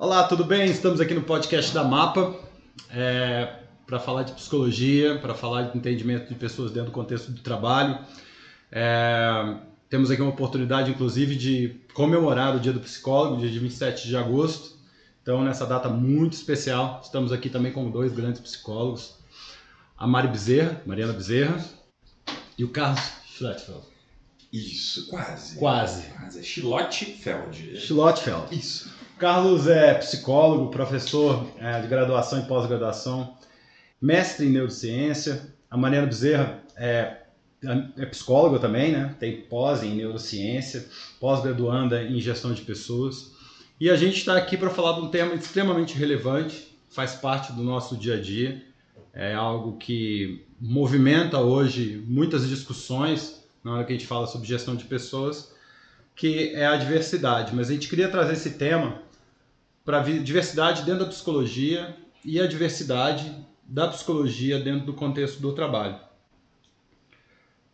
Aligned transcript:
Olá, 0.00 0.22
tudo 0.28 0.44
bem? 0.44 0.70
Estamos 0.70 1.00
aqui 1.00 1.12
no 1.12 1.22
podcast 1.22 1.74
da 1.74 1.82
Mapa 1.82 2.32
é, 2.88 3.52
para 3.84 3.98
falar 3.98 4.22
de 4.22 4.30
psicologia, 4.30 5.18
para 5.18 5.34
falar 5.34 5.62
de 5.62 5.76
entendimento 5.76 6.28
de 6.28 6.36
pessoas 6.36 6.70
dentro 6.70 6.90
do 6.90 6.94
contexto 6.94 7.32
do 7.32 7.40
trabalho. 7.40 7.98
É, 8.70 9.56
temos 9.90 10.08
aqui 10.08 10.22
uma 10.22 10.30
oportunidade, 10.30 10.92
inclusive, 10.92 11.34
de 11.34 11.80
comemorar 11.94 12.54
o 12.54 12.60
Dia 12.60 12.72
do 12.72 12.78
Psicólogo, 12.78 13.40
dia 13.40 13.50
de 13.50 13.58
27 13.58 14.06
de 14.06 14.16
agosto. 14.16 14.78
Então, 15.20 15.42
nessa 15.42 15.66
data 15.66 15.88
muito 15.88 16.34
especial, 16.34 17.00
estamos 17.02 17.32
aqui 17.32 17.50
também 17.50 17.72
com 17.72 17.90
dois 17.90 18.12
grandes 18.12 18.40
psicólogos, 18.40 19.16
a 19.96 20.06
Mari 20.06 20.28
Bezerra, 20.28 20.80
Mariana 20.86 21.12
Bezerra, 21.12 21.60
e 22.56 22.62
o 22.62 22.68
Carlos 22.68 23.02
Schlettfeld. 23.26 23.82
Isso, 24.52 25.08
quase. 25.08 25.56
Quase. 25.58 26.06
Quase. 26.10 26.38
É 26.38 26.42
Schlottfeld. 26.44 27.80
Schlottfeld. 27.80 28.56
Isso. 28.56 28.96
Carlos 29.18 29.66
é 29.66 29.94
psicólogo, 29.94 30.70
professor 30.70 31.44
é, 31.58 31.80
de 31.80 31.88
graduação 31.88 32.38
e 32.38 32.44
pós-graduação, 32.44 33.36
mestre 34.00 34.46
em 34.46 34.50
neurociência. 34.50 35.52
A 35.68 35.76
Mariana 35.76 36.06
Bezerra 36.06 36.62
é, 36.76 37.16
é 37.96 38.06
psicóloga 38.06 38.60
também, 38.60 38.92
né? 38.92 39.16
tem 39.18 39.42
pós 39.42 39.82
em 39.82 39.96
neurociência, 39.96 40.86
pós-graduanda 41.18 42.00
em 42.04 42.20
gestão 42.20 42.52
de 42.52 42.62
pessoas. 42.62 43.32
E 43.80 43.90
a 43.90 43.96
gente 43.96 44.18
está 44.18 44.36
aqui 44.36 44.56
para 44.56 44.70
falar 44.70 45.00
de 45.00 45.06
um 45.06 45.08
tema 45.08 45.34
extremamente 45.34 45.98
relevante, 45.98 46.76
faz 46.88 47.14
parte 47.14 47.52
do 47.52 47.64
nosso 47.64 47.96
dia 47.96 48.14
a 48.14 48.20
dia, 48.20 48.62
é 49.12 49.34
algo 49.34 49.76
que 49.78 50.46
movimenta 50.60 51.38
hoje 51.40 52.04
muitas 52.06 52.48
discussões 52.48 53.44
na 53.64 53.74
hora 53.74 53.84
que 53.84 53.92
a 53.92 53.96
gente 53.96 54.06
fala 54.06 54.28
sobre 54.28 54.46
gestão 54.46 54.76
de 54.76 54.84
pessoas, 54.84 55.52
que 56.14 56.52
é 56.54 56.66
a 56.66 56.76
diversidade. 56.76 57.52
Mas 57.54 57.68
a 57.68 57.72
gente 57.72 57.88
queria 57.88 58.08
trazer 58.08 58.34
esse 58.34 58.50
tema 58.50 59.07
para 59.88 60.00
a 60.00 60.02
diversidade 60.02 60.82
dentro 60.82 61.06
da 61.06 61.10
psicologia 61.10 61.96
e 62.22 62.38
a 62.38 62.46
diversidade 62.46 63.34
da 63.66 63.88
psicologia 63.88 64.60
dentro 64.60 64.84
do 64.84 64.92
contexto 64.92 65.40
do 65.40 65.54
trabalho. 65.54 65.98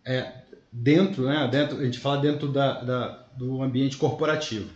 É, 0.05 0.33
dentro, 0.71 1.25
né, 1.25 1.49
dentro, 1.49 1.77
a 1.77 1.85
gente 1.85 1.99
fala 1.99 2.19
dentro 2.19 2.47
da, 2.47 2.81
da, 2.83 3.09
do 3.37 3.61
ambiente 3.61 3.97
corporativo. 3.97 4.71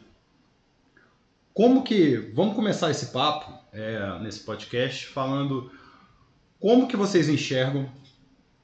Como 1.54 1.84
que, 1.84 2.16
vamos 2.34 2.56
começar 2.56 2.90
esse 2.90 3.06
papo 3.12 3.56
é, 3.72 4.18
nesse 4.18 4.40
podcast 4.40 5.06
falando 5.06 5.70
como 6.58 6.88
que 6.88 6.96
vocês 6.96 7.28
enxergam 7.28 7.88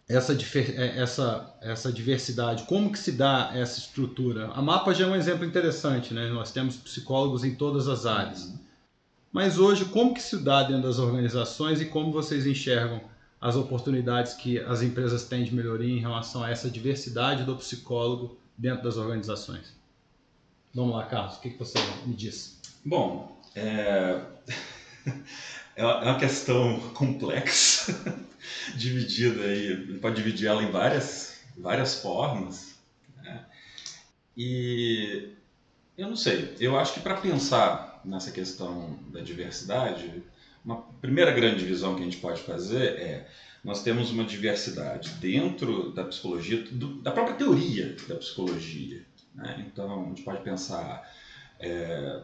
essa, 0.08 0.32
é, 0.32 1.00
essa, 1.00 1.56
essa 1.62 1.92
diversidade, 1.92 2.64
como 2.64 2.90
que 2.90 2.98
se 2.98 3.12
dá 3.12 3.52
essa 3.54 3.78
estrutura? 3.78 4.48
A 4.48 4.60
MAPA 4.60 4.92
já 4.92 5.06
é 5.06 5.08
um 5.08 5.14
exemplo 5.14 5.44
interessante, 5.44 6.12
né? 6.12 6.28
Nós 6.30 6.50
temos 6.50 6.74
psicólogos 6.74 7.44
em 7.44 7.54
todas 7.54 7.86
as 7.86 8.04
áreas. 8.04 8.63
Mas 9.34 9.58
hoje, 9.58 9.86
como 9.86 10.14
que 10.14 10.22
se 10.22 10.38
dá 10.38 10.62
dentro 10.62 10.84
das 10.84 11.00
organizações 11.00 11.80
e 11.80 11.86
como 11.86 12.12
vocês 12.12 12.46
enxergam 12.46 13.00
as 13.40 13.56
oportunidades 13.56 14.32
que 14.34 14.60
as 14.60 14.80
empresas 14.80 15.24
têm 15.24 15.42
de 15.42 15.52
melhoria 15.52 15.92
em 15.92 15.98
relação 15.98 16.44
a 16.44 16.50
essa 16.50 16.70
diversidade 16.70 17.42
do 17.42 17.56
psicólogo 17.56 18.38
dentro 18.56 18.84
das 18.84 18.96
organizações? 18.96 19.74
Vamos 20.72 20.94
lá, 20.94 21.06
Carlos, 21.06 21.34
o 21.34 21.40
que, 21.40 21.48
você 21.58 21.76
me 22.06 22.14
diz? 22.14 22.60
Bom, 22.84 23.42
é... 23.56 24.20
é 25.74 25.84
uma 25.84 26.16
questão 26.16 26.78
complexa, 26.90 27.92
dividida 28.78 29.42
aí, 29.42 29.98
pode 30.00 30.14
dividir 30.14 30.46
ela 30.46 30.62
em 30.62 30.70
várias, 30.70 31.40
várias 31.58 32.00
formas. 32.00 32.76
Né? 33.20 33.44
E 34.36 35.30
eu 35.98 36.06
não 36.06 36.16
sei, 36.16 36.54
eu 36.60 36.78
acho 36.78 36.94
que 36.94 37.00
para 37.00 37.16
pensar 37.16 37.93
nessa 38.04 38.30
questão 38.30 38.98
da 39.08 39.20
diversidade, 39.20 40.22
uma 40.64 40.82
primeira 41.00 41.30
grande 41.32 41.58
divisão 41.58 41.94
que 41.94 42.02
a 42.02 42.04
gente 42.04 42.18
pode 42.18 42.40
fazer 42.42 42.98
é 42.98 43.28
nós 43.62 43.82
temos 43.82 44.10
uma 44.10 44.24
diversidade 44.24 45.10
dentro 45.14 45.90
da 45.92 46.04
psicologia, 46.04 46.62
do, 46.70 47.00
da 47.00 47.10
própria 47.10 47.36
teoria 47.36 47.96
da 48.06 48.16
psicologia. 48.16 49.02
Né? 49.34 49.64
Então, 49.66 50.04
a 50.04 50.08
gente 50.08 50.22
pode 50.22 50.42
pensar 50.42 51.10
é, 51.58 52.20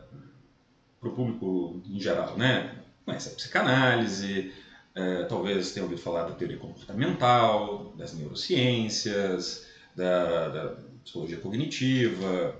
para 1.01 1.09
o 1.09 1.13
público 1.13 1.81
em 1.89 1.99
geral, 1.99 2.37
né? 2.37 2.79
conhece 3.07 3.31
a 3.31 3.33
psicanálise, 3.33 4.53
é, 4.95 5.25
talvez 5.25 5.73
tenha 5.73 5.85
ouvido 5.85 6.01
falar 6.01 6.25
da 6.25 6.35
teoria 6.35 6.59
comportamental, 6.59 7.95
das 7.97 8.13
neurociências, 8.13 9.67
da, 9.97 10.49
da 10.49 10.77
psicologia 11.03 11.39
cognitiva, 11.39 12.55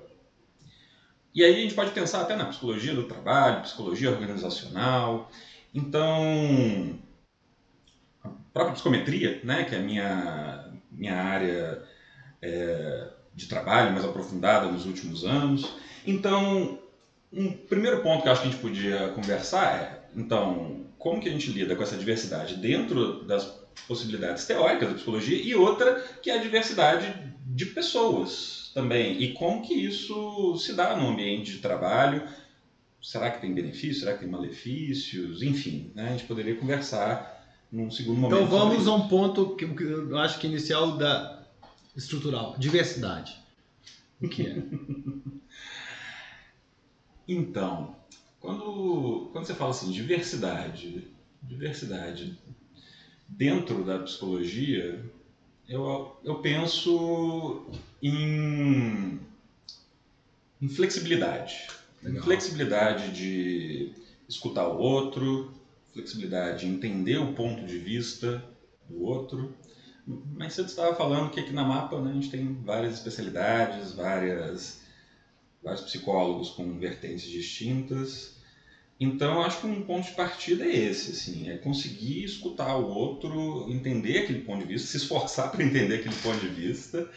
e 1.35 1.45
aí 1.45 1.55
a 1.55 1.61
gente 1.61 1.75
pode 1.75 1.93
pensar 1.93 2.23
até 2.23 2.35
na 2.35 2.47
psicologia 2.47 2.95
do 2.95 3.05
trabalho, 3.05 3.63
psicologia 3.63 4.11
organizacional. 4.11 5.31
Então, 5.73 6.99
a 8.25 8.29
própria 8.53 8.75
psicometria, 8.75 9.41
né, 9.45 9.65
que 9.65 9.75
é 9.75 9.79
a 9.79 9.83
minha, 9.83 10.73
minha 10.91 11.17
área 11.17 11.83
é, 12.43 13.09
de 13.35 13.47
trabalho 13.47 13.93
mais 13.93 14.05
aprofundada 14.05 14.67
nos 14.67 14.87
últimos 14.87 15.25
anos. 15.25 15.73
Então, 16.05 16.79
um 17.33 17.53
primeiro 17.53 18.03
ponto 18.03 18.23
que 18.23 18.29
eu 18.29 18.33
acho 18.33 18.43
que 18.43 18.49
a 18.49 18.51
gente 18.51 18.61
podia 18.61 19.09
conversar 19.11 19.77
é, 19.77 20.01
então, 20.17 20.85
como 20.99 21.21
que 21.21 21.29
a 21.29 21.33
gente 21.33 21.51
lida 21.53 21.77
com 21.77 21.83
essa 21.83 21.97
diversidade 21.97 22.57
dentro 22.57 23.25
das 23.25 23.45
possibilidades 23.87 24.45
teóricas 24.45 24.89
da 24.89 24.95
psicologia 24.95 25.41
e 25.41 25.55
outra 25.55 25.95
que 26.21 26.31
é 26.31 26.35
a 26.35 26.43
diversidade 26.43 27.15
de 27.55 27.67
pessoas, 27.67 28.71
também. 28.73 29.21
E 29.21 29.33
como 29.33 29.63
que 29.63 29.75
isso 29.75 30.57
se 30.57 30.75
dá 30.75 30.97
no 30.97 31.09
ambiente 31.09 31.53
de 31.53 31.59
trabalho? 31.59 32.27
Será 33.03 33.31
que 33.31 33.41
tem 33.41 33.53
benefícios? 33.53 34.01
Será 34.01 34.15
que 34.15 34.21
tem 34.21 34.29
malefícios? 34.29 35.43
Enfim, 35.43 35.91
né? 35.95 36.09
a 36.09 36.11
gente 36.13 36.25
poderia 36.25 36.55
conversar 36.55 37.39
num 37.73 37.91
segundo 37.91 38.21
momento. 38.21 38.43
Então 38.43 38.59
vamos 38.59 38.87
a 38.87 38.95
um 38.95 39.09
ponto 39.09 39.57
que 39.57 39.65
eu 39.65 40.19
acho 40.19 40.39
que 40.39 40.47
inicial 40.47 40.97
da 40.97 41.45
estrutural, 41.97 42.57
diversidade. 42.59 43.37
O 44.21 44.29
que 44.29 44.47
é? 44.47 44.57
então, 47.27 47.97
quando, 48.39 49.31
quando 49.33 49.47
você 49.47 49.55
fala 49.55 49.71
assim, 49.71 49.91
diversidade, 49.91 51.09
diversidade 51.43 52.39
dentro 53.29 53.83
da 53.83 53.99
psicologia, 54.01 55.03
eu, 55.71 56.17
eu 56.25 56.35
penso 56.41 57.65
em, 58.03 59.21
em 60.61 60.69
flexibilidade. 60.69 61.69
Legal. 62.03 62.25
Flexibilidade 62.25 63.13
de 63.13 63.93
escutar 64.29 64.67
o 64.67 64.79
outro, 64.79 65.53
flexibilidade 65.93 66.67
de 66.67 66.67
entender 66.67 67.19
o 67.19 67.35
ponto 67.35 67.65
de 67.65 67.79
vista 67.79 68.45
do 68.89 69.01
outro. 69.05 69.55
Mas 70.05 70.55
você 70.55 70.63
estava 70.63 70.93
falando 70.97 71.31
que 71.31 71.39
aqui 71.39 71.53
na 71.53 71.65
Mapa 71.65 72.01
né, 72.01 72.11
a 72.11 72.15
gente 72.15 72.31
tem 72.31 72.53
várias 72.65 72.95
especialidades, 72.95 73.93
várias, 73.93 74.81
vários 75.63 75.83
psicólogos 75.83 76.51
com 76.51 76.81
vertentes 76.81 77.29
distintas. 77.29 78.40
Então, 79.03 79.43
acho 79.43 79.61
que 79.63 79.67
um 79.67 79.83
ponto 79.83 80.05
de 80.05 80.13
partida 80.15 80.63
é 80.63 80.77
esse, 80.77 81.13
assim, 81.13 81.49
é 81.49 81.57
conseguir 81.57 82.23
escutar 82.23 82.77
o 82.77 82.87
outro, 82.87 83.67
entender 83.73 84.19
aquele 84.19 84.43
ponto 84.43 84.61
de 84.61 84.67
vista, 84.67 84.89
se 84.89 84.99
esforçar 84.99 85.51
para 85.51 85.65
entender 85.65 85.95
aquele 85.97 86.17
ponto 86.17 86.39
de 86.39 86.49
vista 86.49 87.09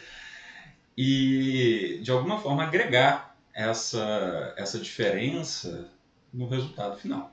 e, 0.96 2.00
de 2.02 2.10
alguma 2.10 2.38
forma, 2.38 2.62
agregar 2.62 3.36
essa, 3.52 4.54
essa 4.56 4.78
diferença 4.80 5.86
no 6.32 6.46
resultado 6.46 6.96
final. 6.96 7.30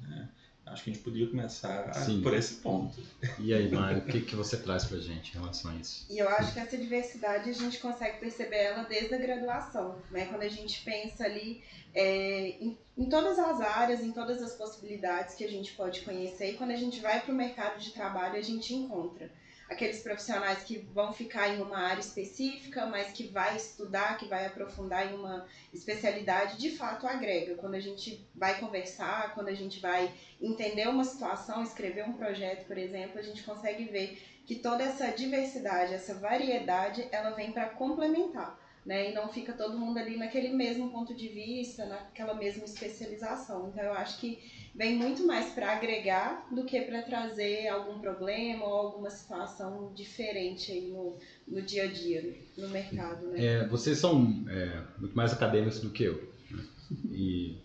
Né? 0.00 0.28
Acho 0.66 0.82
que 0.82 0.90
a 0.90 0.92
gente 0.92 1.02
podia 1.02 1.28
começar 1.28 1.94
Sim. 1.94 2.20
por 2.20 2.34
esse 2.34 2.54
ponto. 2.56 3.00
E 3.38 3.54
aí, 3.54 3.70
Mário, 3.70 3.98
o 3.98 4.04
que, 4.04 4.20
que 4.20 4.34
você 4.34 4.56
traz 4.56 4.84
para 4.84 4.98
a 4.98 5.00
gente 5.00 5.30
em 5.30 5.38
relação 5.38 5.70
a 5.70 5.74
isso? 5.76 6.04
E 6.10 6.18
eu 6.18 6.28
acho 6.28 6.52
que 6.52 6.58
essa 6.58 6.76
diversidade 6.76 7.48
a 7.48 7.52
gente 7.52 7.78
consegue 7.78 8.18
perceber 8.18 8.56
ela 8.56 8.82
desde 8.82 9.14
a 9.14 9.18
graduação, 9.18 9.96
né? 10.10 10.26
Quando 10.26 10.42
a 10.42 10.48
gente 10.48 10.82
pensa 10.82 11.24
ali 11.24 11.62
é, 11.94 12.56
em, 12.60 12.76
em, 12.98 13.04
todas 13.08 13.38
as 13.38 13.60
áreas, 13.60 14.00
em 14.00 14.10
todas 14.10 14.42
as 14.42 14.54
possibilidades 14.54 15.36
que 15.36 15.44
a 15.44 15.48
gente 15.48 15.72
pode 15.72 16.00
conhecer, 16.00 16.50
e 16.50 16.56
quando 16.56 16.72
a 16.72 16.76
gente 16.76 16.98
vai 17.00 17.20
para 17.20 17.32
o 17.32 17.36
mercado 17.36 17.78
de 17.78 17.92
trabalho, 17.92 18.36
a 18.36 18.42
gente 18.42 18.74
encontra 18.74 19.30
aqueles 19.68 20.00
profissionais 20.02 20.62
que 20.62 20.78
vão 20.92 21.12
ficar 21.12 21.48
em 21.48 21.60
uma 21.60 21.78
área 21.78 22.00
específica, 22.00 22.86
mas 22.86 23.12
que 23.12 23.26
vai 23.28 23.56
estudar, 23.56 24.16
que 24.16 24.26
vai 24.26 24.46
aprofundar 24.46 25.12
em 25.12 25.16
uma 25.16 25.46
especialidade, 25.72 26.58
de 26.58 26.70
fato 26.76 27.06
agrega. 27.06 27.56
Quando 27.56 27.74
a 27.74 27.80
gente 27.80 28.24
vai 28.34 28.58
conversar, 28.60 29.34
quando 29.34 29.48
a 29.48 29.54
gente 29.54 29.80
vai 29.80 30.12
entender 30.40 30.88
uma 30.88 31.04
situação, 31.04 31.62
escrever 31.62 32.04
um 32.04 32.12
projeto, 32.12 32.66
por 32.66 32.78
exemplo, 32.78 33.18
a 33.18 33.22
gente 33.22 33.42
consegue 33.42 33.84
ver 33.84 34.22
que 34.46 34.54
toda 34.54 34.84
essa 34.84 35.08
diversidade, 35.08 35.94
essa 35.94 36.14
variedade, 36.14 37.08
ela 37.10 37.30
vem 37.30 37.50
para 37.52 37.70
complementar 37.70 38.56
né? 38.86 39.10
E 39.10 39.12
não 39.12 39.28
fica 39.28 39.52
todo 39.52 39.76
mundo 39.76 39.98
ali 39.98 40.16
naquele 40.16 40.50
mesmo 40.50 40.88
ponto 40.90 41.12
de 41.12 41.26
vista, 41.26 41.84
naquela 41.86 42.34
mesma 42.34 42.64
especialização. 42.64 43.68
Então 43.68 43.82
eu 43.82 43.92
acho 43.92 44.18
que 44.18 44.65
vem 44.76 44.96
muito 44.96 45.26
mais 45.26 45.50
para 45.52 45.72
agregar 45.72 46.46
do 46.52 46.64
que 46.64 46.80
para 46.82 47.02
trazer 47.02 47.68
algum 47.68 47.98
problema 47.98 48.64
ou 48.64 48.74
alguma 48.74 49.10
situação 49.10 49.90
diferente 49.94 50.70
aí 50.70 50.88
no, 50.88 51.16
no 51.48 51.62
dia 51.62 51.84
a 51.84 51.86
dia, 51.86 52.36
no 52.58 52.68
mercado. 52.68 53.26
Né? 53.28 53.44
É, 53.44 53.66
vocês 53.68 53.98
são 53.98 54.44
é, 54.48 54.82
muito 54.98 55.16
mais 55.16 55.32
acadêmicos 55.32 55.80
do 55.80 55.90
que 55.90 56.04
eu. 56.04 56.32
Né? 56.50 56.64
E 57.10 57.56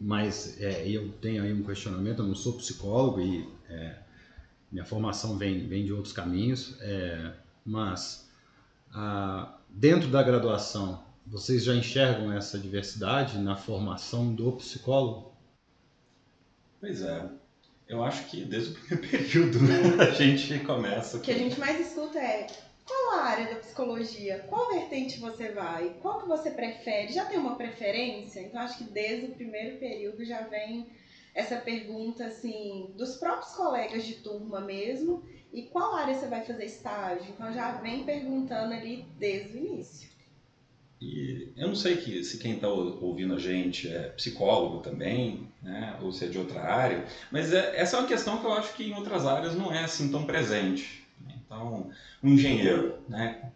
mas 0.00 0.60
é, 0.60 0.88
eu 0.88 1.12
tenho 1.20 1.42
aí 1.44 1.52
um 1.52 1.62
questionamento, 1.62 2.20
eu 2.20 2.26
não 2.26 2.34
sou 2.34 2.54
psicólogo 2.54 3.20
e 3.20 3.48
é, 3.68 3.98
minha 4.70 4.84
formação 4.84 5.38
vem, 5.38 5.66
vem 5.68 5.84
de 5.84 5.92
outros 5.92 6.12
caminhos, 6.12 6.76
é, 6.80 7.32
mas 7.64 8.28
a, 8.92 9.58
dentro 9.68 10.08
da 10.08 10.22
graduação, 10.22 11.04
vocês 11.24 11.62
já 11.62 11.74
enxergam 11.74 12.32
essa 12.32 12.58
diversidade 12.58 13.38
na 13.38 13.54
formação 13.54 14.34
do 14.34 14.52
psicólogo? 14.52 15.31
Pois 16.82 17.00
é. 17.00 17.28
Eu 17.88 18.02
acho 18.02 18.26
que 18.26 18.44
desde 18.44 18.72
o 18.72 18.74
primeiro 18.74 19.06
período 19.08 19.60
né, 19.60 20.02
a 20.02 20.10
gente 20.10 20.58
começa. 20.64 21.16
O 21.16 21.20
que 21.20 21.30
a 21.30 21.38
gente 21.38 21.58
mais 21.60 21.78
escuta 21.78 22.18
é 22.18 22.48
qual 22.84 23.20
a 23.20 23.22
área 23.22 23.54
da 23.54 23.60
psicologia? 23.60 24.44
Qual 24.48 24.68
vertente 24.68 25.20
você 25.20 25.52
vai? 25.52 25.94
Qual 26.02 26.20
que 26.20 26.26
você 26.26 26.50
prefere? 26.50 27.12
Já 27.12 27.24
tem 27.24 27.38
uma 27.38 27.54
preferência? 27.54 28.40
Então 28.40 28.60
acho 28.60 28.78
que 28.78 28.84
desde 28.84 29.26
o 29.26 29.34
primeiro 29.36 29.78
período 29.78 30.24
já 30.24 30.40
vem 30.40 30.88
essa 31.32 31.54
pergunta 31.54 32.26
assim 32.26 32.92
dos 32.96 33.14
próprios 33.14 33.54
colegas 33.54 34.04
de 34.04 34.14
turma 34.16 34.60
mesmo 34.60 35.22
e 35.52 35.62
qual 35.62 35.94
área 35.94 36.18
você 36.18 36.26
vai 36.26 36.44
fazer 36.44 36.64
estágio? 36.64 37.30
Então 37.30 37.52
já 37.52 37.74
vem 37.74 38.02
perguntando 38.02 38.74
ali 38.74 39.06
desde 39.20 39.56
o 39.56 39.56
início. 39.56 40.11
E 41.02 41.52
eu 41.56 41.66
não 41.66 41.74
sei 41.74 41.96
que, 41.96 42.22
se 42.22 42.38
quem 42.38 42.54
está 42.54 42.68
ouvindo 42.68 43.34
a 43.34 43.38
gente 43.38 43.88
é 43.88 44.10
psicólogo 44.10 44.78
também, 44.78 45.48
né, 45.60 45.98
ou 46.00 46.12
se 46.12 46.24
é 46.24 46.28
de 46.28 46.38
outra 46.38 46.62
área, 46.62 47.04
mas 47.28 47.52
é, 47.52 47.72
essa 47.74 47.96
é 47.96 48.00
uma 48.00 48.06
questão 48.06 48.38
que 48.38 48.46
eu 48.46 48.52
acho 48.52 48.72
que 48.72 48.84
em 48.84 48.94
outras 48.94 49.26
áreas 49.26 49.56
não 49.56 49.72
é 49.72 49.82
assim 49.82 50.08
tão 50.12 50.24
presente. 50.24 51.02
Então, 51.44 51.90
um 52.22 52.28
engenheiro, 52.28 53.02
né, 53.08 53.50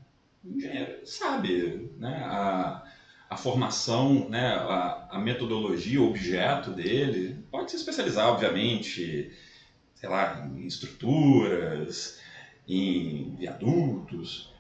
um 0.44 0.56
engenheiro 0.56 1.06
sabe 1.06 1.88
né, 1.98 2.20
a, 2.24 2.84
a 3.30 3.36
formação, 3.36 4.28
né, 4.28 4.48
a, 4.48 5.06
a 5.12 5.18
metodologia, 5.20 6.00
o 6.00 6.08
objeto 6.08 6.72
dele, 6.72 7.44
pode 7.48 7.70
se 7.70 7.76
especializar, 7.76 8.26
obviamente, 8.28 9.30
sei 9.94 10.08
lá, 10.08 10.44
em 10.44 10.66
estruturas, 10.66 12.18
em 12.66 13.36
viadutos, 13.36 14.50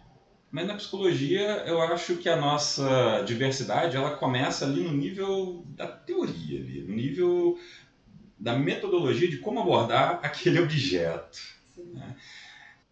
mas 0.50 0.66
na 0.66 0.74
psicologia, 0.74 1.64
eu 1.66 1.80
acho 1.80 2.16
que 2.16 2.28
a 2.28 2.36
nossa 2.36 3.22
diversidade 3.26 3.96
ela 3.96 4.16
começa 4.16 4.64
ali 4.64 4.80
no 4.80 4.92
nível 4.92 5.64
da 5.68 5.86
teoria, 5.86 6.60
ali, 6.60 6.82
no 6.82 6.94
nível 6.94 7.58
da 8.38 8.56
metodologia 8.56 9.28
de 9.28 9.38
como 9.38 9.60
abordar 9.60 10.20
aquele 10.24 10.60
objeto. 10.60 11.38
Né? 11.76 12.14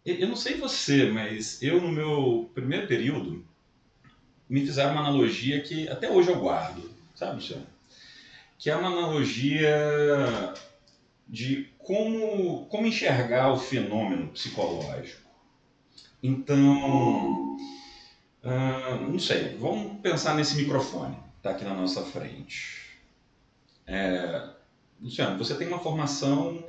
Eu 0.04 0.28
não 0.28 0.36
sei 0.36 0.56
você, 0.56 1.06
mas 1.10 1.62
eu 1.62 1.80
no 1.80 1.90
meu 1.90 2.50
primeiro 2.52 2.86
período 2.86 3.44
me 4.48 4.60
fizeram 4.60 4.92
uma 4.92 5.00
analogia 5.00 5.62
que 5.62 5.88
até 5.88 6.10
hoje 6.10 6.28
eu 6.28 6.38
guardo, 6.38 6.90
sabe, 7.14 7.36
Luciano? 7.36 7.66
Que 8.58 8.68
é 8.68 8.76
uma 8.76 8.88
analogia 8.88 10.54
de 11.26 11.70
como, 11.78 12.66
como 12.66 12.86
enxergar 12.86 13.50
o 13.50 13.58
fenômeno 13.58 14.28
psicológico. 14.28 15.23
Então, 16.26 17.58
uh, 18.42 19.10
não 19.10 19.18
sei, 19.18 19.58
vamos 19.58 20.00
pensar 20.00 20.34
nesse 20.34 20.56
microfone, 20.56 21.18
está 21.36 21.50
aqui 21.50 21.64
na 21.64 21.74
nossa 21.74 22.02
frente. 22.02 22.98
É, 23.86 24.48
Luciano, 25.02 25.36
você 25.36 25.54
tem 25.54 25.68
uma 25.68 25.80
formação 25.80 26.66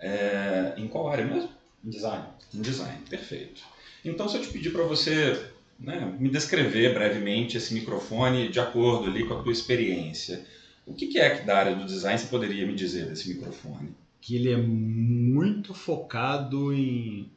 é, 0.00 0.74
em 0.76 0.88
qual 0.88 1.08
área 1.08 1.24
mesmo? 1.24 1.48
Em 1.84 1.90
design. 1.90 2.24
Em 2.52 2.60
design, 2.60 2.98
perfeito. 3.08 3.62
Então, 4.04 4.28
se 4.28 4.36
eu 4.36 4.42
te 4.42 4.50
pedir 4.50 4.72
para 4.72 4.82
você 4.82 5.48
né, 5.78 6.16
me 6.18 6.28
descrever 6.28 6.92
brevemente 6.92 7.56
esse 7.56 7.72
microfone 7.74 8.48
de 8.48 8.58
acordo 8.58 9.08
ali 9.08 9.24
com 9.28 9.34
a 9.34 9.42
tua 9.44 9.52
experiência, 9.52 10.44
o 10.84 10.92
que, 10.92 11.06
que 11.06 11.20
é 11.20 11.36
que 11.36 11.46
da 11.46 11.56
área 11.56 11.76
do 11.76 11.86
design 11.86 12.18
você 12.18 12.26
poderia 12.26 12.66
me 12.66 12.74
dizer 12.74 13.06
desse 13.06 13.28
microfone? 13.28 13.94
Que 14.20 14.34
ele 14.34 14.50
é 14.50 14.56
muito 14.56 15.72
focado 15.72 16.72
em 16.72 17.30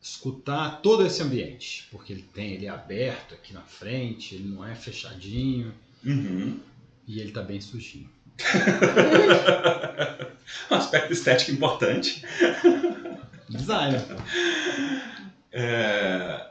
escutar 0.00 0.80
todo 0.80 1.04
esse 1.04 1.22
ambiente, 1.22 1.86
porque 1.90 2.12
ele 2.12 2.24
tem 2.34 2.54
ele 2.54 2.66
é 2.66 2.70
aberto 2.70 3.34
aqui 3.34 3.52
na 3.52 3.60
frente, 3.60 4.34
ele 4.34 4.48
não 4.48 4.66
é 4.66 4.74
fechadinho 4.74 5.72
uhum. 6.04 6.58
e 7.06 7.20
ele 7.20 7.28
está 7.28 7.42
bem 7.42 7.60
sujinho. 7.60 8.08
um 10.70 10.74
aspecto 10.74 11.12
estético 11.12 11.50
importante. 11.50 12.24
Design. 13.50 13.98
É... 15.52 16.46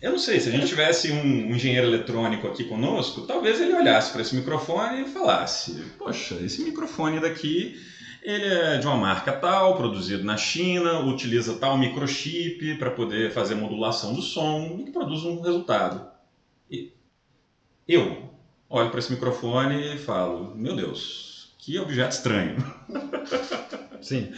Eu 0.00 0.12
não 0.12 0.18
sei, 0.18 0.40
se 0.40 0.48
a 0.48 0.52
gente 0.52 0.66
tivesse 0.66 1.12
um, 1.12 1.48
um 1.48 1.54
engenheiro 1.54 1.86
eletrônico 1.86 2.48
aqui 2.48 2.64
conosco, 2.64 3.22
talvez 3.22 3.60
ele 3.60 3.72
olhasse 3.72 4.12
para 4.12 4.22
esse 4.22 4.34
microfone 4.34 5.02
e 5.02 5.08
falasse: 5.08 5.74
Poxa, 5.96 6.34
esse 6.42 6.62
microfone 6.62 7.20
daqui 7.20 7.80
ele 8.22 8.46
é 8.46 8.78
de 8.78 8.86
uma 8.86 8.96
marca 8.96 9.32
tal, 9.32 9.76
produzido 9.76 10.24
na 10.24 10.36
China, 10.36 11.00
utiliza 11.00 11.56
tal 11.56 11.76
microchip 11.76 12.76
para 12.76 12.90
poder 12.90 13.32
fazer 13.32 13.54
modulação 13.54 14.14
do 14.14 14.22
som 14.22 14.82
e 14.86 14.90
produz 14.90 15.24
um 15.24 15.40
resultado. 15.40 16.08
E 16.70 16.92
eu 17.86 18.30
olho 18.68 18.90
para 18.90 18.98
esse 18.98 19.12
microfone 19.12 19.94
e 19.94 19.98
falo: 19.98 20.54
Meu 20.54 20.74
Deus, 20.74 21.54
que 21.58 21.78
objeto 21.78 22.12
estranho. 22.12 22.56
Sim. 24.00 24.32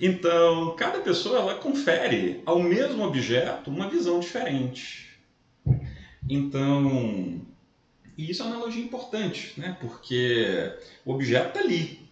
Então, 0.00 0.74
cada 0.76 1.00
pessoa 1.00 1.38
ela 1.38 1.54
confere 1.54 2.42
ao 2.44 2.60
mesmo 2.60 3.04
objeto 3.04 3.70
uma 3.70 3.88
visão 3.88 4.18
diferente. 4.18 5.18
Então, 6.28 7.40
e 8.16 8.30
isso 8.30 8.42
é 8.42 8.46
uma 8.46 8.56
analogia 8.56 8.82
importante, 8.82 9.58
né? 9.58 9.76
porque 9.80 10.72
o 11.04 11.12
objeto 11.12 11.48
está 11.48 11.60
ali, 11.60 12.03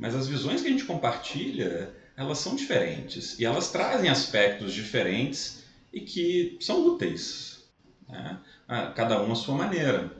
mas 0.00 0.16
as 0.16 0.26
visões 0.26 0.62
que 0.62 0.68
a 0.68 0.70
gente 0.70 0.84
compartilha, 0.84 1.94
elas 2.16 2.38
são 2.38 2.56
diferentes 2.56 3.38
e 3.38 3.44
elas 3.44 3.70
trazem 3.70 4.08
aspectos 4.08 4.72
diferentes 4.72 5.62
e 5.92 6.00
que 6.00 6.56
são 6.58 6.86
úteis, 6.86 7.64
né? 8.08 8.38
cada 8.96 9.22
um 9.22 9.30
à 9.30 9.34
sua 9.34 9.54
maneira. 9.54 10.10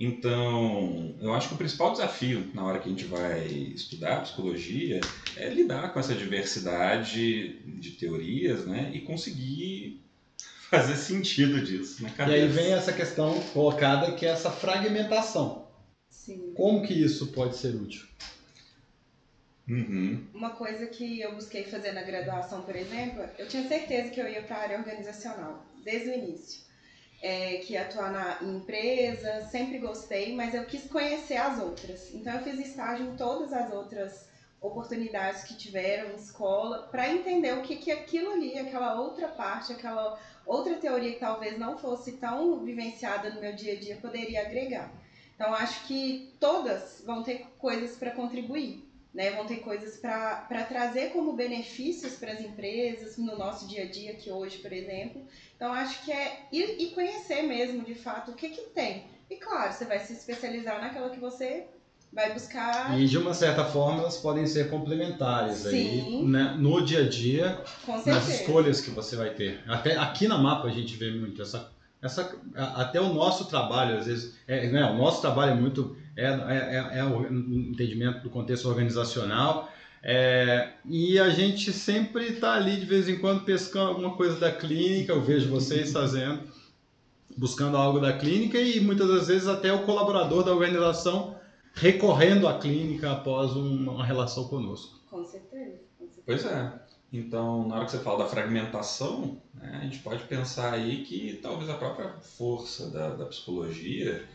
Então, 0.00 1.14
eu 1.20 1.34
acho 1.34 1.48
que 1.48 1.54
o 1.54 1.58
principal 1.58 1.92
desafio 1.92 2.50
na 2.54 2.64
hora 2.64 2.78
que 2.78 2.88
a 2.88 2.90
gente 2.90 3.04
vai 3.04 3.46
estudar 3.46 4.22
psicologia 4.22 5.00
é 5.36 5.48
lidar 5.50 5.92
com 5.92 6.00
essa 6.00 6.14
diversidade 6.14 7.58
de 7.64 7.90
teorias 7.92 8.64
né? 8.64 8.92
e 8.94 9.00
conseguir 9.00 10.00
fazer 10.70 10.96
sentido 10.96 11.60
disso 11.60 12.02
na 12.02 12.10
cabeça. 12.10 12.38
E 12.38 12.42
aí 12.42 12.48
vem 12.48 12.72
essa 12.72 12.92
questão 12.92 13.38
colocada 13.52 14.12
que 14.12 14.24
é 14.24 14.30
essa 14.30 14.50
fragmentação. 14.50 15.66
Sim. 16.08 16.52
Como 16.54 16.82
que 16.86 16.94
isso 16.94 17.26
pode 17.28 17.56
ser 17.56 17.74
útil? 17.74 18.06
Uhum. 19.68 20.26
Uma 20.32 20.50
coisa 20.50 20.86
que 20.86 21.20
eu 21.20 21.34
busquei 21.34 21.64
fazer 21.64 21.92
na 21.92 22.02
graduação, 22.02 22.62
por 22.62 22.74
exemplo, 22.74 23.22
eu 23.38 23.46
tinha 23.46 23.68
certeza 23.68 24.08
que 24.08 24.18
eu 24.20 24.28
ia 24.28 24.42
para 24.42 24.56
a 24.56 24.62
área 24.62 24.78
organizacional, 24.78 25.62
desde 25.84 26.08
o 26.08 26.14
início. 26.14 26.66
É, 27.20 27.56
que 27.56 27.72
ia 27.72 27.82
atuar 27.82 28.12
na 28.12 28.38
em 28.40 28.58
empresa, 28.58 29.42
sempre 29.50 29.78
gostei, 29.78 30.36
mas 30.36 30.54
eu 30.54 30.64
quis 30.64 30.84
conhecer 30.84 31.36
as 31.36 31.60
outras. 31.60 32.14
Então 32.14 32.32
eu 32.32 32.42
fiz 32.42 32.60
estágio 32.60 33.06
em 33.06 33.16
todas 33.16 33.52
as 33.52 33.72
outras 33.72 34.28
oportunidades 34.60 35.42
que 35.42 35.54
tiveram 35.54 36.12
em 36.12 36.16
escola 36.16 36.88
para 36.90 37.08
entender 37.08 37.54
o 37.54 37.62
que, 37.62 37.76
que 37.76 37.90
aquilo 37.90 38.32
ali, 38.32 38.56
aquela 38.56 39.00
outra 39.00 39.26
parte, 39.26 39.72
aquela 39.72 40.18
outra 40.46 40.74
teoria 40.76 41.12
que 41.12 41.20
talvez 41.20 41.58
não 41.58 41.76
fosse 41.76 42.12
tão 42.12 42.64
vivenciada 42.64 43.30
no 43.30 43.40
meu 43.40 43.52
dia 43.52 43.72
a 43.72 43.76
dia 43.76 43.96
poderia 43.96 44.42
agregar. 44.42 44.90
Então 45.34 45.52
acho 45.52 45.86
que 45.88 46.32
todas 46.38 47.02
vão 47.04 47.24
ter 47.24 47.46
coisas 47.58 47.96
para 47.96 48.12
contribuir 48.12 48.87
né? 49.14 49.30
Vão 49.32 49.46
ter 49.46 49.56
coisas 49.56 49.96
para 49.96 50.64
trazer 50.68 51.10
como 51.10 51.32
benefícios 51.32 52.14
para 52.14 52.32
as 52.32 52.40
empresas 52.40 53.16
no 53.16 53.36
nosso 53.36 53.66
dia 53.66 53.84
a 53.84 53.86
dia 53.86 54.12
aqui 54.12 54.30
hoje, 54.30 54.58
por 54.58 54.72
exemplo. 54.72 55.22
Então, 55.56 55.72
acho 55.72 56.04
que 56.04 56.12
é 56.12 56.46
ir 56.52 56.76
e 56.78 56.90
conhecer 56.90 57.42
mesmo, 57.42 57.84
de 57.84 57.94
fato, 57.94 58.30
o 58.30 58.34
que, 58.34 58.48
que 58.50 58.62
tem. 58.70 59.04
E, 59.30 59.36
claro, 59.36 59.72
você 59.72 59.84
vai 59.84 59.98
se 59.98 60.12
especializar 60.12 60.80
naquela 60.80 61.10
que 61.10 61.20
você 61.20 61.66
vai 62.12 62.32
buscar. 62.32 62.98
E, 62.98 63.06
de 63.06 63.18
uma 63.18 63.34
certa 63.34 63.64
forma, 63.64 64.00
elas 64.00 64.16
podem 64.16 64.46
ser 64.46 64.70
complementares 64.70 65.58
Sim. 65.58 65.68
aí, 65.68 66.22
né? 66.24 66.54
no 66.58 66.84
dia 66.84 67.00
a 67.00 67.08
dia, 67.08 67.62
nas 68.06 68.28
escolhas 68.28 68.80
que 68.80 68.90
você 68.90 69.16
vai 69.16 69.30
ter. 69.30 69.62
Até 69.68 69.96
aqui 69.96 70.26
na 70.26 70.38
mapa 70.38 70.68
a 70.68 70.72
gente 70.72 70.96
vê 70.96 71.10
muito 71.10 71.42
essa 71.42 71.70
essa, 72.00 72.32
até 72.54 73.00
o 73.00 73.12
nosso 73.12 73.46
trabalho, 73.46 73.98
às 73.98 74.06
vezes, 74.06 74.36
é, 74.46 74.68
né, 74.68 74.84
o 74.84 74.96
nosso 74.96 75.20
trabalho 75.20 75.52
é 75.52 75.54
muito, 75.54 75.96
é, 76.18 76.26
é, 76.26 76.98
é, 76.98 77.04
o 77.04 77.24
entendimento 77.32 78.20
do 78.22 78.30
contexto 78.30 78.68
organizacional, 78.68 79.70
é, 80.02 80.72
e 80.84 81.18
a 81.18 81.30
gente 81.30 81.72
sempre 81.72 82.24
está 82.26 82.54
ali 82.54 82.76
de 82.76 82.86
vez 82.86 83.08
em 83.08 83.18
quando 83.18 83.44
pescando 83.44 83.90
alguma 83.90 84.16
coisa 84.16 84.38
da 84.38 84.50
clínica, 84.50 85.12
eu 85.12 85.22
vejo 85.22 85.48
vocês 85.48 85.92
fazendo, 85.92 86.42
buscando 87.36 87.76
algo 87.76 88.00
da 88.00 88.12
clínica 88.12 88.58
e 88.58 88.80
muitas 88.80 89.08
das 89.08 89.28
vezes 89.28 89.46
até 89.46 89.72
o 89.72 89.84
colaborador 89.84 90.42
da 90.42 90.52
organização 90.52 91.36
recorrendo 91.72 92.48
à 92.48 92.58
clínica 92.58 93.12
após 93.12 93.52
uma 93.52 94.04
relação 94.04 94.48
conosco. 94.48 94.98
Com 95.08 95.24
certeza. 95.24 95.78
Com 95.98 96.08
certeza. 96.08 96.22
Pois 96.26 96.44
é. 96.44 96.72
Então, 97.12 97.66
na 97.66 97.76
hora 97.76 97.84
que 97.84 97.92
você 97.92 97.98
fala 97.98 98.24
da 98.24 98.26
fragmentação, 98.26 99.40
né, 99.54 99.78
a 99.80 99.84
gente 99.84 100.00
pode 100.00 100.24
pensar 100.24 100.74
aí 100.74 101.04
que 101.04 101.38
talvez 101.40 101.70
a 101.70 101.74
própria 101.74 102.10
força 102.20 102.90
da, 102.90 103.10
da 103.10 103.24
psicologia 103.24 104.26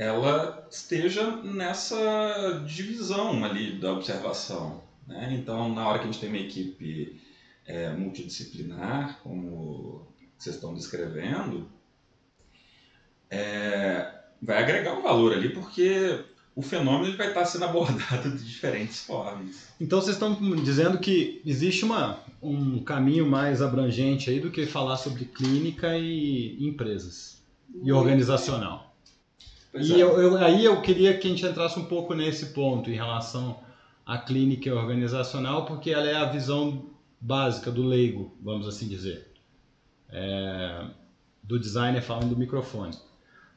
ela 0.00 0.66
esteja 0.70 1.30
nessa 1.42 2.64
divisão 2.66 3.44
ali 3.44 3.78
da 3.78 3.92
observação. 3.92 4.82
Né? 5.06 5.36
Então, 5.38 5.74
na 5.74 5.86
hora 5.86 5.98
que 5.98 6.04
a 6.04 6.10
gente 6.10 6.20
tem 6.20 6.30
uma 6.30 6.38
equipe 6.38 7.20
é, 7.66 7.90
multidisciplinar, 7.90 9.20
como 9.22 10.08
vocês 10.38 10.56
estão 10.56 10.72
descrevendo, 10.72 11.68
é, 13.28 14.10
vai 14.40 14.62
agregar 14.62 14.94
um 14.94 15.02
valor 15.02 15.34
ali, 15.34 15.50
porque 15.50 16.24
o 16.56 16.62
fenômeno 16.62 17.14
vai 17.18 17.28
estar 17.28 17.44
sendo 17.44 17.66
abordado 17.66 18.30
de 18.30 18.42
diferentes 18.42 19.04
formas. 19.04 19.68
Então 19.78 20.00
vocês 20.00 20.16
estão 20.16 20.34
dizendo 20.64 20.96
que 20.96 21.42
existe 21.44 21.84
uma, 21.84 22.18
um 22.40 22.82
caminho 22.82 23.26
mais 23.26 23.60
abrangente 23.60 24.30
aí 24.30 24.40
do 24.40 24.50
que 24.50 24.64
falar 24.64 24.96
sobre 24.96 25.26
clínica 25.26 25.94
e 25.98 26.56
empresas 26.66 27.42
e 27.84 27.92
organizacional. 27.92 28.89
Pois 29.72 29.88
e 29.88 29.94
é. 29.94 30.02
eu, 30.02 30.20
eu, 30.20 30.36
aí 30.36 30.64
eu 30.64 30.80
queria 30.82 31.16
que 31.16 31.26
a 31.26 31.30
gente 31.30 31.46
entrasse 31.46 31.78
um 31.78 31.84
pouco 31.84 32.14
nesse 32.14 32.46
ponto 32.46 32.90
em 32.90 32.94
relação 32.94 33.60
à 34.04 34.18
clínica 34.18 34.74
organizacional, 34.74 35.64
porque 35.64 35.90
ela 35.90 36.06
é 36.06 36.16
a 36.16 36.24
visão 36.24 36.86
básica 37.20 37.70
do 37.70 37.82
leigo, 37.82 38.36
vamos 38.42 38.66
assim 38.66 38.88
dizer, 38.88 39.30
é, 40.10 40.84
do 41.42 41.58
designer 41.58 42.02
falando 42.02 42.30
do 42.30 42.36
microfone. 42.36 42.96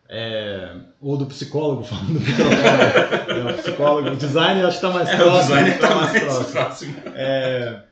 É, 0.09 0.75
ou 1.01 1.17
do 1.17 1.25
psicólogo 1.25 1.81
falando 1.85 2.13
do 2.13 2.19
microfone. 2.19 2.59
é, 3.29 3.51
o 3.51 3.57
psicólogo, 3.57 4.09
o 4.09 4.15
designer 4.15 4.65
acho 4.65 4.79
que 4.79 4.85
está 4.85 4.91
mais 4.91 5.09
é, 5.09 5.15
próximo. 5.15 5.37
O 5.37 5.41
designer 5.41 5.73
está 5.73 5.95
mais, 5.95 6.11
mais 6.11 6.23
próximo. 6.23 6.51
próximo. 6.51 6.95
É, 7.15 7.83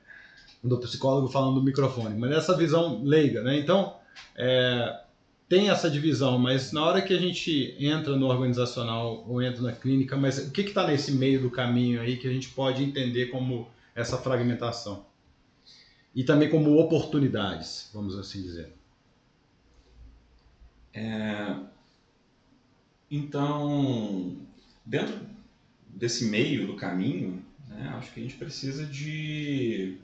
do 0.63 0.77
psicólogo 0.77 1.27
falando 1.29 1.55
do 1.55 1.63
microfone. 1.63 2.19
Mas 2.19 2.31
essa 2.31 2.55
visão 2.55 3.01
leiga, 3.03 3.41
né? 3.41 3.57
Então, 3.57 3.95
é, 4.35 5.00
tem 5.51 5.70
essa 5.70 5.91
divisão, 5.91 6.39
mas 6.39 6.72
na 6.72 6.81
hora 6.81 7.01
que 7.01 7.13
a 7.13 7.20
gente 7.20 7.75
entra 7.77 8.15
no 8.15 8.27
organizacional 8.27 9.25
ou 9.27 9.41
entra 9.41 9.62
na 9.62 9.74
clínica, 9.74 10.15
mas 10.15 10.38
o 10.38 10.50
que 10.50 10.62
está 10.62 10.88
nesse 10.88 11.12
meio 11.12 11.41
do 11.41 11.51
caminho 11.51 12.00
aí 12.00 12.15
que 12.15 12.25
a 12.25 12.31
gente 12.31 12.48
pode 12.51 12.81
entender 12.81 13.25
como 13.25 13.70
essa 13.93 14.17
fragmentação? 14.17 15.05
E 16.15 16.24
também 16.24 16.50
como 16.50 16.79
oportunidades, 16.79 17.89
vamos 17.93 18.17
assim 18.17 18.41
dizer. 18.41 18.74
É, 20.93 21.53
então, 23.12 24.38
dentro 24.86 25.20
desse 25.86 26.27
meio 26.27 26.65
do 26.65 26.77
caminho, 26.77 27.43
né, 27.67 27.93
acho 27.98 28.13
que 28.13 28.22
a 28.22 28.24
gente 28.24 28.36
precisa 28.36 28.86
de, 28.86 29.98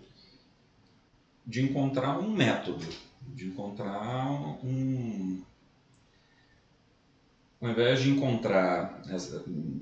de 1.45 1.63
encontrar 1.63 2.19
um 2.19 2.29
método, 2.29 2.85
de 3.27 3.47
encontrar 3.47 4.29
um. 4.63 5.41
Ao 7.59 7.71
invés 7.71 8.01
de 8.01 8.11
encontrar, 8.11 9.01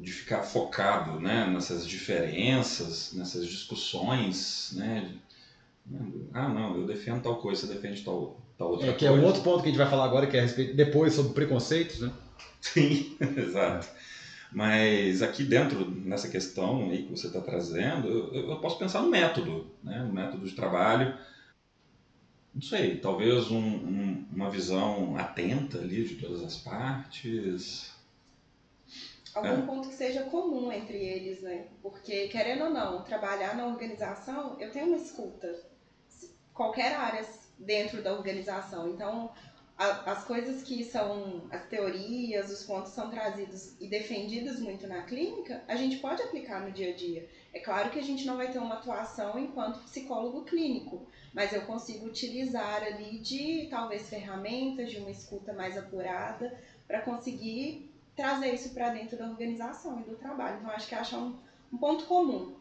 de 0.01 0.11
ficar 0.11 0.43
focado 0.43 1.19
né, 1.19 1.45
nessas 1.45 1.85
diferenças, 1.85 3.11
nessas 3.13 3.45
discussões, 3.45 4.71
né, 4.75 5.13
ah, 6.33 6.47
não, 6.47 6.75
eu 6.77 6.87
defendo 6.87 7.21
tal 7.21 7.35
coisa, 7.35 7.61
você 7.61 7.73
defende 7.73 8.01
tal, 8.01 8.37
tal 8.57 8.71
outra 8.71 8.87
é, 8.87 8.89
coisa. 8.91 8.97
Que 8.97 9.05
é 9.05 9.11
um 9.11 9.23
outro 9.23 9.43
ponto 9.43 9.61
que 9.61 9.67
a 9.67 9.71
gente 9.71 9.77
vai 9.77 9.89
falar 9.89 10.05
agora, 10.05 10.25
que 10.25 10.35
é 10.35 10.39
a 10.39 10.43
respeito, 10.43 10.75
depois 10.75 11.13
sobre 11.13 11.33
preconceitos, 11.33 12.01
né? 12.01 12.11
Sim, 12.59 13.15
exato. 13.37 13.87
Mas 14.51 15.21
aqui 15.21 15.43
dentro, 15.43 15.89
nessa 15.89 16.27
questão 16.27 16.89
aí 16.89 17.03
que 17.03 17.11
você 17.11 17.27
está 17.27 17.41
trazendo, 17.41 18.07
eu, 18.07 18.49
eu, 18.49 18.55
posso 18.57 18.79
pensar 18.79 19.01
no 19.01 19.09
método, 19.09 19.67
né? 19.83 19.99
no 19.99 20.13
método 20.13 20.47
de 20.47 20.55
trabalho. 20.55 21.13
Não 22.55 22.62
sei, 22.62 23.00
talvez 23.00 23.51
um, 23.51 23.59
um, 23.59 24.25
uma 24.33 24.50
visão 24.50 25.17
atenta 25.17 25.79
ali 25.79 26.05
de 26.05 26.15
todas 26.15 26.41
as 26.41 26.55
partes. 26.55 27.93
Algum 29.33 29.63
é. 29.63 29.65
ponto 29.65 29.89
que 29.89 29.95
seja 29.95 30.24
comum 30.24 30.71
entre 30.71 30.97
eles, 30.97 31.41
né? 31.41 31.67
Porque, 31.81 32.29
querendo 32.29 32.63
ou 32.63 32.69
não, 32.69 33.03
trabalhar 33.03 33.57
na 33.57 33.67
organização, 33.67 34.57
eu 34.57 34.71
tenho 34.71 34.88
uma 34.88 34.95
escuta. 34.95 35.53
Qualquer 36.53 36.95
área 36.95 37.25
dentro 37.59 38.01
da 38.01 38.13
organização. 38.13 38.89
Então, 38.89 39.29
as 39.77 40.24
coisas 40.24 40.63
que 40.63 40.85
são 40.85 41.43
as 41.51 41.67
teorias, 41.67 42.50
os 42.50 42.63
pontos 42.63 42.93
são 42.93 43.09
trazidos 43.09 43.75
e 43.81 43.88
defendidos 43.88 44.62
muito 44.62 44.88
na 44.88 45.01
clínica, 45.01 45.62
a 45.67 45.75
gente 45.75 45.97
pode 45.97 46.21
aplicar 46.21 46.62
no 46.62 46.71
dia 46.71 46.93
a 46.93 46.95
dia. 46.95 47.27
É 47.53 47.59
claro 47.59 47.89
que 47.89 48.00
a 48.00 48.03
gente 48.03 48.25
não 48.25 48.38
vai 48.38 48.50
ter 48.50 48.59
uma 48.59 48.75
atuação 48.75 49.38
enquanto 49.38 49.83
psicólogo 49.83 50.45
clínico, 50.45 51.05
mas 51.35 51.53
eu 51.53 51.61
consigo 51.63 52.07
utilizar 52.07 52.81
ali 52.81 53.19
de 53.19 53.67
talvez 53.69 54.09
ferramentas, 54.09 54.89
de 54.89 54.97
uma 54.97 55.11
escuta 55.11 55.51
mais 55.53 55.77
apurada, 55.77 56.57
para 56.87 57.01
conseguir 57.01 57.91
trazer 58.15 58.53
isso 58.53 58.73
para 58.73 58.89
dentro 58.89 59.17
da 59.17 59.27
organização 59.27 59.99
e 59.99 60.03
do 60.03 60.15
trabalho. 60.15 60.57
Então, 60.59 60.71
acho 60.71 60.87
que 60.87 60.95
acha 60.95 61.17
um, 61.17 61.35
um 61.71 61.77
ponto 61.77 62.05
comum 62.05 62.55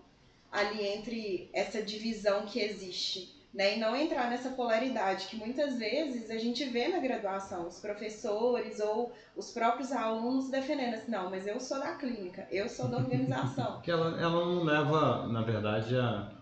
ali 0.51 0.85
entre 0.85 1.49
essa 1.53 1.81
divisão 1.81 2.45
que 2.47 2.59
existe 2.59 3.33
né? 3.55 3.77
E 3.77 3.81
não 3.81 3.95
entrar 3.95 4.29
nessa 4.29 4.51
polaridade 4.51 5.27
que 5.27 5.37
muitas 5.37 5.79
vezes 5.79 6.29
a 6.29 6.37
gente 6.37 6.65
vê 6.65 6.89
na 6.89 6.99
graduação, 6.99 7.69
os 7.69 7.79
professores 7.79 8.81
ou 8.81 9.13
os 9.37 9.53
próprios 9.53 9.93
alunos 9.93 10.51
defendendo 10.51 10.95
assim, 10.95 11.11
não, 11.13 11.31
mas 11.31 11.47
eu 11.47 11.61
sou 11.61 11.79
da 11.79 11.95
clínica, 11.95 12.49
eu 12.51 12.69
sou 12.69 12.89
da 12.89 12.97
organização. 12.97 13.81
que 13.83 13.93
ela, 13.93 14.21
ela 14.21 14.45
não 14.45 14.65
leva, 14.65 15.29
na 15.29 15.43
verdade, 15.43 15.97
a, 15.97 16.33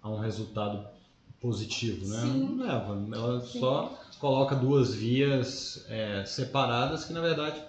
a 0.00 0.08
um 0.08 0.20
resultado 0.20 0.86
positivo, 1.40 2.06
né? 2.08 2.20
Sim. 2.20 2.56
Não 2.56 2.66
leva, 2.66 3.16
ela 3.16 3.40
Sim. 3.40 3.60
só 3.60 3.98
coloca 4.18 4.54
duas 4.54 4.94
vias 4.94 5.84
é, 5.88 6.24
separadas 6.26 7.04
que, 7.04 7.12
na 7.12 7.20
verdade, 7.20 7.62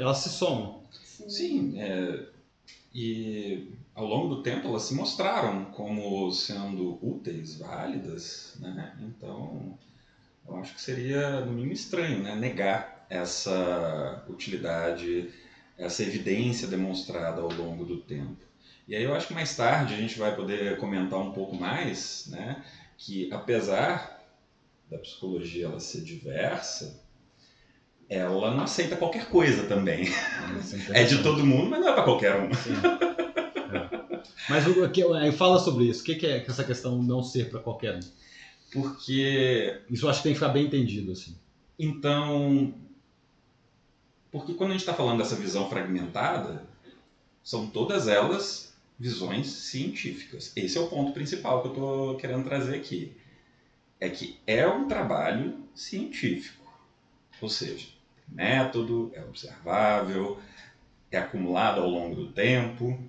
elas 0.00 0.18
se 0.18 0.30
somam. 0.30 0.80
Sim, 1.04 1.28
Sim 1.28 1.78
é, 1.78 2.26
e 2.92 3.68
ao 3.94 4.04
longo 4.04 4.34
do 4.34 4.42
tempo 4.42 4.66
elas 4.66 4.82
se 4.82 4.94
mostraram 4.94 5.66
como 5.66 6.30
sendo 6.32 6.98
úteis, 7.00 7.56
válidas, 7.56 8.56
né? 8.58 8.96
Então, 9.00 9.78
eu 10.46 10.56
acho 10.56 10.74
que 10.74 10.80
seria 10.80 11.40
no 11.40 11.52
mínimo 11.52 11.72
estranho, 11.72 12.20
né, 12.22 12.34
negar 12.34 13.06
essa 13.08 14.24
utilidade, 14.28 15.30
essa 15.78 16.02
evidência 16.02 16.66
demonstrada 16.66 17.40
ao 17.40 17.52
longo 17.52 17.84
do 17.84 17.98
tempo. 17.98 18.44
E 18.88 18.96
aí 18.96 19.04
eu 19.04 19.14
acho 19.14 19.28
que 19.28 19.34
mais 19.34 19.54
tarde 19.54 19.94
a 19.94 19.96
gente 19.96 20.18
vai 20.18 20.34
poder 20.34 20.76
comentar 20.78 21.18
um 21.18 21.30
pouco 21.30 21.54
mais, 21.54 22.26
né, 22.28 22.64
que 23.00 23.32
apesar 23.32 24.22
da 24.90 24.98
psicologia 24.98 25.64
ela 25.64 25.80
ser 25.80 26.02
diversa, 26.02 27.02
ela 28.08 28.54
não 28.54 28.64
aceita 28.64 28.94
qualquer 28.94 29.30
coisa 29.30 29.66
também. 29.66 30.06
É, 30.92 31.00
é 31.00 31.04
de 31.04 31.22
todo 31.22 31.44
mundo, 31.44 31.70
mas 31.70 31.80
não 31.80 31.88
é 31.88 31.94
para 31.94 32.04
qualquer 32.04 32.36
um. 32.36 32.50
Mas 34.48 34.66
o 34.66 34.90
que 34.90 35.02
fala 35.32 35.58
sobre 35.58 35.84
isso. 35.84 36.02
O 36.02 36.04
que 36.04 36.26
é 36.26 36.44
essa 36.46 36.62
questão 36.62 37.02
não 37.02 37.22
ser 37.22 37.48
para 37.48 37.60
qualquer 37.60 37.96
um? 37.96 38.00
Porque 38.70 39.80
isso 39.88 40.04
eu 40.04 40.10
acho 40.10 40.18
que 40.18 40.24
tem 40.24 40.32
que 40.32 40.38
ficar 40.38 40.52
bem 40.52 40.66
entendido 40.66 41.12
assim. 41.12 41.34
Então, 41.78 42.74
porque 44.30 44.52
quando 44.52 44.70
a 44.70 44.72
gente 44.74 44.82
está 44.82 44.92
falando 44.92 45.18
dessa 45.18 45.36
visão 45.36 45.70
fragmentada, 45.70 46.66
são 47.42 47.66
todas 47.66 48.08
elas 48.08 48.69
visões 49.00 49.46
científicas. 49.46 50.52
Esse 50.54 50.76
é 50.76 50.80
o 50.80 50.88
ponto 50.88 51.12
principal 51.12 51.62
que 51.62 51.68
eu 51.68 51.72
estou 51.72 52.16
querendo 52.18 52.44
trazer 52.44 52.76
aqui. 52.76 53.16
É 53.98 54.10
que 54.10 54.38
é 54.46 54.68
um 54.68 54.86
trabalho 54.86 55.58
científico. 55.74 56.70
Ou 57.40 57.48
seja, 57.48 57.88
método, 58.28 59.10
é 59.14 59.22
observável, 59.22 60.38
é 61.10 61.16
acumulado 61.16 61.80
ao 61.80 61.88
longo 61.88 62.14
do 62.14 62.30
tempo, 62.30 63.02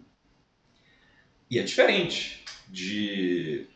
e 1.50 1.60
é 1.60 1.64
diferente 1.64 2.46
de 2.70 3.68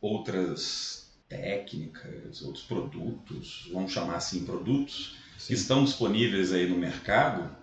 outras 0.00 1.10
técnicas, 1.26 2.42
outros 2.42 2.64
produtos, 2.64 3.70
vamos 3.72 3.90
chamar 3.90 4.16
assim 4.16 4.44
produtos, 4.44 5.16
Sim. 5.38 5.46
que 5.46 5.54
estão 5.54 5.84
disponíveis 5.84 6.52
aí 6.52 6.68
no 6.68 6.76
mercado 6.76 7.56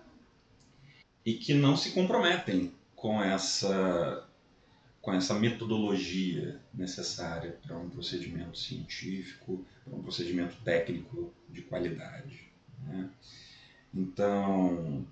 e 1.24 1.34
que 1.34 1.54
não 1.54 1.76
se 1.76 1.92
comprometem 1.92 2.72
com 3.02 3.20
essa 3.20 4.24
com 5.00 5.12
essa 5.12 5.34
metodologia 5.34 6.60
necessária 6.72 7.58
para 7.66 7.76
um 7.76 7.90
procedimento 7.90 8.56
científico, 8.56 9.66
para 9.84 9.96
um 9.96 10.00
procedimento 10.00 10.54
técnico 10.64 11.32
de 11.50 11.62
qualidade. 11.62 12.48
Né? 12.86 13.10
Então, 13.92 15.04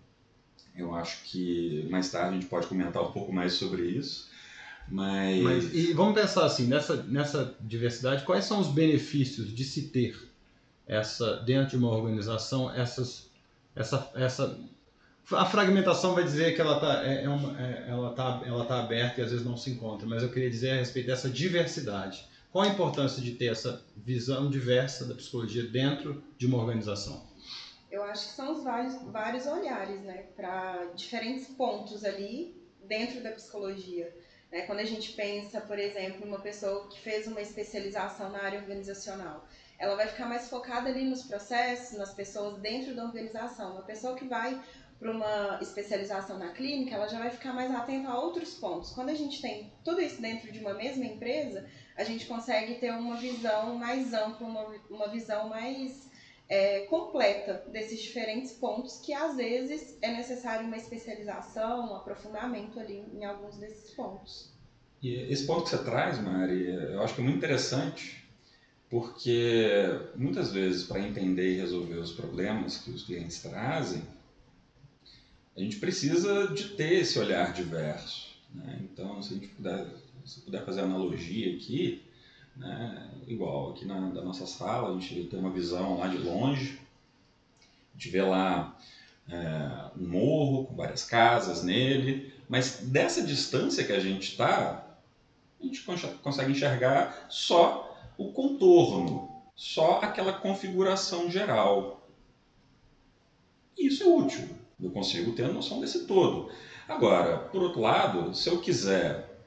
eu 0.77 0.95
acho 0.95 1.25
que 1.25 1.89
mais 1.91 2.09
tarde 2.09 2.29
a 2.37 2.41
gente 2.41 2.47
pode 2.47 2.69
comentar 2.69 3.03
um 3.03 3.11
pouco 3.11 3.33
mais 3.33 3.55
sobre 3.55 3.83
isso. 3.83 4.31
Mas... 4.89 5.43
mas 5.43 5.75
e 5.75 5.93
vamos 5.93 6.15
pensar 6.15 6.47
assim, 6.47 6.69
nessa, 6.69 7.03
nessa 7.03 7.57
diversidade, 7.61 8.25
quais 8.25 8.45
são 8.45 8.61
os 8.61 8.69
benefícios 8.69 9.53
de 9.53 9.65
se 9.65 9.89
ter 9.89 10.17
essa 10.87 11.41
dentro 11.41 11.71
de 11.71 11.85
uma 11.85 11.91
organização 11.91 12.73
essas 12.73 13.29
essa 13.75 14.13
essa 14.15 14.57
a 15.33 15.47
fragmentação 15.47 16.15
vai 16.15 16.25
dizer 16.25 16.55
que 16.55 16.61
ela 16.61 16.77
está 16.77 17.05
é, 17.07 17.25
é 17.25 17.27
é, 17.27 17.91
ela 17.91 18.13
tá, 18.13 18.43
ela 18.45 18.65
tá 18.65 18.81
aberta 18.81 19.21
e 19.21 19.25
às 19.25 19.31
vezes 19.31 19.47
não 19.47 19.57
se 19.57 19.71
encontra, 19.71 20.07
mas 20.07 20.23
eu 20.23 20.31
queria 20.31 20.51
dizer 20.51 20.73
a 20.73 20.77
respeito 20.77 21.07
dessa 21.07 21.29
diversidade. 21.29 22.29
Qual 22.51 22.65
a 22.65 22.69
importância 22.69 23.23
de 23.23 23.33
ter 23.33 23.47
essa 23.47 23.85
visão 23.97 24.51
diversa 24.51 25.05
da 25.05 25.15
psicologia 25.15 25.63
dentro 25.63 26.23
de 26.37 26.47
uma 26.47 26.59
organização? 26.59 27.29
Eu 27.91 28.03
acho 28.05 28.29
que 28.29 28.35
são 28.35 28.53
os 28.53 28.65
vários, 28.65 28.95
vários 29.05 29.47
olhares, 29.47 30.01
né, 30.03 30.25
para 30.37 30.87
diferentes 30.97 31.49
pontos 31.49 32.05
ali 32.05 32.57
dentro 32.85 33.23
da 33.23 33.31
psicologia. 33.31 34.13
Né? 34.51 34.63
Quando 34.63 34.81
a 34.81 34.85
gente 34.85 35.13
pensa, 35.13 35.61
por 35.61 35.79
exemplo, 35.79 36.27
uma 36.27 36.41
pessoa 36.41 36.89
que 36.89 37.01
fez 37.01 37.27
uma 37.27 37.41
especialização 37.41 38.31
na 38.31 38.43
área 38.43 38.61
organizacional, 38.61 39.47
ela 39.79 39.97
vai 39.97 40.07
ficar 40.09 40.27
mais 40.27 40.49
focada 40.49 40.91
ali 40.91 41.05
nos 41.05 41.23
processos, 41.23 41.97
nas 41.97 42.13
pessoas 42.13 42.59
dentro 42.59 42.95
da 42.95 43.05
organização. 43.05 43.73
Uma 43.73 43.83
pessoa 43.83 44.15
que 44.15 44.27
vai 44.27 44.61
para 45.01 45.11
uma 45.11 45.59
especialização 45.63 46.39
na 46.39 46.51
clínica, 46.51 46.95
ela 46.95 47.09
já 47.09 47.19
vai 47.19 47.31
ficar 47.31 47.55
mais 47.55 47.75
atenta 47.75 48.11
a 48.11 48.21
outros 48.21 48.53
pontos. 48.55 48.91
Quando 48.91 49.09
a 49.09 49.15
gente 49.15 49.41
tem 49.41 49.73
tudo 49.83 49.99
isso 50.03 50.21
dentro 50.21 50.53
de 50.53 50.61
uma 50.61 50.75
mesma 50.75 51.07
empresa, 51.07 51.67
a 51.97 52.05
gente 52.05 52.27
consegue 52.27 52.75
ter 52.75 52.93
uma 52.93 53.17
visão 53.17 53.77
mais 53.77 54.13
ampla, 54.13 54.47
uma, 54.47 54.75
uma 54.91 55.09
visão 55.09 55.49
mais 55.49 56.11
é, 56.51 56.81
completa 56.81 57.65
desses 57.73 58.03
diferentes 58.03 58.53
pontos 58.53 58.99
que 58.99 59.15
às 59.15 59.37
vezes 59.37 59.97
é 60.03 60.13
necessário 60.13 60.67
uma 60.67 60.77
especialização, 60.77 61.93
um 61.93 61.97
aprofundamento 61.97 62.79
ali 62.79 63.03
em 63.15 63.25
alguns 63.25 63.57
desses 63.57 63.93
pontos. 63.93 64.53
E 65.03 65.15
esse 65.33 65.47
ponto 65.47 65.65
que 65.65 65.71
você 65.71 65.79
traz, 65.79 66.19
Mari, 66.19 66.67
eu 66.67 67.03
acho 67.03 67.15
que 67.15 67.23
é 67.23 67.25
muito 67.25 67.39
interessante, 67.39 68.23
porque 68.91 69.83
muitas 70.15 70.53
vezes 70.53 70.83
para 70.83 71.01
entender 71.01 71.55
e 71.55 71.57
resolver 71.57 71.95
os 71.95 72.13
problemas 72.13 72.77
que 72.77 72.91
os 72.91 73.05
clientes 73.05 73.41
trazem, 73.41 74.03
a 75.61 75.65
gente 75.65 75.77
precisa 75.77 76.49
de 76.49 76.71
ter 76.71 77.01
esse 77.01 77.19
olhar 77.19 77.53
diverso. 77.53 78.29
Né? 78.55 78.81
Então, 78.81 79.23
se 79.23 79.35
a 79.35 79.37
gente 79.37 79.49
puder, 79.49 79.87
se 80.25 80.41
puder 80.41 80.65
fazer 80.65 80.81
analogia 80.81 81.55
aqui, 81.55 82.03
né? 82.57 83.11
igual 83.27 83.71
aqui 83.71 83.85
na 83.85 84.09
da 84.09 84.23
nossa 84.23 84.47
sala, 84.47 84.89
a 84.89 84.99
gente 84.99 85.25
tem 85.25 85.39
uma 85.39 85.51
visão 85.51 85.99
lá 85.99 86.09
de 86.09 86.17
longe, 86.17 86.81
a 87.91 87.99
gente 87.99 88.09
vê 88.09 88.23
lá 88.23 88.75
é, 89.29 89.91
um 90.01 90.09
morro 90.09 90.65
com 90.65 90.75
várias 90.75 91.05
casas 91.05 91.63
nele, 91.63 92.33
mas 92.49 92.81
dessa 92.85 93.23
distância 93.23 93.85
que 93.85 93.93
a 93.93 94.01
gente 94.01 94.31
está, 94.31 94.87
a 95.61 95.65
gente 95.65 95.85
consegue 96.23 96.53
enxergar 96.53 97.27
só 97.29 97.99
o 98.17 98.33
contorno, 98.33 99.31
só 99.55 100.01
aquela 100.01 100.33
configuração 100.33 101.31
geral. 101.31 102.09
Isso 103.77 104.03
é 104.03 104.07
útil 104.07 104.60
eu 104.83 104.91
consigo 104.91 105.33
ter 105.33 105.45
a 105.45 105.53
noção 105.53 105.81
desse 105.81 106.07
todo. 106.07 106.51
Agora, 106.89 107.39
por 107.39 107.63
outro 107.63 107.81
lado, 107.81 108.35
se 108.35 108.49
eu 108.49 108.61
quiser, 108.61 109.41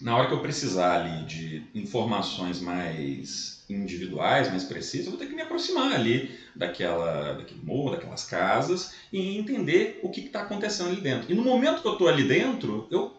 na 0.00 0.16
hora 0.16 0.28
que 0.28 0.34
eu 0.34 0.40
precisar 0.40 1.00
ali 1.00 1.24
de 1.24 1.62
informações 1.74 2.60
mais 2.60 3.64
individuais, 3.68 4.48
mais 4.48 4.64
precisas, 4.64 5.06
eu 5.06 5.12
vou 5.12 5.20
ter 5.20 5.26
que 5.26 5.34
me 5.34 5.42
aproximar 5.42 5.92
ali 5.92 6.38
daquela, 6.54 7.34
daquele 7.34 7.60
morro, 7.62 7.90
daquelas 7.90 8.24
casas 8.24 8.94
e 9.12 9.36
entender 9.36 10.00
o 10.02 10.10
que 10.10 10.20
está 10.20 10.42
acontecendo 10.42 10.88
ali 10.88 11.00
dentro. 11.00 11.30
E 11.30 11.34
no 11.34 11.42
momento 11.42 11.82
que 11.82 11.88
eu 11.88 11.92
estou 11.92 12.08
ali 12.08 12.24
dentro, 12.24 12.86
eu 12.90 13.14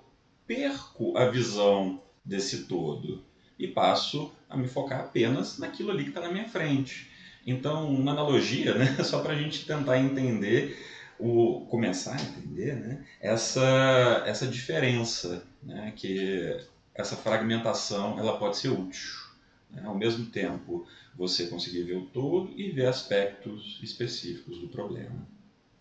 perco 0.45 1.17
a 1.17 1.29
visão 1.29 2.01
desse 2.23 2.63
todo 2.63 3.23
e 3.59 3.67
passo 3.67 4.31
a 4.49 4.55
me 4.55 4.67
focar 4.67 5.01
apenas 5.01 5.57
naquilo 5.57 5.91
ali 5.91 6.03
que 6.03 6.09
está 6.09 6.21
na 6.21 6.31
minha 6.31 6.47
frente. 6.47 7.11
Então, 7.45 7.89
uma 7.89 8.11
analogia, 8.11 8.73
né, 8.73 8.97
só 9.03 9.19
para 9.19 9.33
a 9.33 9.37
gente 9.37 9.65
tentar 9.65 9.97
entender 9.99 10.77
o 11.19 11.65
começar 11.69 12.15
a 12.15 12.21
entender 12.21 12.75
né, 12.75 13.05
essa, 13.19 14.23
essa 14.25 14.47
diferença, 14.47 15.43
né, 15.63 15.93
que 15.95 16.57
essa 16.93 17.15
fragmentação 17.15 18.19
ela 18.19 18.37
pode 18.37 18.57
ser 18.57 18.69
útil. 18.69 19.27
Né, 19.71 19.83
ao 19.85 19.95
mesmo 19.95 20.25
tempo, 20.27 20.87
você 21.15 21.47
conseguir 21.47 21.83
ver 21.83 21.95
o 21.95 22.05
todo 22.05 22.51
e 22.55 22.71
ver 22.71 22.87
aspectos 22.87 23.79
específicos 23.81 24.59
do 24.59 24.67
problema. 24.67 25.27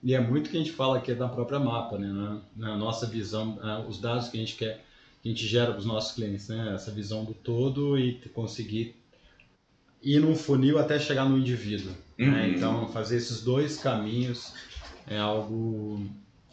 E 0.03 0.15
é 0.15 0.21
muito 0.21 0.51
que 0.51 0.57
a 0.57 0.61
gente 0.61 0.73
fala 0.73 0.99
aqui 0.99 1.15
da 1.15 1.29
própria 1.29 1.59
mapa, 1.59 1.99
né, 1.99 2.09
na, 2.09 2.41
na 2.57 2.77
nossa 2.77 3.07
visão, 3.07 3.59
uh, 3.59 3.89
os 3.89 4.01
dados 4.01 4.29
que 4.29 4.37
a 4.37 4.41
gente 4.41 4.57
quer, 4.57 4.85
que 5.23 5.29
a 5.29 5.33
gente 5.33 5.47
gera 5.47 5.73
para 5.73 5.79
os 5.79 5.87
nossos 5.87 6.15
clientes, 6.15 6.49
né, 6.49 6.75
essa 6.75 6.91
visão 6.91 7.25
do 7.25 7.35
todo 7.35 7.99
e 7.99 8.15
conseguir 8.33 8.95
ir 10.03 10.21
num 10.21 10.37
funil 10.37 10.79
até 10.79 10.99
chegar 10.99 11.29
no 11.29 11.37
indivíduo. 11.37 11.93
Né. 12.17 12.27
Uhum. 12.27 12.33
Né? 12.33 12.49
Então, 12.51 12.89
fazer 12.89 13.17
esses 13.17 13.43
dois 13.43 13.79
caminhos 13.79 14.55
é 15.07 15.19
algo 15.19 16.05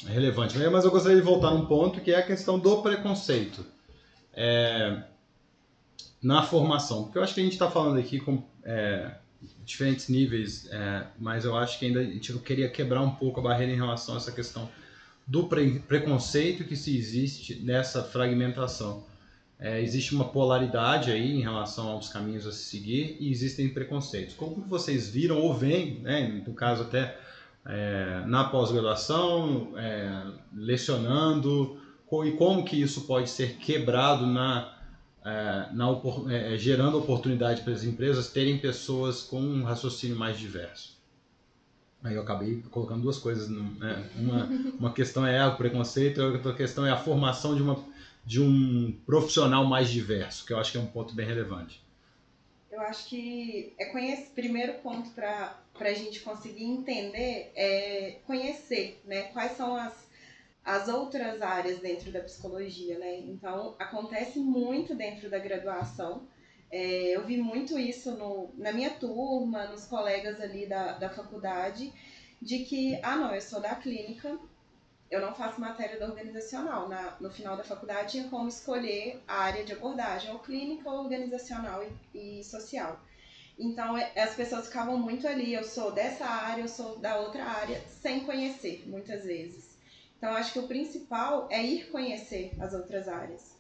relevante. 0.06 0.58
Mas 0.58 0.86
eu 0.86 0.92
gostaria 0.92 1.18
de 1.18 1.24
voltar 1.24 1.52
num 1.52 1.66
ponto 1.66 2.02
que 2.02 2.12
é 2.12 2.18
a 2.18 2.24
questão 2.26 2.60
do 2.60 2.82
preconceito 2.82 3.66
é, 4.34 5.04
na 6.22 6.44
formação. 6.44 7.04
Porque 7.04 7.18
eu 7.18 7.24
acho 7.24 7.34
que 7.34 7.42
a 7.42 7.44
gente 7.44 7.54
está 7.54 7.70
falando 7.70 8.00
aqui 8.00 8.20
com 8.20 8.44
é, 8.64 9.16
diferentes 9.66 10.08
níveis, 10.08 10.68
é, 10.72 11.08
mas 11.20 11.46
eu 11.46 11.56
acho 11.58 11.80
que 11.80 11.86
ainda 11.86 12.00
a 12.00 12.04
gente 12.04 12.34
queria 12.40 12.70
quebrar 12.70 13.02
um 13.02 13.12
pouco 13.12 13.40
a 13.40 13.44
barreira 13.44 13.72
em 13.72 13.76
relação 13.76 14.16
a 14.16 14.18
essa 14.18 14.32
questão 14.32 14.70
do 15.26 15.48
pre 15.48 15.80
preconceito 15.80 16.66
que 16.66 16.76
se 16.76 16.98
existe 16.98 17.56
nessa 17.56 18.04
fragmentação. 18.04 19.06
É, 19.60 19.82
existe 19.82 20.14
uma 20.14 20.26
polaridade 20.26 21.10
aí 21.10 21.38
em 21.38 21.42
relação 21.42 21.88
aos 21.88 22.10
caminhos 22.10 22.46
a 22.46 22.52
se 22.52 22.64
seguir 22.64 23.16
e 23.20 23.32
existem 23.32 23.70
preconceitos. 23.70 24.36
Como 24.36 24.56
vocês 24.68 25.08
viram 25.08 25.40
ou 25.40 25.54
veem, 25.54 26.00
né, 26.00 26.44
no 26.46 26.54
caso 26.54 26.84
até 26.84 27.18
é, 27.66 28.24
na 28.26 28.46
pós-graduação, 28.46 29.74
é, 29.78 30.26
lecionando, 30.54 31.78
e 32.26 32.32
como 32.34 32.64
que 32.64 32.80
isso 32.80 33.08
pode 33.08 33.30
ser 33.30 33.56
quebrado 33.58 34.28
na, 34.28 34.72
é, 35.26 35.68
na 35.72 35.88
é, 36.30 36.58
gerando 36.58 36.98
oportunidade 36.98 37.62
para 37.62 37.74
as 37.74 37.84
empresas 37.84 38.30
terem 38.30 38.60
pessoas 38.60 39.22
com 39.22 39.42
um 39.42 39.64
raciocínio 39.64 40.16
mais 40.16 40.38
diverso. 40.38 40.94
Aí 42.04 42.16
eu 42.16 42.22
acabei 42.22 42.62
colocando 42.70 43.02
duas 43.02 43.18
coisas. 43.18 43.50
Né? 43.50 44.10
Uma, 44.18 44.46
uma 44.78 44.94
questão 44.94 45.26
é 45.26 45.48
o 45.48 45.56
preconceito, 45.56 46.22
a 46.22 46.26
outra 46.28 46.54
questão 46.54 46.86
é 46.86 46.92
a 46.92 46.98
formação 46.98 47.56
de, 47.56 47.62
uma, 47.62 47.80
de 48.26 48.42
um 48.42 48.94
profissional 49.06 49.66
mais 49.66 49.90
diverso, 49.90 50.46
que 50.46 50.54
eu 50.54 50.60
acho 50.60 50.72
que 50.72 50.78
é 50.78 50.82
um 50.82 50.86
ponto 50.86 51.16
bem 51.16 51.26
relevante. 51.26 51.83
Eu 52.74 52.82
acho 52.82 53.08
que 53.08 53.72
é 53.78 53.86
conhecer, 53.86 54.32
primeiro 54.34 54.74
ponto 54.80 55.12
para 55.12 55.56
a 55.80 55.94
gente 55.94 56.22
conseguir 56.22 56.64
entender 56.64 57.52
é 57.56 58.18
conhecer, 58.26 59.00
né? 59.06 59.24
Quais 59.32 59.52
são 59.52 59.76
as, 59.76 59.94
as 60.66 60.88
outras 60.88 61.40
áreas 61.44 61.78
dentro 61.78 62.12
da 62.12 62.20
psicologia, 62.22 62.98
né? 62.98 63.20
Então, 63.20 63.76
acontece 63.78 64.40
muito 64.40 64.96
dentro 64.96 65.30
da 65.30 65.38
graduação. 65.38 66.28
É, 66.72 67.16
eu 67.16 67.24
vi 67.24 67.38
muito 67.38 67.78
isso 67.78 68.18
no, 68.18 68.50
na 68.56 68.72
minha 68.72 68.90
turma, 68.90 69.68
nos 69.68 69.86
colegas 69.86 70.42
ali 70.42 70.66
da, 70.66 70.94
da 70.94 71.10
faculdade, 71.12 71.94
de 72.42 72.66
que, 72.66 73.00
ah, 73.04 73.16
não, 73.16 73.36
eu 73.36 73.42
sou 73.42 73.62
da 73.62 73.76
clínica, 73.76 74.36
eu 75.14 75.22
não 75.22 75.36
faço 75.36 75.62
matéria 75.62 76.00
da 76.00 76.08
organizacional. 76.08 76.90
Na, 76.90 77.16
no 77.20 77.30
final 77.30 77.56
da 77.56 77.64
faculdade 77.64 78.14
tinha 78.14 78.30
como 78.30 78.50
escolher 78.50 79.22
a 79.28 79.42
área 79.42 79.64
de 79.64 79.74
abordagem, 79.74 80.32
ou 80.32 80.40
clínica, 80.40 80.90
ou 80.90 81.04
organizacional 81.04 81.84
e, 82.14 82.40
e 82.40 82.44
social. 82.44 83.00
Então 83.58 83.96
é, 83.96 84.12
as 84.20 84.34
pessoas 84.34 84.66
ficavam 84.66 84.98
muito 84.98 85.28
ali, 85.28 85.54
eu 85.54 85.64
sou 85.64 85.92
dessa 85.92 86.26
área, 86.26 86.64
eu 86.64 86.68
sou 86.68 86.98
da 86.98 87.18
outra 87.20 87.44
área, 87.44 87.80
sem 88.02 88.22
conhecer, 88.22 88.84
muitas 88.88 89.24
vezes. 89.24 89.78
Então 90.18 90.34
acho 90.34 90.54
que 90.54 90.60
o 90.60 90.68
principal 90.68 91.48
é 91.52 91.64
ir 91.64 91.92
conhecer 91.92 92.52
as 92.60 92.74
outras 92.74 93.08
áreas. 93.08 93.53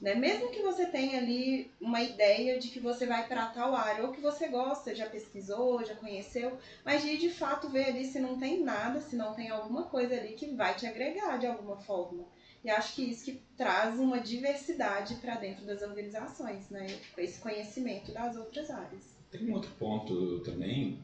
Né? 0.00 0.14
Mesmo 0.14 0.50
que 0.50 0.62
você 0.62 0.86
tenha 0.86 1.18
ali 1.18 1.70
uma 1.78 2.00
ideia 2.00 2.58
de 2.58 2.68
que 2.68 2.80
você 2.80 3.04
vai 3.04 3.28
para 3.28 3.46
tal 3.46 3.74
área, 3.74 4.04
ou 4.04 4.12
que 4.12 4.20
você 4.20 4.48
gosta, 4.48 4.94
já 4.94 5.06
pesquisou, 5.06 5.84
já 5.84 5.94
conheceu, 5.94 6.56
mas 6.84 7.02
de 7.02 7.18
de 7.18 7.28
fato 7.28 7.68
ver 7.68 7.86
ali 7.86 8.06
se 8.06 8.18
não 8.18 8.38
tem 8.38 8.64
nada, 8.64 9.00
se 9.00 9.14
não 9.14 9.34
tem 9.34 9.50
alguma 9.50 9.84
coisa 9.84 10.14
ali 10.14 10.32
que 10.32 10.46
vai 10.54 10.74
te 10.74 10.86
agregar 10.86 11.36
de 11.36 11.46
alguma 11.46 11.76
forma. 11.76 12.24
E 12.64 12.70
acho 12.70 12.94
que 12.94 13.02
isso 13.02 13.24
que 13.24 13.40
traz 13.56 13.98
uma 13.98 14.20
diversidade 14.20 15.16
para 15.16 15.36
dentro 15.36 15.66
das 15.66 15.82
organizações, 15.82 16.68
né? 16.70 16.86
Esse 17.16 17.38
conhecimento 17.38 18.12
das 18.12 18.36
outras 18.36 18.70
áreas. 18.70 19.02
Tem 19.30 19.48
um 19.48 19.52
outro 19.52 19.70
ponto 19.78 20.40
também 20.40 20.98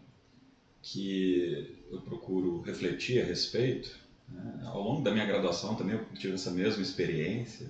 que 0.83 1.83
eu 1.91 2.01
procuro 2.01 2.61
refletir 2.61 3.23
a 3.23 3.25
respeito. 3.25 3.99
Né? 4.29 4.63
Ao 4.65 4.83
longo 4.83 5.03
da 5.03 5.11
minha 5.11 5.25
graduação 5.25 5.75
também 5.75 5.95
eu 5.95 6.05
tive 6.15 6.35
essa 6.35 6.51
mesma 6.51 6.83
experiência 6.83 7.67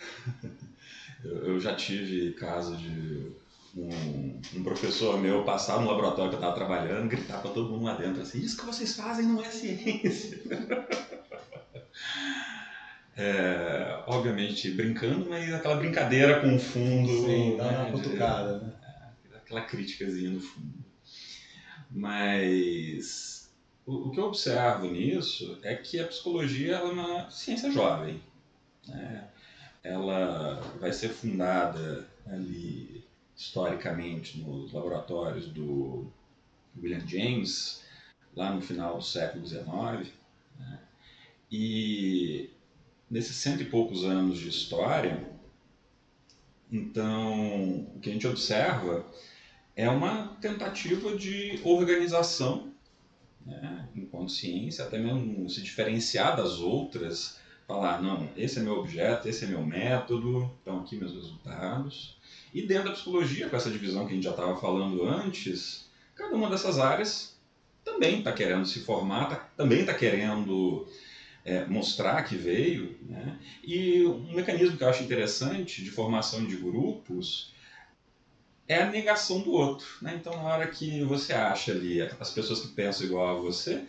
eu 1.24 1.60
já 1.60 1.74
tive 1.74 2.32
caso 2.32 2.76
de 2.76 3.32
um, 3.76 4.40
um, 4.56 4.62
professor 4.62 5.20
meu 5.20 5.44
passar 5.44 5.80
no 5.80 5.88
laboratório 5.88 6.30
que 6.30 6.36
eu 6.36 6.40
estava 6.40 6.54
trabalhando, 6.54 7.08
gritar 7.08 7.40
para 7.40 7.50
todo 7.50 7.70
mundo 7.70 7.84
lá 7.84 7.94
dentro 7.94 8.22
assim: 8.22 8.40
Isso 8.40 8.56
que 8.56 8.66
vocês 8.66 8.96
fazem 8.96 9.26
não 9.26 9.42
é 9.42 9.50
ciência. 9.50 10.40
É, 13.16 14.02
obviamente 14.06 14.70
brincando, 14.70 15.28
mas 15.28 15.52
aquela 15.52 15.76
brincadeira 15.76 16.40
com 16.40 16.58
fundo. 16.58 17.26
Sim, 17.26 17.56
dá 17.58 17.68
uma 17.68 17.92
cutucada, 17.92 18.60
né? 18.60 18.72
É, 19.30 19.36
aquela 19.36 19.60
críticazinha 19.60 20.30
no 20.30 20.40
fundo. 20.40 20.82
Mas 21.90 23.50
o, 23.84 24.08
o, 24.08 24.10
que 24.10 24.20
eu 24.20 24.24
observo 24.24 24.86
nisso 24.86 25.58
é 25.62 25.74
que 25.74 25.98
a 25.98 26.06
psicologia 26.06 26.76
é 26.76 26.82
uma 26.82 27.28
ciência 27.30 27.70
jovem. 27.70 28.22
Né? 28.86 29.28
Ela 29.82 30.60
vai 30.78 30.92
ser 30.92 31.08
fundada 31.08 32.06
ali 32.26 33.04
historicamente 33.36 34.38
nos 34.38 34.72
laboratórios 34.72 35.48
do 35.48 36.12
William 36.76 37.06
James 37.06 37.82
lá 38.36 38.52
no 38.52 38.60
final 38.60 38.98
do 38.98 39.02
século 39.02 39.46
XIX. 39.46 40.12
Né? 40.58 40.78
E 41.50 42.50
nesses 43.10 43.36
cento 43.36 43.62
e 43.62 43.66
poucos 43.66 44.04
anos 44.04 44.38
de 44.38 44.48
história, 44.48 45.26
então 46.70 47.86
o 47.96 48.00
que 48.00 48.10
a 48.10 48.12
gente 48.12 48.26
observa 48.26 49.04
é 49.74 49.88
uma 49.88 50.36
tentativa 50.40 51.16
de 51.16 51.60
organização 51.64 52.70
né, 53.44 53.88
enquanto 53.96 54.30
ciência, 54.30 54.84
até 54.84 54.98
mesmo 54.98 55.48
se 55.48 55.62
diferenciar 55.62 56.36
das 56.36 56.58
outras, 56.58 57.39
falar, 57.70 58.02
não, 58.02 58.28
esse 58.36 58.58
é 58.58 58.62
meu 58.62 58.80
objeto, 58.80 59.28
esse 59.28 59.44
é 59.44 59.48
meu 59.48 59.64
método, 59.64 60.50
estão 60.58 60.80
aqui 60.80 60.96
meus 60.96 61.14
resultados. 61.14 62.18
E 62.52 62.62
dentro 62.62 62.86
da 62.86 62.94
psicologia, 62.94 63.48
com 63.48 63.56
essa 63.56 63.70
divisão 63.70 64.06
que 64.06 64.12
a 64.12 64.14
gente 64.16 64.24
já 64.24 64.30
estava 64.30 64.56
falando 64.60 65.04
antes, 65.06 65.88
cada 66.16 66.34
uma 66.34 66.50
dessas 66.50 66.80
áreas 66.80 67.38
também 67.84 68.18
está 68.18 68.32
querendo 68.32 68.66
se 68.66 68.80
formar, 68.80 69.26
tá, 69.26 69.36
também 69.56 69.82
está 69.82 69.94
querendo 69.94 70.84
é, 71.44 71.64
mostrar 71.66 72.24
que 72.24 72.34
veio. 72.34 72.98
Né? 73.02 73.38
E 73.62 74.04
um 74.04 74.34
mecanismo 74.34 74.76
que 74.76 74.82
eu 74.82 74.88
acho 74.88 75.04
interessante 75.04 75.84
de 75.84 75.92
formação 75.92 76.44
de 76.44 76.56
grupos 76.56 77.54
é 78.66 78.82
a 78.82 78.90
negação 78.90 79.42
do 79.42 79.52
outro. 79.52 79.86
Né? 80.02 80.16
Então, 80.20 80.32
na 80.32 80.42
hora 80.42 80.66
que 80.66 81.04
você 81.04 81.32
acha 81.32 81.70
ali 81.70 82.02
as 82.02 82.32
pessoas 82.32 82.58
que 82.58 82.68
pensam 82.68 83.06
igual 83.06 83.36
a 83.36 83.40
você, 83.40 83.84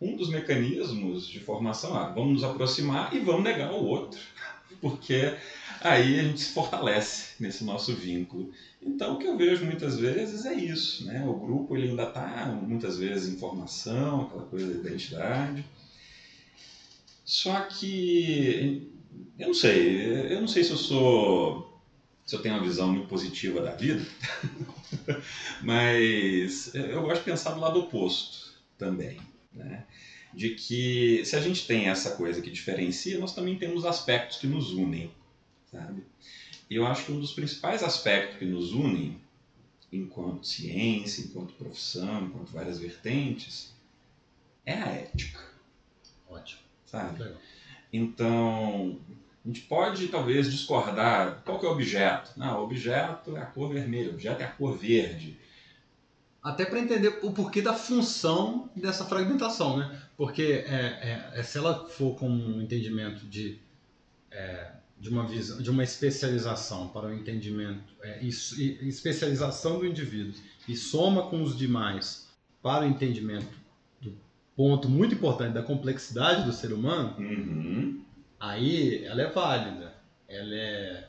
um 0.00 0.16
dos 0.16 0.28
mecanismos 0.28 1.26
de 1.26 1.40
formação 1.40 1.94
ah, 1.94 2.10
vamos 2.10 2.34
nos 2.34 2.44
aproximar 2.44 3.14
e 3.14 3.18
vamos 3.20 3.44
negar 3.44 3.72
o 3.72 3.84
outro, 3.84 4.20
porque 4.80 5.36
aí 5.80 6.18
a 6.18 6.22
gente 6.22 6.40
se 6.40 6.52
fortalece 6.52 7.34
nesse 7.40 7.64
nosso 7.64 7.94
vínculo. 7.94 8.52
Então, 8.80 9.14
o 9.14 9.18
que 9.18 9.26
eu 9.26 9.36
vejo 9.36 9.64
muitas 9.64 9.98
vezes 9.98 10.44
é 10.44 10.54
isso, 10.54 11.04
né? 11.04 11.24
O 11.24 11.34
grupo 11.34 11.76
ele 11.76 11.88
ainda 11.88 12.04
está 12.04 12.46
muitas 12.46 12.96
vezes 12.96 13.28
em 13.28 13.36
formação, 13.36 14.22
aquela 14.22 14.44
coisa 14.44 14.66
da 14.66 14.88
identidade. 14.88 15.64
Só 17.24 17.60
que 17.62 18.88
eu 19.38 19.48
não 19.48 19.54
sei, 19.54 20.32
eu 20.32 20.40
não 20.40 20.48
sei 20.48 20.64
se 20.64 20.70
eu 20.70 20.76
sou 20.76 21.68
se 22.24 22.36
eu 22.36 22.42
tenho 22.42 22.56
uma 22.56 22.62
visão 22.62 22.90
muito 22.92 23.08
positiva 23.08 23.62
da 23.62 23.70
vida, 23.70 24.06
mas 25.62 26.74
eu 26.74 27.00
gosto 27.00 27.20
de 27.20 27.24
pensar 27.24 27.52
do 27.52 27.60
lado 27.60 27.78
oposto 27.78 28.52
também, 28.76 29.18
né? 29.52 29.86
De 30.34 30.50
que 30.50 31.24
se 31.24 31.36
a 31.36 31.40
gente 31.40 31.66
tem 31.66 31.88
essa 31.88 32.16
coisa 32.16 32.42
que 32.42 32.50
diferencia, 32.50 33.18
nós 33.18 33.34
também 33.34 33.58
temos 33.58 33.84
aspectos 33.84 34.38
que 34.38 34.46
nos 34.46 34.72
unem, 34.72 35.10
sabe? 35.70 36.04
E 36.68 36.76
eu 36.76 36.86
acho 36.86 37.06
que 37.06 37.12
um 37.12 37.20
dos 37.20 37.32
principais 37.32 37.82
aspectos 37.82 38.38
que 38.38 38.44
nos 38.44 38.72
unem, 38.72 39.20
enquanto 39.90 40.46
ciência, 40.46 41.22
enquanto 41.22 41.54
profissão, 41.54 42.26
enquanto 42.26 42.50
várias 42.50 42.78
vertentes, 42.78 43.74
é 44.66 44.74
a 44.74 44.86
ética. 44.86 45.40
Ótimo. 46.28 46.60
Sabe? 46.84 47.22
Legal. 47.22 47.38
Então, 47.90 49.00
a 49.44 49.48
gente 49.48 49.62
pode 49.62 50.08
talvez 50.08 50.50
discordar. 50.50 51.42
Qual 51.44 51.58
que 51.58 51.64
é 51.64 51.68
o 51.68 51.72
objeto? 51.72 52.32
Não, 52.36 52.60
o 52.60 52.64
objeto 52.64 53.36
é 53.36 53.40
a 53.40 53.46
cor 53.46 53.72
vermelha, 53.72 54.10
o 54.10 54.14
objeto 54.14 54.42
é 54.42 54.44
a 54.44 54.50
cor 54.50 54.76
verde. 54.76 55.38
Até 56.50 56.64
para 56.64 56.80
entender 56.80 57.18
o 57.22 57.32
porquê 57.32 57.62
da 57.62 57.74
função 57.74 58.70
dessa 58.74 59.04
fragmentação, 59.04 59.78
né? 59.78 60.00
Porque 60.16 60.64
é, 60.66 61.30
é, 61.34 61.40
é 61.40 61.42
se 61.42 61.58
ela 61.58 61.88
for 61.88 62.16
com 62.16 62.28
um 62.28 62.60
entendimento 62.62 63.26
de, 63.26 63.58
é, 64.30 64.72
de, 64.98 65.08
uma 65.08 65.26
visão, 65.26 65.60
de 65.60 65.70
uma 65.70 65.84
especialização 65.84 66.88
para 66.88 67.06
o 67.06 67.14
entendimento, 67.14 67.94
é, 68.02 68.22
e, 68.22 68.28
e 68.82 68.88
especialização 68.88 69.78
do 69.78 69.86
indivíduo, 69.86 70.34
e 70.66 70.76
soma 70.76 71.28
com 71.28 71.42
os 71.42 71.56
demais 71.56 72.28
para 72.62 72.84
o 72.84 72.88
entendimento 72.88 73.56
do 74.00 74.12
ponto 74.56 74.88
muito 74.88 75.14
importante 75.14 75.52
da 75.52 75.62
complexidade 75.62 76.44
do 76.44 76.52
ser 76.52 76.72
humano, 76.72 77.14
uhum 77.18 78.08
aí 78.38 79.04
ela 79.04 79.22
é 79.22 79.30
válida. 79.30 79.94
Ela 80.28 80.54
é. 80.54 81.08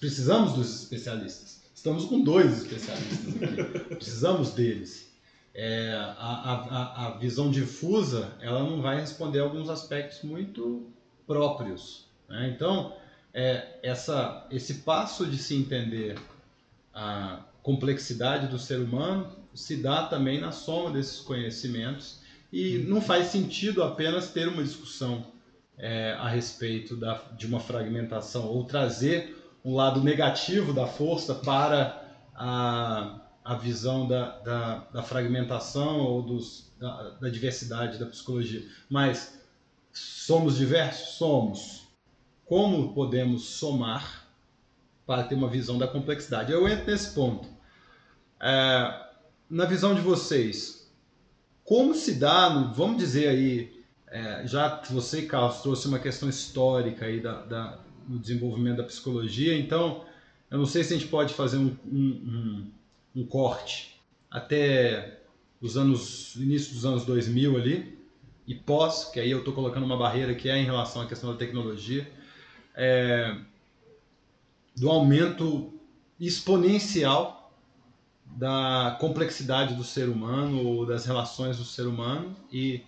Precisamos 0.00 0.54
dos 0.54 0.82
especialistas. 0.82 1.62
Estamos 1.86 2.06
com 2.06 2.20
dois 2.20 2.64
especialistas 2.64 3.28
aqui. 3.28 3.94
Precisamos 3.94 4.50
deles. 4.50 5.08
É, 5.54 5.92
a, 6.18 6.66
a, 6.68 7.06
a 7.06 7.10
visão 7.18 7.48
difusa 7.48 8.32
ela 8.40 8.58
não 8.64 8.82
vai 8.82 8.98
responder 8.98 9.38
a 9.38 9.44
alguns 9.44 9.70
aspectos 9.70 10.24
muito 10.24 10.90
próprios. 11.28 12.08
Né? 12.28 12.52
Então, 12.52 12.92
é, 13.32 13.78
essa, 13.84 14.48
esse 14.50 14.78
passo 14.80 15.26
de 15.26 15.38
se 15.38 15.54
entender 15.54 16.18
a 16.92 17.44
complexidade 17.62 18.48
do 18.48 18.58
ser 18.58 18.80
humano 18.80 19.30
se 19.54 19.76
dá 19.76 20.06
também 20.06 20.40
na 20.40 20.50
soma 20.50 20.90
desses 20.90 21.20
conhecimentos 21.20 22.18
e 22.52 22.78
não 22.78 23.00
faz 23.00 23.28
sentido 23.28 23.84
apenas 23.84 24.32
ter 24.32 24.48
uma 24.48 24.64
discussão 24.64 25.24
é, 25.78 26.14
a 26.14 26.28
respeito 26.28 26.96
da, 26.96 27.22
de 27.38 27.46
uma 27.46 27.60
fragmentação 27.60 28.48
ou 28.48 28.64
trazer 28.64 29.45
um 29.66 29.74
lado 29.74 30.00
negativo 30.00 30.72
da 30.72 30.86
força 30.86 31.34
para 31.34 32.00
a, 32.32 33.18
a 33.44 33.54
visão 33.56 34.06
da, 34.06 34.38
da, 34.38 34.78
da 34.92 35.02
fragmentação 35.02 35.98
ou 35.98 36.22
dos, 36.22 36.72
da, 36.78 37.10
da 37.20 37.28
diversidade 37.28 37.98
da 37.98 38.06
psicologia. 38.06 38.64
Mas 38.88 39.40
somos 39.92 40.56
diversos? 40.56 41.16
Somos. 41.16 41.88
Como 42.44 42.94
podemos 42.94 43.42
somar 43.42 44.28
para 45.04 45.24
ter 45.24 45.34
uma 45.34 45.48
visão 45.48 45.76
da 45.76 45.88
complexidade? 45.88 46.52
Eu 46.52 46.68
entro 46.68 46.86
nesse 46.86 47.12
ponto. 47.12 47.48
É, 48.40 49.06
na 49.50 49.64
visão 49.64 49.96
de 49.96 50.00
vocês, 50.00 50.92
como 51.64 51.92
se 51.92 52.14
dá, 52.14 52.48
vamos 52.72 52.98
dizer 52.98 53.26
aí, 53.30 53.84
é, 54.06 54.46
já 54.46 54.78
que 54.78 54.92
você, 54.92 55.22
Carlos, 55.22 55.60
trouxe 55.60 55.88
uma 55.88 55.98
questão 55.98 56.28
histórica 56.28 57.06
aí 57.06 57.20
da, 57.20 57.42
da, 57.42 57.78
do 58.06 58.18
desenvolvimento 58.18 58.78
da 58.78 58.84
psicologia, 58.84 59.56
então 59.56 60.04
eu 60.50 60.58
não 60.58 60.66
sei 60.66 60.84
se 60.84 60.94
a 60.94 60.98
gente 60.98 61.08
pode 61.08 61.34
fazer 61.34 61.58
um, 61.58 61.76
um, 61.90 61.98
um, 61.98 62.70
um 63.16 63.26
corte 63.26 64.00
até 64.30 65.20
os 65.60 65.76
anos 65.76 66.36
início 66.36 66.74
dos 66.74 66.84
anos 66.84 67.04
2000 67.04 67.56
ali 67.56 67.98
e 68.46 68.54
pós, 68.54 69.06
que 69.06 69.18
aí 69.18 69.30
eu 69.30 69.40
estou 69.40 69.52
colocando 69.52 69.84
uma 69.84 69.96
barreira 69.96 70.34
que 70.34 70.48
é 70.48 70.56
em 70.56 70.64
relação 70.64 71.02
à 71.02 71.06
questão 71.06 71.32
da 71.32 71.36
tecnologia, 71.36 72.08
é, 72.74 73.36
do 74.76 74.88
aumento 74.88 75.72
exponencial 76.20 77.52
da 78.24 78.96
complexidade 79.00 79.74
do 79.74 79.82
ser 79.82 80.08
humano 80.08 80.84
das 80.86 81.06
relações 81.06 81.56
do 81.56 81.64
ser 81.64 81.86
humano 81.86 82.36
e 82.52 82.84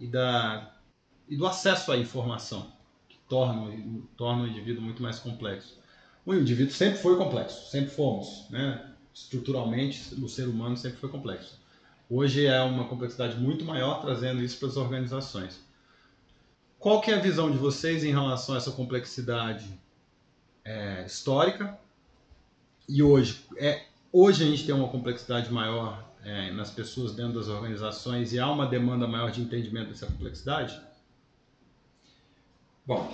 e, 0.00 0.06
da, 0.06 0.72
e 1.28 1.36
do 1.36 1.46
acesso 1.46 1.92
à 1.92 1.98
informação, 1.98 2.72
torna, 3.30 3.72
torna 4.16 4.42
o 4.42 4.48
indivíduo 4.48 4.82
muito 4.82 5.02
mais 5.02 5.20
complexo. 5.20 5.78
O 6.26 6.34
indivíduo 6.34 6.74
sempre 6.74 6.98
foi 6.98 7.16
complexo, 7.16 7.70
sempre 7.70 7.90
fomos. 7.90 8.46
Né? 8.50 8.90
Estruturalmente, 9.14 10.14
o 10.16 10.28
ser 10.28 10.48
humano 10.48 10.76
sempre 10.76 10.98
foi 10.98 11.08
complexo. 11.08 11.58
Hoje 12.10 12.44
é 12.44 12.60
uma 12.60 12.88
complexidade 12.88 13.36
muito 13.36 13.64
maior, 13.64 14.02
trazendo 14.02 14.42
isso 14.42 14.58
para 14.58 14.68
as 14.68 14.76
organizações. 14.76 15.60
Qual 16.78 17.00
que 17.00 17.10
é 17.10 17.14
a 17.14 17.20
visão 17.20 17.50
de 17.50 17.56
vocês 17.56 18.02
em 18.02 18.10
relação 18.10 18.54
a 18.54 18.58
essa 18.58 18.72
complexidade 18.72 19.66
é, 20.64 21.04
histórica? 21.06 21.78
E 22.88 23.02
hoje, 23.02 23.44
é, 23.56 23.84
hoje 24.12 24.42
a 24.42 24.46
gente 24.46 24.66
tem 24.66 24.74
uma 24.74 24.88
complexidade 24.88 25.52
maior 25.52 26.04
é, 26.24 26.50
nas 26.50 26.70
pessoas 26.70 27.14
dentro 27.14 27.34
das 27.34 27.48
organizações 27.48 28.32
e 28.32 28.40
há 28.40 28.50
uma 28.50 28.66
demanda 28.66 29.06
maior 29.06 29.30
de 29.30 29.40
entendimento 29.40 29.90
dessa 29.90 30.06
complexidade? 30.06 30.80
Bom, 32.90 33.08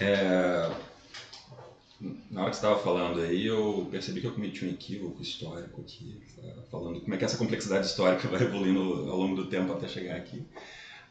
é, 0.00 0.68
na 2.28 2.40
hora 2.40 2.50
que 2.50 2.56
você 2.56 2.66
estava 2.66 2.82
falando 2.82 3.20
aí, 3.20 3.46
eu 3.46 3.86
percebi 3.88 4.20
que 4.20 4.26
eu 4.26 4.32
cometi 4.32 4.64
um 4.64 4.70
equívoco 4.70 5.22
histórico 5.22 5.80
aqui, 5.80 6.20
falando 6.72 7.00
como 7.02 7.14
é 7.14 7.16
que 7.16 7.24
essa 7.24 7.36
complexidade 7.36 7.86
histórica 7.86 8.26
vai 8.26 8.42
evoluindo 8.42 8.80
ao 9.08 9.16
longo 9.16 9.36
do 9.36 9.46
tempo 9.46 9.72
até 9.72 9.86
chegar 9.86 10.16
aqui. 10.16 10.44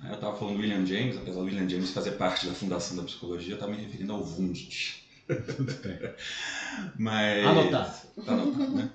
Eu 0.04 0.16
estava 0.16 0.36
falando 0.36 0.56
do 0.56 0.62
William 0.62 0.86
James, 0.86 1.16
apesar 1.16 1.40
do 1.40 1.46
William 1.46 1.70
James 1.70 1.92
fazer 1.92 2.12
parte 2.18 2.46
da 2.46 2.54
fundação 2.54 2.98
da 2.98 3.04
psicologia, 3.04 3.52
eu 3.52 3.56
estava 3.56 3.72
me 3.72 3.82
referindo 3.82 4.12
ao 4.12 4.22
Wundt. 4.22 5.08
Mas... 7.00 7.46
Anotado. 7.46 8.26
Tá 8.26 8.34
anotado, 8.34 8.72
né? 8.76 8.90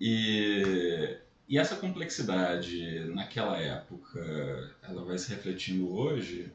E, 0.00 1.16
e 1.48 1.58
essa 1.58 1.74
complexidade 1.74 3.00
naquela 3.12 3.58
época, 3.58 4.76
ela 4.88 5.04
vai 5.04 5.18
se 5.18 5.30
refletindo 5.30 5.92
hoje. 5.92 6.52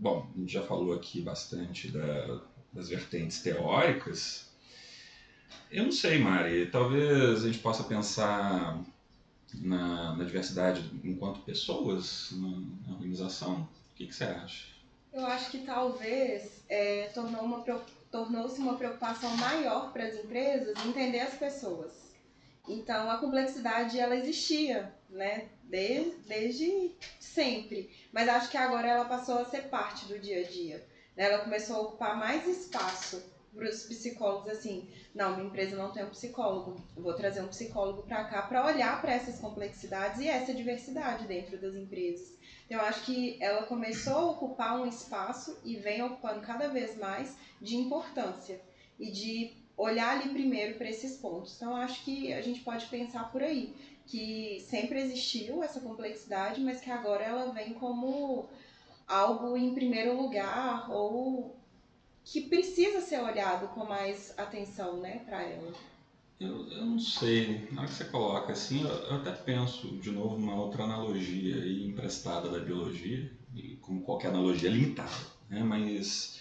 Bom, 0.00 0.30
a 0.32 0.38
gente 0.38 0.52
já 0.52 0.62
falou 0.62 0.94
aqui 0.94 1.20
bastante 1.20 1.90
da, 1.90 2.40
das 2.72 2.88
vertentes 2.88 3.42
teóricas. 3.42 4.48
Eu 5.68 5.84
não 5.84 5.92
sei, 5.92 6.20
Mari, 6.20 6.70
talvez 6.70 7.42
a 7.42 7.46
gente 7.48 7.58
possa 7.58 7.82
pensar 7.82 8.80
na, 9.54 10.14
na 10.14 10.24
diversidade 10.24 10.88
enquanto 11.02 11.40
pessoas 11.40 12.28
na, 12.30 12.48
na 12.86 12.94
organização. 12.94 13.62
O 13.62 13.94
que, 13.96 14.06
que, 14.06 14.14
você 14.14 14.24
acha? 14.24 14.66
Eu 15.12 15.26
acho 15.26 15.50
que 15.50 15.58
talvez 15.58 16.62
é, 16.68 17.08
tornou 17.12 17.42
uma, 17.42 17.64
tornou-se 18.08 18.60
uma 18.60 18.76
preocupação 18.76 19.36
maior 19.36 19.92
para 19.92 20.04
as 20.04 20.14
empresas 20.14 20.76
entender 20.86 21.20
as 21.20 21.34
pessoas 21.34 22.07
Então 22.68 23.10
a 23.10 23.18
complexidade 23.18 23.98
ela 23.98 24.16
existia, 24.16 24.92
né? 25.08 25.48
Desde, 25.64 26.16
desde 26.26 26.92
sempre. 27.18 27.90
Mas 28.12 28.28
acho 28.28 28.50
que 28.50 28.56
agora 28.56 28.88
ela 28.88 29.04
passou 29.04 29.38
a 29.38 29.44
ser 29.44 29.62
parte 29.68 30.06
do 30.06 30.18
dia 30.18 30.40
a 30.40 30.48
dia. 30.48 30.86
Né? 31.16 31.24
Ela 31.24 31.44
começou 31.44 31.76
a 31.76 31.80
ocupar 31.80 32.16
mais 32.16 32.46
espaço 32.46 33.22
para 33.54 33.68
os 33.68 33.82
psicólogos 33.84 34.50
assim, 34.50 34.88
não, 35.14 35.34
minha 35.34 35.48
empresa 35.48 35.76
não 35.76 35.90
tem 35.90 36.04
um 36.04 36.10
psicólogo, 36.10 36.76
eu 36.96 37.02
vou 37.02 37.14
trazer 37.14 37.40
um 37.40 37.48
psicólogo 37.48 38.02
para 38.02 38.24
cá 38.24 38.42
para 38.42 38.64
olhar 38.64 39.00
para 39.00 39.12
essas 39.12 39.40
complexidades 39.40 40.20
e 40.20 40.28
essa 40.28 40.54
diversidade 40.54 41.26
dentro 41.26 41.58
das 41.58 41.74
empresas. 41.74 42.36
Então, 42.66 42.78
eu 42.78 42.84
acho 42.84 43.04
que 43.04 43.42
ela 43.42 43.62
começou 43.64 44.14
a 44.14 44.30
ocupar 44.30 44.78
um 44.78 44.86
espaço 44.86 45.58
e 45.64 45.76
vem 45.76 46.02
ocupando 46.02 46.40
cada 46.40 46.68
vez 46.68 46.96
mais 46.98 47.34
de 47.60 47.76
importância 47.76 48.60
e 48.98 49.10
de 49.10 49.56
olhar 49.78 50.18
ali 50.18 50.30
primeiro 50.30 50.76
para 50.76 50.90
esses 50.90 51.16
pontos. 51.16 51.54
Então, 51.56 51.74
acho 51.76 52.04
que 52.04 52.32
a 52.32 52.42
gente 52.42 52.60
pode 52.60 52.86
pensar 52.86 53.30
por 53.30 53.42
aí, 53.42 53.72
que 54.06 54.60
sempre 54.68 55.00
existiu 55.00 55.62
essa 55.62 55.80
complexidade, 55.80 56.60
mas 56.60 56.80
que 56.80 56.90
agora 56.90 57.22
ela 57.22 57.52
vem 57.52 57.72
como 57.74 58.44
algo 59.06 59.56
em 59.56 59.72
primeiro 59.72 60.20
lugar 60.20 60.90
ou 60.90 61.54
que 62.24 62.42
precisa 62.42 63.00
ser 63.00 63.20
olhado 63.20 63.68
com 63.68 63.84
mais 63.84 64.34
atenção, 64.36 65.00
né, 65.00 65.22
para 65.24 65.42
ela. 65.42 65.72
Eu, 66.38 66.70
eu 66.70 66.84
não 66.84 66.98
sei, 66.98 67.66
na 67.72 67.80
hora 67.80 67.90
que 67.90 67.96
você 67.96 68.04
coloca 68.04 68.52
assim, 68.52 68.82
eu, 68.82 68.88
eu 68.88 69.16
até 69.16 69.32
penso 69.32 69.96
de 69.96 70.10
novo 70.10 70.36
numa 70.36 70.54
outra 70.54 70.84
analogia 70.84 71.56
emprestada 71.84 72.48
da 72.48 72.60
biologia, 72.60 73.30
e 73.54 73.76
como 73.76 74.02
qualquer 74.02 74.28
analogia 74.28 74.68
limitada, 74.68 75.10
né? 75.48 75.62
mas 75.64 76.38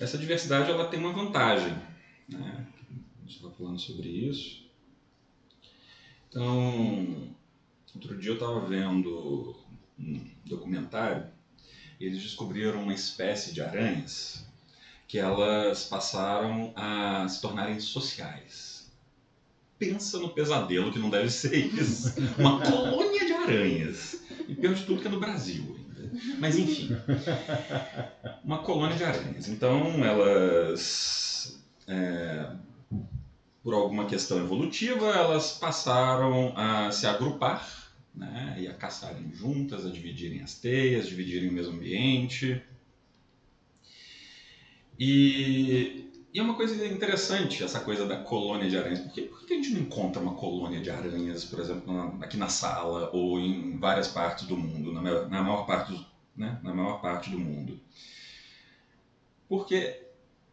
essa 0.00 0.18
diversidade 0.18 0.70
ela 0.70 0.86
tem 0.86 0.98
uma 0.98 1.12
vantagem, 1.12 1.76
né? 2.28 2.66
a 3.18 3.20
gente 3.22 3.36
está 3.36 3.50
falando 3.50 3.78
sobre 3.78 4.08
isso. 4.08 4.66
Então, 6.28 7.34
outro 7.94 8.18
dia 8.18 8.30
eu 8.30 8.34
estava 8.34 8.60
vendo 8.60 9.56
um 9.98 10.20
documentário, 10.44 11.26
e 11.98 12.04
eles 12.04 12.22
descobriram 12.22 12.82
uma 12.82 12.94
espécie 12.94 13.52
de 13.52 13.60
aranhas 13.60 14.46
que 15.08 15.18
elas 15.18 15.84
passaram 15.84 16.72
a 16.76 17.26
se 17.28 17.40
tornarem 17.40 17.80
sociais. 17.80 18.90
Pensa 19.78 20.18
no 20.18 20.28
pesadelo 20.28 20.92
que 20.92 20.98
não 20.98 21.08
deve 21.08 21.30
ser 21.30 21.56
isso. 21.56 22.14
Uma 22.38 22.60
colônia 22.60 23.24
de 23.24 23.32
aranhas. 23.32 24.20
E 24.46 24.54
pior 24.54 24.74
de 24.74 24.84
tudo 24.84 25.00
que 25.00 25.06
é 25.06 25.10
no 25.10 25.20
Brasil 25.20 25.76
ainda. 25.78 26.12
Mas 26.38 26.58
enfim. 26.58 26.90
Uma 28.44 28.58
colônia 28.58 28.96
de 28.96 29.04
aranhas. 29.04 29.48
Então 29.48 30.04
elas. 30.04 31.58
É, 31.88 32.50
por 33.62 33.74
alguma 33.74 34.06
questão 34.06 34.38
evolutiva, 34.38 35.06
elas 35.06 35.52
passaram 35.52 36.52
a 36.56 36.90
se 36.92 37.06
agrupar 37.06 37.90
né, 38.14 38.56
e 38.60 38.68
a 38.68 38.74
caçarem 38.74 39.32
juntas, 39.34 39.86
a 39.86 39.90
dividirem 39.90 40.42
as 40.42 40.54
teias, 40.54 41.08
dividirem 41.08 41.48
o 41.48 41.52
mesmo 41.52 41.74
ambiente. 41.74 42.62
E, 44.98 46.10
e 46.34 46.38
é 46.38 46.42
uma 46.42 46.54
coisa 46.56 46.86
interessante 46.86 47.62
essa 47.62 47.80
coisa 47.80 48.04
da 48.06 48.16
colônia 48.16 48.68
de 48.68 48.76
aranhas. 48.76 49.00
Por 49.00 49.12
que, 49.12 49.22
por 49.22 49.46
que 49.46 49.52
a 49.54 49.56
gente 49.56 49.70
não 49.72 49.80
encontra 49.80 50.20
uma 50.20 50.34
colônia 50.34 50.80
de 50.80 50.90
aranhas, 50.90 51.44
por 51.44 51.58
exemplo, 51.60 51.92
na, 51.92 52.24
aqui 52.24 52.36
na 52.36 52.48
sala 52.48 53.08
ou 53.12 53.38
em 53.38 53.78
várias 53.78 54.08
partes 54.08 54.46
do 54.46 54.56
mundo, 54.56 54.92
na, 54.92 55.00
maior, 55.00 55.28
na 55.28 55.42
maior 55.42 55.64
parte 55.64 56.06
né, 56.36 56.58
na 56.62 56.72
maior 56.72 57.00
parte 57.00 57.30
do 57.30 57.38
mundo? 57.38 57.78
Porque 59.48 60.07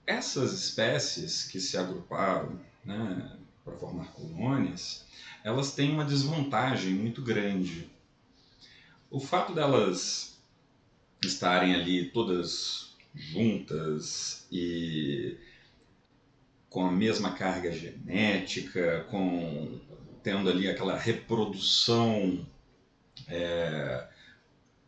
essas 0.05 0.53
espécies 0.53 1.43
que 1.43 1.59
se 1.59 1.77
agruparam 1.77 2.59
né, 2.83 3.37
para 3.63 3.75
formar 3.77 4.11
colônias, 4.11 5.05
elas 5.43 5.73
têm 5.73 5.91
uma 5.91 6.05
desvantagem 6.05 6.93
muito 6.93 7.21
grande. 7.21 7.89
O 9.09 9.19
fato 9.19 9.53
delas 9.53 10.37
estarem 11.23 11.73
ali 11.73 12.09
todas 12.09 12.95
juntas 13.13 14.45
e 14.51 15.37
com 16.69 16.85
a 16.85 16.91
mesma 16.91 17.31
carga 17.31 17.71
genética, 17.71 19.05
com 19.09 19.79
tendo 20.21 20.49
ali 20.49 20.67
aquela 20.67 20.97
reprodução 20.97 22.45
é, 23.27 24.07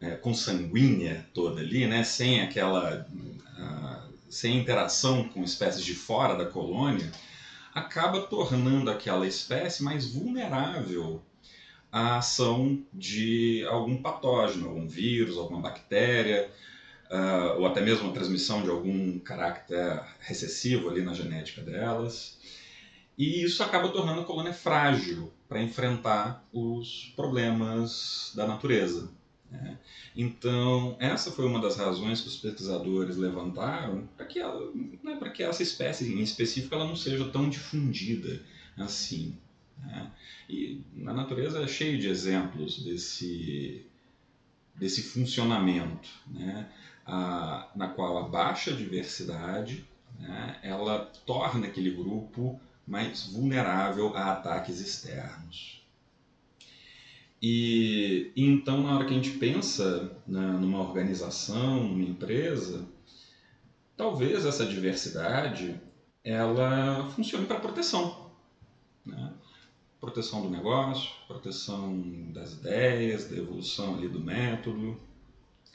é, 0.01 0.11
consanguínea 0.15 1.25
toda 1.33 1.61
ali, 1.61 1.87
né? 1.87 2.03
sem 2.03 2.41
aquela 2.41 3.07
sem 4.29 4.57
interação 4.57 5.27
com 5.29 5.43
espécies 5.43 5.83
de 5.83 5.95
fora 5.95 6.35
da 6.35 6.45
colônia, 6.45 7.11
acaba 7.73 8.21
tornando 8.21 8.89
aquela 8.89 9.27
espécie 9.27 9.83
mais 9.83 10.11
vulnerável 10.13 11.21
à 11.91 12.17
ação 12.17 12.83
de 12.93 13.65
algum 13.69 14.01
patógeno, 14.01 14.69
algum 14.69 14.87
vírus, 14.87 15.37
alguma 15.37 15.61
bactéria, 15.61 16.49
uh, 17.09 17.59
ou 17.59 17.65
até 17.65 17.81
mesmo 17.81 18.09
a 18.09 18.13
transmissão 18.13 18.61
de 18.61 18.69
algum 18.69 19.19
caráter 19.19 20.01
recessivo 20.19 20.89
ali 20.89 21.01
na 21.01 21.13
genética 21.13 21.61
delas. 21.61 22.37
E 23.17 23.43
isso 23.43 23.63
acaba 23.63 23.89
tornando 23.89 24.21
a 24.21 24.25
colônia 24.25 24.53
frágil 24.53 25.33
para 25.47 25.61
enfrentar 25.61 26.45
os 26.53 27.11
problemas 27.15 28.31
da 28.35 28.45
natureza. 28.45 29.09
Né? 29.51 29.77
Então, 30.15 30.95
essa 30.99 31.31
foi 31.31 31.45
uma 31.45 31.61
das 31.61 31.77
razões 31.77 32.21
que 32.21 32.27
os 32.27 32.37
pesquisadores 32.37 33.17
levantaram 33.17 34.07
para 34.15 34.25
que, 34.25 34.39
né, 35.03 35.17
que 35.33 35.43
essa 35.43 35.63
espécie 35.63 36.13
em 36.13 36.21
específico 36.21 36.75
ela 36.75 36.87
não 36.87 36.95
seja 36.95 37.25
tão 37.29 37.49
difundida 37.49 38.41
assim. 38.77 39.37
Né? 39.79 40.11
E 40.49 40.81
na 40.93 41.13
natureza 41.13 41.61
é 41.61 41.67
cheio 41.67 41.99
de 41.99 42.07
exemplos 42.07 42.83
desse, 42.83 43.85
desse 44.75 45.01
funcionamento. 45.01 46.09
Né? 46.27 46.69
a, 47.07 47.69
na 47.73 47.87
qual 47.87 48.17
a 48.17 48.27
baixa 48.27 48.73
diversidade 48.73 49.87
né, 50.19 50.59
ela 50.61 51.05
torna 51.25 51.67
aquele 51.67 51.91
grupo 51.91 52.59
mais 52.85 53.27
vulnerável 53.27 54.15
a 54.15 54.33
ataques 54.33 54.79
externos. 54.79 55.76
E, 57.41 58.31
e 58.35 58.43
então, 58.45 58.81
na 58.81 58.95
hora 58.95 59.05
que 59.05 59.11
a 59.11 59.15
gente 59.17 59.37
pensa 59.37 60.11
na, 60.27 60.53
numa 60.53 60.79
organização, 60.79 61.83
numa 61.83 62.03
empresa, 62.03 62.85
talvez 63.95 64.45
essa 64.45 64.65
diversidade 64.65 65.79
ela 66.23 67.09
funcione 67.11 67.45
para 67.45 67.59
proteção. 67.59 68.31
Né? 69.05 69.33
Proteção 69.99 70.41
do 70.41 70.49
negócio, 70.49 71.09
proteção 71.27 72.31
das 72.33 72.53
ideias, 72.53 73.29
da 73.29 73.37
evolução 73.37 73.95
ali 73.95 74.09
do 74.09 74.19
método, 74.19 74.99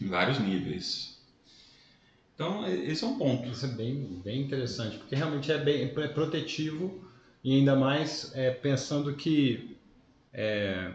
em 0.00 0.08
vários 0.08 0.38
níveis. 0.38 1.20
Então, 2.34 2.66
esse 2.66 3.04
é 3.04 3.06
um 3.06 3.18
ponto. 3.18 3.48
Isso 3.48 3.64
é 3.64 3.68
bem, 3.68 4.20
bem 4.24 4.42
interessante, 4.42 4.98
porque 4.98 5.14
realmente 5.14 5.50
é 5.50 5.58
bem 5.58 5.84
é 5.84 6.08
protetivo 6.08 7.02
e 7.42 7.54
ainda 7.54 7.76
mais 7.76 8.32
é, 8.34 8.50
pensando 8.50 9.14
que 9.14 9.76
é, 10.32 10.92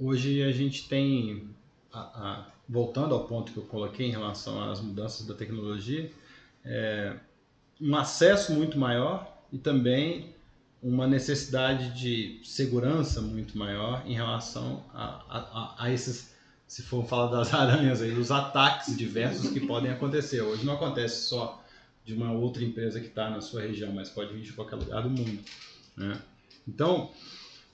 hoje 0.00 0.42
a 0.42 0.50
gente 0.50 0.88
tem, 0.88 1.48
a, 1.92 2.00
a, 2.00 2.46
voltando 2.68 3.14
ao 3.14 3.24
ponto 3.24 3.52
que 3.52 3.58
eu 3.58 3.64
coloquei 3.64 4.06
em 4.06 4.10
relação 4.10 4.70
às 4.70 4.80
mudanças 4.80 5.26
da 5.26 5.34
tecnologia, 5.34 6.10
é, 6.64 7.16
um 7.80 7.94
acesso 7.96 8.52
muito 8.52 8.78
maior 8.78 9.38
e 9.52 9.58
também 9.58 10.34
uma 10.82 11.06
necessidade 11.06 11.90
de 11.90 12.40
segurança 12.42 13.20
muito 13.20 13.56
maior 13.58 14.02
em 14.06 14.14
relação 14.14 14.82
a, 14.94 15.22
a, 15.28 15.84
a 15.84 15.92
esses 15.92 16.30
se 16.70 16.82
for 16.82 17.04
falar 17.04 17.26
das 17.32 17.52
aranhas 17.54 18.00
aí, 18.00 18.12
os 18.12 18.30
ataques 18.30 18.96
diversos 18.96 19.50
que 19.50 19.58
podem 19.58 19.90
acontecer. 19.90 20.40
Hoje 20.40 20.64
não 20.64 20.74
acontece 20.74 21.26
só 21.26 21.60
de 22.04 22.14
uma 22.14 22.32
outra 22.32 22.62
empresa 22.62 23.00
que 23.00 23.08
está 23.08 23.28
na 23.28 23.40
sua 23.40 23.62
região, 23.62 23.92
mas 23.92 24.08
pode 24.08 24.32
vir 24.32 24.42
de 24.42 24.52
qualquer 24.52 24.76
lugar 24.76 25.02
do 25.02 25.10
mundo. 25.10 25.40
Né? 25.96 26.16
Então, 26.68 27.10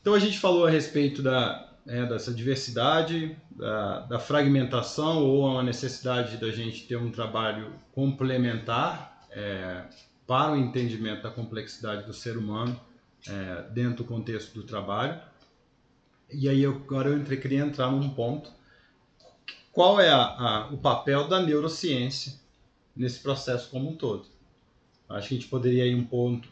então 0.01 0.15
a 0.15 0.19
gente 0.19 0.39
falou 0.39 0.67
a 0.67 0.71
respeito 0.71 1.23
da, 1.23 1.76
é, 1.87 2.05
dessa 2.07 2.33
diversidade, 2.33 3.37
da, 3.51 4.01
da, 4.01 4.19
fragmentação 4.19 5.25
ou 5.25 5.59
a 5.59 5.63
necessidade 5.63 6.37
da 6.37 6.51
gente 6.51 6.87
ter 6.87 6.97
um 6.97 7.11
trabalho 7.11 7.73
complementar 7.93 9.27
é, 9.31 9.85
para 10.27 10.53
o 10.53 10.57
entendimento 10.57 11.23
da 11.23 11.31
complexidade 11.31 12.05
do 12.05 12.13
ser 12.13 12.37
humano 12.37 12.79
é, 13.29 13.63
dentro 13.71 13.99
do 13.99 14.05
contexto 14.05 14.53
do 14.55 14.65
trabalho. 14.65 15.21
E 16.33 16.49
aí 16.49 16.63
eu, 16.63 16.75
agora 16.75 17.11
eu 17.11 17.19
entre, 17.19 17.37
queria 17.37 17.61
entrar 17.61 17.91
num 17.91 18.11
ponto 18.11 18.51
qual 19.73 20.01
é 20.01 20.11
a, 20.11 20.23
a, 20.23 20.69
o 20.73 20.79
papel 20.79 21.29
da 21.29 21.41
neurociência 21.41 22.35
nesse 22.97 23.21
processo 23.21 23.71
como 23.71 23.91
um 23.91 23.97
todo. 23.97 24.27
Acho 25.09 25.29
que 25.29 25.35
a 25.35 25.39
gente 25.39 25.49
poderia 25.49 25.87
ir 25.87 25.95
um 25.95 26.05
ponto, 26.05 26.49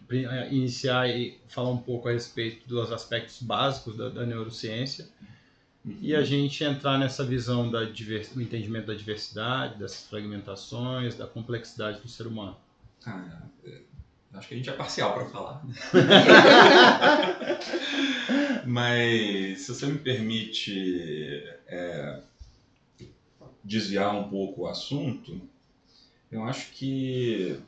iniciar 0.50 1.08
e 1.08 1.36
falar 1.48 1.70
um 1.70 1.78
pouco 1.78 2.08
a 2.08 2.12
respeito 2.12 2.68
dos 2.68 2.92
aspectos 2.92 3.42
básicos 3.42 3.96
da, 3.96 4.08
da 4.08 4.24
neurociência 4.24 5.08
uhum. 5.84 5.98
e 6.00 6.14
a 6.14 6.22
gente 6.22 6.62
entrar 6.62 6.96
nessa 6.96 7.24
visão 7.24 7.68
da 7.68 7.82
do 7.82 8.40
entendimento 8.40 8.86
da 8.86 8.94
diversidade, 8.94 9.76
dessas 9.76 10.06
fragmentações, 10.06 11.16
da 11.16 11.26
complexidade 11.26 12.00
do 12.00 12.08
ser 12.08 12.28
humano. 12.28 12.56
Ah, 13.04 13.42
acho 14.34 14.48
que 14.48 14.54
a 14.54 14.56
gente 14.56 14.70
é 14.70 14.72
parcial 14.72 15.14
para 15.14 15.26
falar. 15.26 15.60
Mas 18.64 19.62
se 19.62 19.74
você 19.74 19.86
me 19.86 19.98
permite 19.98 21.42
é, 21.66 22.20
desviar 23.64 24.14
um 24.14 24.28
pouco 24.28 24.62
o 24.62 24.68
assunto, 24.68 25.40
eu 26.30 26.44
acho 26.44 26.70
que 26.70 27.60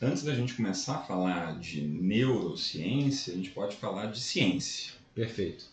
antes 0.00 0.22
da 0.22 0.34
gente 0.34 0.54
começar 0.54 0.96
a 0.96 1.02
falar 1.02 1.58
de 1.58 1.82
neurociência, 1.82 3.32
a 3.32 3.36
gente 3.36 3.50
pode 3.50 3.76
falar 3.76 4.06
de 4.06 4.20
ciência. 4.20 4.94
Perfeito. 5.14 5.66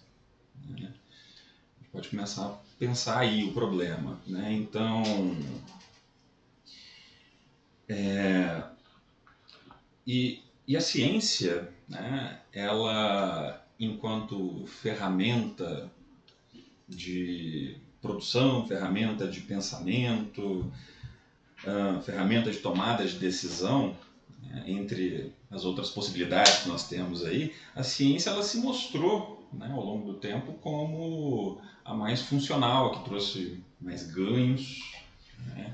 Né? 0.70 0.78
A 0.78 1.80
gente 1.80 1.92
pode 1.92 2.10
começar 2.10 2.48
a 2.48 2.58
pensar 2.78 3.20
aí 3.20 3.44
o 3.44 3.54
problema. 3.54 4.20
Né? 4.28 4.54
Então, 4.54 5.04
é, 7.88 8.64
e, 10.06 10.42
e 10.68 10.76
a 10.76 10.82
ciência, 10.82 11.70
né, 11.88 12.40
ela, 12.54 13.66
enquanto 13.80 14.66
ferramenta 14.68 15.92
de 16.88 17.78
produção, 18.02 18.66
ferramenta 18.68 19.28
de 19.28 19.42
pensamento, 19.42 20.72
uh, 21.66 22.02
ferramenta 22.02 22.52
de 22.52 22.60
tomada 22.60 23.06
de 23.06 23.18
decisão, 23.18 23.96
entre 24.66 25.34
as 25.50 25.64
outras 25.64 25.90
possibilidades 25.90 26.64
que 26.64 26.70
nós 26.70 26.88
temos 26.88 27.26
aí, 27.26 27.54
a 27.76 27.84
ciência 27.84 28.30
ela 28.30 28.44
se 28.44 28.58
mostrou 28.58 29.48
né, 29.54 29.70
ao 29.72 29.84
longo 29.84 30.12
do 30.12 30.20
tempo 30.20 30.54
como 30.54 31.62
a 31.84 31.94
mais 31.94 32.22
funcional, 32.22 32.88
a 32.88 32.98
que 32.98 33.06
trouxe 33.06 33.64
mais 33.80 34.04
ganhos. 34.12 34.82
Né? 35.48 35.74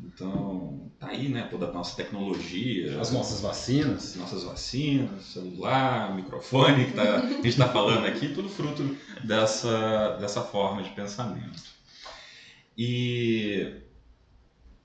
Então, 0.00 0.90
tá 0.98 1.08
aí, 1.08 1.28
né? 1.28 1.48
Toda 1.50 1.66
a 1.66 1.72
nossa 1.72 1.96
tecnologia. 1.96 3.00
As 3.00 3.10
nossas 3.10 3.40
vacinas. 3.40 4.14
Nossas 4.14 4.44
vacinas, 4.44 5.24
celular, 5.24 6.14
microfone 6.14 6.86
que 6.86 6.92
tá, 6.92 7.16
a 7.16 7.26
gente 7.28 7.48
está 7.48 7.68
falando 7.68 8.06
aqui, 8.06 8.28
tudo 8.28 8.48
fruto 8.48 8.96
dessa, 9.24 10.16
dessa 10.20 10.42
forma 10.42 10.82
de 10.82 10.90
pensamento. 10.90 11.62
E, 12.76 13.72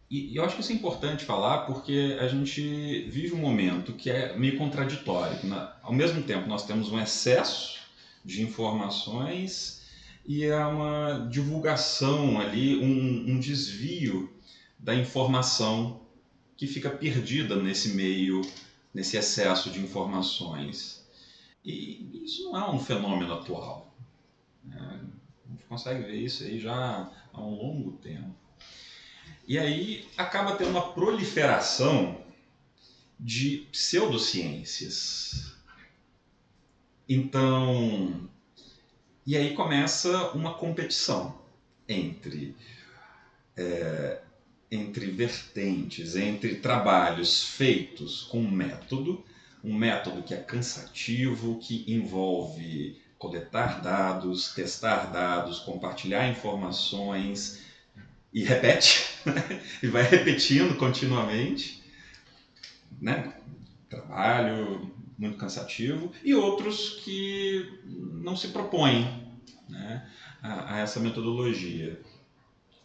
e 0.10 0.36
eu 0.36 0.44
acho 0.44 0.56
que 0.56 0.62
isso 0.62 0.72
é 0.72 0.76
importante 0.76 1.26
falar 1.26 1.60
porque 1.66 2.18
a 2.20 2.28
gente 2.28 3.10
vive 3.10 3.34
um 3.34 3.39
momento 3.39 3.94
que 3.94 4.10
é 4.10 4.38
meio 4.38 4.58
contraditório. 4.58 5.38
Na, 5.46 5.76
ao 5.82 5.94
mesmo 5.94 6.22
tempo, 6.22 6.48
nós 6.48 6.66
temos 6.66 6.92
um 6.92 7.00
excesso 7.00 7.80
de 8.24 8.44
informações 8.44 9.82
e 10.26 10.46
é 10.46 10.66
uma 10.66 11.28
divulgação 11.30 12.39
ali, 12.39 12.78
um, 12.78 13.34
um 13.34 13.39
desvio 13.39 14.32
da 14.78 14.94
informação 14.94 16.02
que 16.56 16.68
fica 16.68 16.89
perdida 16.89 17.56
nesse 17.56 17.89
meio, 17.89 18.42
nesse 18.94 19.18
excesso 19.18 19.70
de 19.70 19.80
informações. 19.80 21.04
E 21.66 22.22
isso 22.24 22.44
não 22.44 22.58
é 22.58 22.70
um 22.70 22.80
fenômeno 22.80 23.34
atual. 23.34 23.94
Né? 24.63 25.02
A 25.46 25.52
gente 25.52 25.63
consegue 25.66 26.04
ver 26.04 26.18
isso 26.18 26.44
aí 26.44 26.60
já 26.60 27.12
há 27.34 27.42
um 27.42 27.56
longo 27.56 27.94
tempo. 27.94 28.43
E 29.48 29.60
aí 29.60 30.08
acaba 30.18 30.56
tendo 30.56 30.70
uma 30.72 30.94
proliferação 30.94 32.22
de 33.20 33.68
pseudociências. 33.72 35.54
Então, 37.08 38.30
e 39.26 39.36
aí 39.36 39.54
começa 39.54 40.32
uma 40.32 40.54
competição 40.54 41.38
entre 41.88 42.56
é, 43.56 44.22
entre 44.72 45.12
vertentes, 45.12 46.16
entre 46.16 46.56
trabalhos 46.56 47.44
feitos 47.44 48.24
com 48.24 48.42
método, 48.42 49.24
um 49.64 49.74
método 49.74 50.24
que 50.24 50.34
é 50.34 50.38
cansativo, 50.38 51.60
que 51.60 51.86
envolve 51.88 53.00
coletar 53.20 53.82
dados, 53.82 54.52
testar 54.54 55.12
dados, 55.12 55.60
compartilhar 55.60 56.28
informações 56.28 57.62
e 58.34 58.43
repete, 58.43 59.04
né? 59.26 59.62
e 59.82 59.88
vai 59.88 60.04
repetindo 60.04 60.76
continuamente, 60.76 61.84
né? 63.00 63.34
Trabalho 63.89 64.91
muito 65.17 65.38
cansativo 65.38 66.12
e 66.24 66.34
outros 66.34 67.02
que 67.04 67.80
não 67.86 68.36
se 68.36 68.48
propõem 68.48 69.38
né? 69.69 70.10
a, 70.41 70.76
a 70.76 70.80
essa 70.80 71.00
metodologia. 71.00 72.02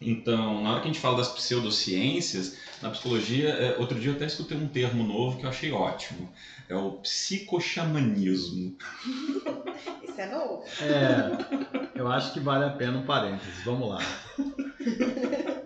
Então, 0.01 0.63
na 0.63 0.71
hora 0.71 0.81
que 0.81 0.89
a 0.89 0.93
gente 0.93 1.01
fala 1.01 1.17
das 1.17 1.29
pseudociências, 1.29 2.57
na 2.81 2.91
psicologia, 2.91 3.49
é, 3.49 3.79
outro 3.79 3.99
dia 3.99 4.11
eu 4.11 4.15
até 4.15 4.27
escutei 4.27 4.57
um 4.57 4.69
termo 4.69 5.03
novo 5.03 5.39
que 5.39 5.45
eu 5.45 5.49
achei 5.49 5.73
ótimo. 5.73 6.31
É 6.69 6.77
o 6.77 6.93
psicoxamanismo. 6.93 8.77
Isso 10.03 10.21
é 10.21 10.27
novo. 10.27 10.65
É, 10.81 11.88
eu 11.99 12.07
acho 12.07 12.33
que 12.33 12.39
vale 12.39 12.65
a 12.65 12.71
pena 12.71 12.97
um 12.97 13.05
parênteses. 13.05 13.65
Vamos 13.65 13.89
lá. 13.89 13.99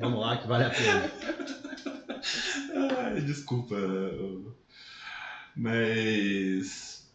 Vamos 0.01 0.18
lá 0.18 0.38
que 0.38 0.49
vale 0.49 0.64
a 0.64 0.71
pena. 0.71 1.12
Ai, 2.97 3.21
desculpa. 3.21 3.77
Mas. 5.55 7.07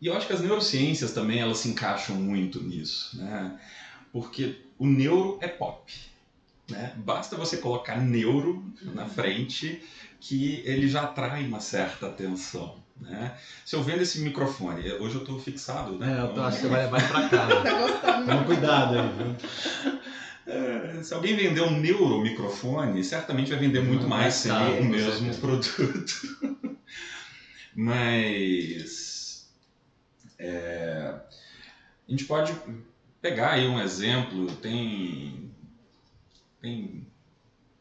E 0.00 0.06
eu 0.06 0.16
acho 0.16 0.28
que 0.28 0.32
as 0.32 0.40
neurociências 0.40 1.10
também 1.12 1.40
elas 1.40 1.58
se 1.58 1.68
encaixam 1.68 2.14
muito 2.14 2.62
nisso, 2.62 3.18
né? 3.18 3.60
Porque 4.12 4.62
o 4.78 4.86
neuro 4.86 5.36
é 5.42 5.48
pop. 5.48 5.92
Né? 6.70 6.94
Basta 6.98 7.36
você 7.36 7.56
colocar 7.56 8.00
neuro 8.00 8.64
na 8.94 9.06
frente 9.06 9.82
que 10.20 10.62
ele 10.64 10.86
já 10.86 11.02
atrai 11.02 11.44
uma 11.44 11.58
certa 11.58 12.06
atenção. 12.06 12.80
Né? 13.00 13.34
Se 13.64 13.74
eu 13.74 13.82
vendo 13.82 14.02
esse 14.02 14.20
microfone, 14.20 14.92
hoje 14.92 15.14
eu 15.14 15.22
estou 15.22 15.38
fixado, 15.38 15.98
né? 15.98 16.18
É, 16.18 16.22
eu 16.22 16.34
tô, 16.34 16.42
acho 16.42 16.58
que 16.58 16.62
você 16.62 16.68
vai 16.70 16.84
levar 16.84 17.08
para 17.08 17.28
casa. 17.28 18.00
Tá 18.00 18.12
Toma 18.22 18.44
cuidado 18.44 18.98
aí, 18.98 19.08
viu? 19.16 20.00
É, 20.46 21.02
se 21.02 21.14
alguém 21.14 21.36
vender 21.36 21.62
um 21.62 21.78
neuromicrofone, 21.78 23.02
certamente 23.04 23.50
vai 23.50 23.58
vender 23.58 23.82
muito 23.82 24.06
mais 24.06 24.34
sem 24.34 24.80
o 24.80 24.84
mesmo 24.84 25.34
produto. 25.36 26.38
Mas 27.74 29.48
é, 30.38 31.14
a 32.08 32.10
gente 32.10 32.24
pode 32.24 32.54
pegar 33.22 33.52
aí 33.52 33.66
um 33.66 33.80
exemplo, 33.80 34.46
tem, 34.56 35.50
tem 36.60 37.06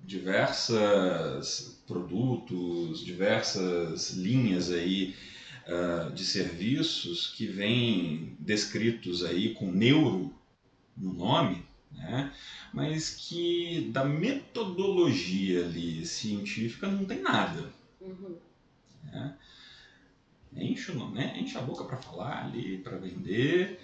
diversas 0.04 1.79
produtos, 1.90 3.04
diversas 3.04 4.12
linhas 4.12 4.72
aí 4.72 5.16
uh, 5.66 6.14
de 6.14 6.24
serviços 6.24 7.34
que 7.36 7.48
vêm 7.48 8.38
descritos 8.40 9.26
aí 9.26 9.56
com 9.56 9.72
neuro 9.72 10.32
no 10.96 11.12
nome, 11.12 11.66
né? 11.92 12.32
mas 12.72 13.10
que 13.10 13.90
da 13.92 14.06
metodologia 14.06 15.66
ali 15.66 16.06
científica 16.06 16.88
não 16.88 17.06
tem 17.06 17.22
nada. 17.22 17.74
Uhum. 18.00 18.38
Né? 19.06 19.36
Enche, 20.56 20.92
né? 20.92 21.40
Enche 21.40 21.58
a 21.58 21.62
boca 21.62 21.86
para 21.86 21.98
falar 21.98 22.46
ali, 22.46 22.78
para 22.78 22.98
vender, 22.98 23.80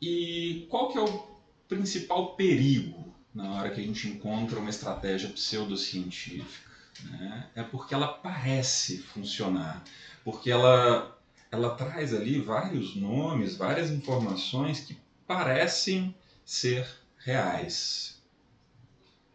e 0.00 0.66
qual 0.68 0.92
que 0.92 0.98
é 0.98 1.00
o 1.00 1.26
principal 1.68 2.36
perigo 2.36 3.12
na 3.34 3.50
hora 3.52 3.70
que 3.70 3.80
a 3.80 3.84
gente 3.84 4.06
encontra 4.06 4.60
uma 4.60 4.70
estratégia 4.70 5.28
pseudocientífica? 5.30 6.73
Né? 7.02 7.50
É 7.54 7.62
porque 7.62 7.94
ela 7.94 8.08
parece 8.08 8.98
funcionar, 8.98 9.82
porque 10.22 10.50
ela, 10.50 11.18
ela 11.50 11.74
traz 11.74 12.14
ali 12.14 12.40
vários 12.40 12.94
nomes, 12.96 13.56
várias 13.56 13.90
informações 13.90 14.80
que 14.80 14.96
parecem 15.26 16.14
ser 16.44 16.86
reais. 17.18 18.22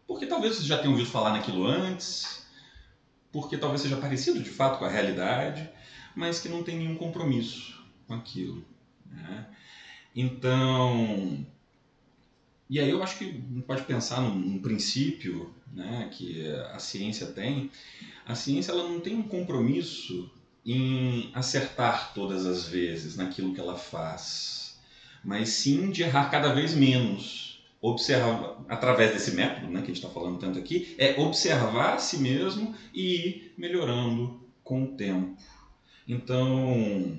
Porque 0.06 0.26
talvez 0.26 0.56
você 0.56 0.64
já 0.64 0.78
tenha 0.78 0.90
ouvido 0.90 1.08
falar 1.08 1.32
naquilo 1.32 1.66
antes, 1.66 2.46
porque 3.30 3.56
talvez 3.56 3.82
seja 3.82 3.96
parecido 3.96 4.42
de 4.42 4.50
fato 4.50 4.78
com 4.78 4.84
a 4.84 4.90
realidade, 4.90 5.68
mas 6.16 6.40
que 6.40 6.48
não 6.48 6.62
tem 6.62 6.78
nenhum 6.78 6.96
compromisso 6.96 7.84
com 8.06 8.14
aquilo. 8.14 8.64
Né? 9.06 9.46
Então, 10.14 11.46
e 12.70 12.78
aí 12.78 12.88
eu 12.88 13.02
acho 13.02 13.18
que 13.18 13.24
a 13.24 13.26
gente 13.26 13.62
pode 13.66 13.82
pensar 13.82 14.20
num, 14.20 14.32
num, 14.32 14.58
princípio 14.60 15.52
né, 15.72 16.08
que 16.12 16.48
a 16.72 16.78
ciência 16.78 17.26
tem. 17.26 17.68
A 18.24 18.36
ciência 18.36 18.70
ela 18.70 18.88
não 18.88 19.00
tem 19.00 19.16
um 19.16 19.24
compromisso 19.24 20.30
em 20.64 21.32
acertar 21.34 22.14
todas 22.14 22.46
as 22.46 22.68
vezes 22.68 23.16
naquilo 23.16 23.52
que 23.52 23.60
ela 23.60 23.76
faz, 23.76 24.78
mas 25.24 25.48
sim 25.48 25.90
de 25.90 26.04
errar 26.04 26.30
cada 26.30 26.54
vez 26.54 26.72
menos. 26.72 27.48
Observar, 27.82 28.62
através 28.68 29.14
desse 29.14 29.32
método 29.32 29.66
né, 29.66 29.80
que 29.80 29.84
a 29.90 29.94
gente 29.94 29.96
está 29.96 30.08
falando 30.08 30.38
tanto 30.38 30.58
aqui, 30.58 30.94
é 30.98 31.18
observar 31.18 31.94
a 31.94 31.98
si 31.98 32.18
mesmo 32.18 32.74
e 32.94 33.16
ir 33.16 33.54
melhorando 33.56 34.38
com 34.62 34.84
o 34.84 34.88
tempo. 34.88 35.36
Então, 36.06 37.18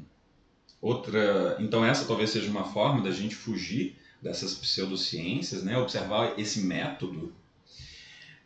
Outra, 0.82 1.58
então 1.60 1.86
essa 1.86 2.06
talvez 2.06 2.32
seja 2.32 2.50
uma 2.50 2.64
forma 2.64 3.04
da 3.04 3.12
gente 3.12 3.36
fugir 3.36 4.01
dessas 4.22 4.54
pseudociências, 4.54 5.64
né? 5.64 5.78
Observar 5.78 6.40
esse 6.40 6.62
método. 6.62 7.34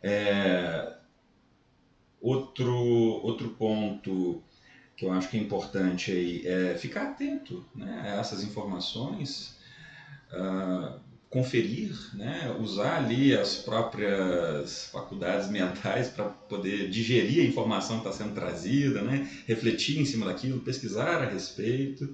É, 0.02 0.96
Outro, 2.20 2.74
outro 3.22 3.50
ponto 3.50 4.42
que 4.96 5.04
eu 5.04 5.12
acho 5.12 5.28
que 5.28 5.36
é 5.36 5.40
importante 5.40 6.10
aí 6.10 6.46
é 6.46 6.74
ficar 6.76 7.10
atento 7.10 7.64
né, 7.74 8.00
a 8.02 8.18
essas 8.18 8.42
informações, 8.42 9.54
uh, 10.32 10.98
conferir, 11.30 11.94
né, 12.14 12.56
usar 12.58 12.96
ali 12.96 13.32
as 13.36 13.56
próprias 13.56 14.86
faculdades 14.86 15.48
mentais 15.50 16.08
para 16.08 16.24
poder 16.24 16.88
digerir 16.88 17.44
a 17.44 17.46
informação 17.46 18.00
que 18.00 18.08
está 18.08 18.24
sendo 18.24 18.34
trazida, 18.34 19.02
né, 19.02 19.30
refletir 19.46 20.00
em 20.00 20.04
cima 20.04 20.26
daquilo, 20.26 20.60
pesquisar 20.60 21.22
a 21.22 21.26
respeito 21.26 22.12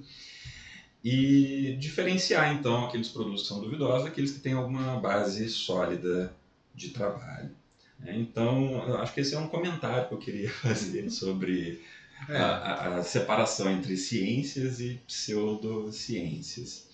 e 1.03 1.75
diferenciar 1.79 2.53
então 2.53 2.85
aqueles 2.85 3.09
produtos 3.09 3.41
que 3.41 3.47
são 3.49 3.59
duvidosos 3.59 4.05
daqueles 4.05 4.31
que 4.31 4.39
têm 4.39 4.53
alguma 4.53 4.99
base 4.99 5.49
sólida 5.49 6.33
de 6.73 6.89
trabalho. 6.89 7.51
Né. 7.99 8.15
Então, 8.17 8.95
acho 9.01 9.13
que 9.13 9.19
esse 9.19 9.35
é 9.35 9.39
um 9.39 9.49
comentário 9.49 10.07
que 10.07 10.13
eu 10.13 10.17
queria 10.17 10.49
fazer 10.63 11.09
sobre 11.09 11.81
é. 12.29 12.37
a, 12.37 12.97
a, 12.97 13.03
separação 13.03 13.69
entre 13.69 13.97
ciências 13.97 14.79
e 14.79 15.01
pseudociências. 15.05 16.87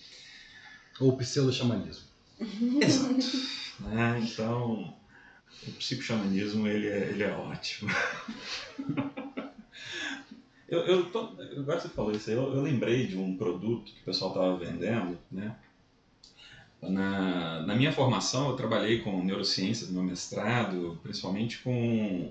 Ou 0.98 1.16
pseudo-xamanismo. 1.16 2.04
Exato. 2.82 3.60
Né? 3.80 4.20
Então, 4.22 4.94
o 5.66 5.72
psicoxamanismo 5.72 6.66
ele 6.66 6.88
é, 6.88 7.10
ele 7.10 7.22
é 7.22 7.30
ótimo. 7.30 7.90
eu, 10.70 10.80
eu 10.86 11.10
tô, 11.10 11.20
agora 11.58 11.80
você 11.80 11.88
falou 11.88 12.12
isso 12.12 12.30
aí, 12.30 12.36
eu, 12.36 12.54
eu 12.54 12.62
lembrei 12.62 13.06
de 13.06 13.18
um 13.18 13.36
produto 13.36 13.92
que 13.92 14.00
o 14.00 14.04
pessoal 14.04 14.30
estava 14.30 14.56
vendendo, 14.56 15.18
né? 15.30 15.56
Na, 16.80 17.60
na, 17.66 17.74
minha 17.74 17.92
formação, 17.92 18.48
eu 18.48 18.56
trabalhei 18.56 19.00
com 19.00 19.22
neurociência 19.22 19.86
no 19.88 19.92
meu 19.92 20.02
mestrado, 20.02 20.98
principalmente 21.02 21.58
com 21.58 21.70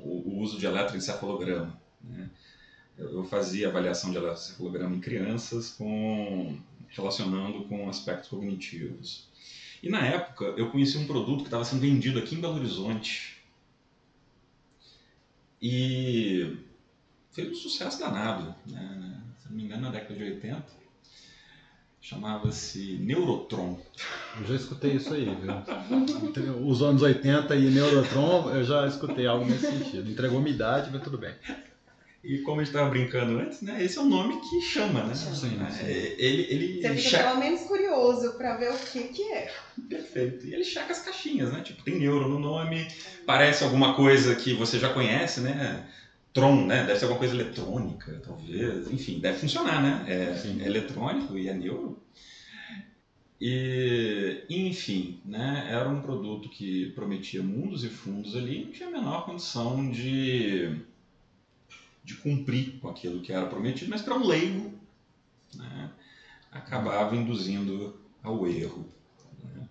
o, 0.04 0.24
o 0.26 0.40
uso 0.40 0.58
de 0.58 0.66
eletroencefalograma. 0.66 1.80
Né? 2.02 2.30
eu 3.00 3.24
fazia 3.24 3.70
avaliação 3.70 4.12
de 4.12 4.18
eletrocefalograma 4.18 4.96
em 4.96 5.00
crianças 5.00 5.70
com, 5.70 6.58
relacionando 6.90 7.64
com 7.66 7.90
aspectos 7.90 8.30
cognitivos. 8.30 9.28
E 9.82 9.90
na 9.90 10.06
época 10.06 10.46
eu 10.58 10.70
conheci 10.70 10.98
um 10.98 11.08
produto 11.08 11.40
que 11.40 11.48
estava 11.48 11.64
sendo 11.64 11.82
vendido 11.82 12.20
aqui 12.20 12.36
em 12.36 12.42
Belo 12.42 12.56
Horizonte 12.56 13.38
e 15.62 16.58
fez 17.40 17.52
um 17.52 17.56
sucesso 17.56 18.00
danado, 18.00 18.54
né? 18.68 19.18
se 19.42 19.50
não 19.50 19.56
me 19.56 19.64
engano 19.64 19.84
na 19.84 19.92
década 19.92 20.16
de 20.16 20.24
80. 20.24 20.80
Chamava-se 22.02 22.98
Neurotron. 23.02 23.80
Eu 24.40 24.48
já 24.48 24.56
escutei 24.56 24.94
isso 24.94 25.14
aí, 25.14 25.26
viu? 25.26 26.68
Os 26.68 26.82
anos 26.82 27.02
80 27.02 27.56
e 27.56 27.70
Neurotron, 27.70 28.52
eu 28.52 28.64
já 28.64 28.88
escutei 28.88 29.28
algo 29.28 29.46
nesse 29.46 29.68
sentido. 29.68 30.10
Entregou 30.10 30.40
minha 30.40 30.56
idade, 30.56 30.90
mas 30.92 31.04
tudo 31.04 31.18
bem. 31.18 31.36
E 32.24 32.40
como 32.40 32.60
a 32.60 32.64
gente 32.64 32.74
estava 32.74 32.90
brincando 32.90 33.40
antes, 33.40 33.62
né? 33.62 33.84
Esse 33.84 33.98
é 33.98 34.02
o 34.02 34.06
nome 34.06 34.42
que 34.42 34.62
chama, 34.62 35.04
né? 35.04 35.14
Sim, 35.14 35.36
sim. 35.36 35.60
É, 35.86 36.16
ele, 36.18 36.48
ele, 36.50 36.82
Você 36.82 36.88
ele 36.88 36.98
fica 36.98 37.10
checa... 37.10 37.24
pelo 37.30 37.40
menos 37.40 37.62
curioso 37.62 38.34
para 38.34 38.58
ver 38.58 38.72
o 38.72 38.78
que 38.78 39.04
que 39.06 39.24
é. 39.32 39.52
Perfeito. 39.88 40.46
E 40.48 40.54
ele 40.54 40.64
checa 40.64 40.92
as 40.92 41.00
caixinhas, 41.00 41.52
né? 41.52 41.62
Tipo, 41.62 41.84
tem 41.84 41.98
neuro 41.98 42.28
no 42.28 42.40
nome, 42.40 42.88
parece 43.26 43.64
alguma 43.64 43.94
coisa 43.94 44.36
que 44.36 44.54
você 44.54 44.80
já 44.80 44.90
conhece, 44.94 45.40
né? 45.42 45.86
Tron, 46.40 46.66
né? 46.66 46.86
Deve 46.86 47.00
ser 47.00 47.06
alguma 47.06 47.20
coisa 47.20 47.36
eletrônica, 47.36 48.22
talvez. 48.24 48.92
Enfim, 48.92 49.20
deve 49.20 49.40
funcionar, 49.40 49.82
né? 49.82 50.06
É, 50.08 50.64
é 50.64 50.66
eletrônico 50.66 51.38
e 51.38 51.48
é 51.48 51.54
neuro. 51.54 52.02
E, 53.42 54.44
enfim, 54.50 55.22
né, 55.24 55.68
era 55.70 55.88
um 55.88 56.02
produto 56.02 56.50
que 56.50 56.92
prometia 56.92 57.42
mundos 57.42 57.86
e 57.86 57.90
fundos 57.90 58.36
ali, 58.36 58.66
não 58.66 58.72
tinha 58.72 58.90
a 58.90 58.92
menor 58.92 59.26
condição 59.26 59.90
de 59.90 60.78
de 62.04 62.16
cumprir 62.16 62.80
com 62.80 62.90
aquilo 62.90 63.22
que 63.22 63.32
era 63.32 63.46
prometido, 63.46 63.92
mas 63.92 64.02
para 64.02 64.16
um 64.16 64.26
leigo 64.26 64.74
né, 65.54 65.92
acabava 66.52 67.16
induzindo 67.16 68.02
ao 68.24 68.48
erro. 68.48 68.92
Né. 69.44 69.70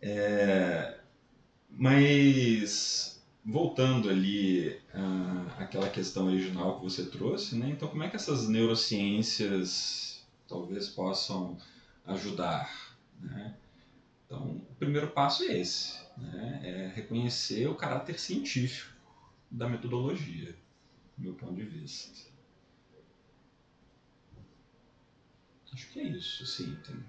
É, 0.00 0.98
mas 1.68 3.13
voltando 3.44 4.08
ali 4.08 4.80
àquela 5.58 5.88
questão 5.88 6.26
original 6.26 6.78
que 6.78 6.84
você 6.84 7.04
trouxe, 7.06 7.56
né, 7.56 7.70
então 7.70 7.88
como 7.88 8.02
é 8.02 8.08
que 8.08 8.16
essas 8.16 8.48
neurociências 8.48 10.24
talvez 10.48 10.88
possam 10.88 11.58
ajudar? 12.06 12.96
Né? 13.20 13.54
Então, 14.24 14.62
o 14.70 14.74
primeiro 14.78 15.08
passo 15.08 15.44
é 15.44 15.58
esse, 15.58 15.98
né, 16.16 16.60
é 16.62 16.92
reconhecer 16.94 17.66
o 17.68 17.74
caráter 17.74 18.18
científico 18.18 18.94
da 19.50 19.68
metodologia 19.68 20.56
do 21.16 21.22
meu 21.22 21.34
ponto 21.34 21.54
de 21.54 21.64
vista. 21.64 22.32
Acho 25.72 25.88
que 25.88 26.00
é 26.00 26.04
isso, 26.04 26.46
sim. 26.46 26.76
Tem... 26.86 27.04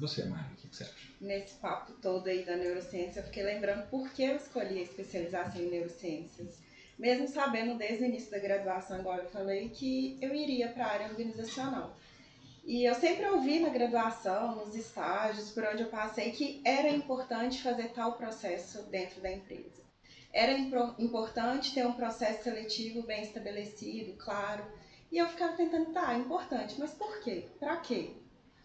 Você, 0.00 0.24
Mari, 0.24 0.54
o 0.54 0.56
que 0.56 0.74
você 0.74 0.84
acha? 0.84 0.94
Nesse 1.20 1.54
papo 1.56 1.92
todo 2.00 2.26
aí 2.28 2.44
da 2.44 2.56
neurociência, 2.56 3.20
eu 3.20 3.24
fiquei 3.24 3.42
lembrando 3.42 3.88
por 3.90 4.10
que 4.10 4.22
eu 4.22 4.36
escolhi 4.36 4.78
a 4.78 4.82
especialização 4.82 5.60
em 5.60 5.70
neurociências. 5.70 6.58
Mesmo 6.98 7.28
sabendo 7.28 7.76
desde 7.76 8.04
o 8.04 8.06
início 8.06 8.30
da 8.30 8.38
graduação, 8.38 9.00
agora 9.00 9.22
eu 9.22 9.30
falei, 9.30 9.68
que 9.68 10.18
eu 10.20 10.34
iria 10.34 10.68
para 10.68 10.86
a 10.86 10.92
área 10.92 11.08
organizacional. 11.08 11.96
E 12.64 12.84
eu 12.84 12.94
sempre 12.94 13.26
ouvi 13.26 13.58
na 13.58 13.68
graduação, 13.70 14.56
nos 14.56 14.74
estágios, 14.74 15.50
por 15.50 15.64
onde 15.64 15.82
eu 15.82 15.88
passei, 15.88 16.30
que 16.30 16.60
era 16.64 16.88
importante 16.88 17.62
fazer 17.62 17.90
tal 17.90 18.14
processo 18.14 18.82
dentro 18.84 19.20
da 19.20 19.30
empresa. 19.30 19.82
Era 20.32 20.52
importante 20.52 21.74
ter 21.74 21.86
um 21.86 21.92
processo 21.92 22.44
seletivo 22.44 23.02
bem 23.02 23.22
estabelecido, 23.22 24.16
claro. 24.16 24.64
E 25.10 25.18
eu 25.18 25.28
ficava 25.28 25.56
tentando, 25.56 25.92
tá, 25.92 26.14
importante, 26.14 26.76
mas 26.78 26.92
por 26.92 27.20
quê? 27.20 27.48
Para 27.58 27.78
quê? 27.78 28.12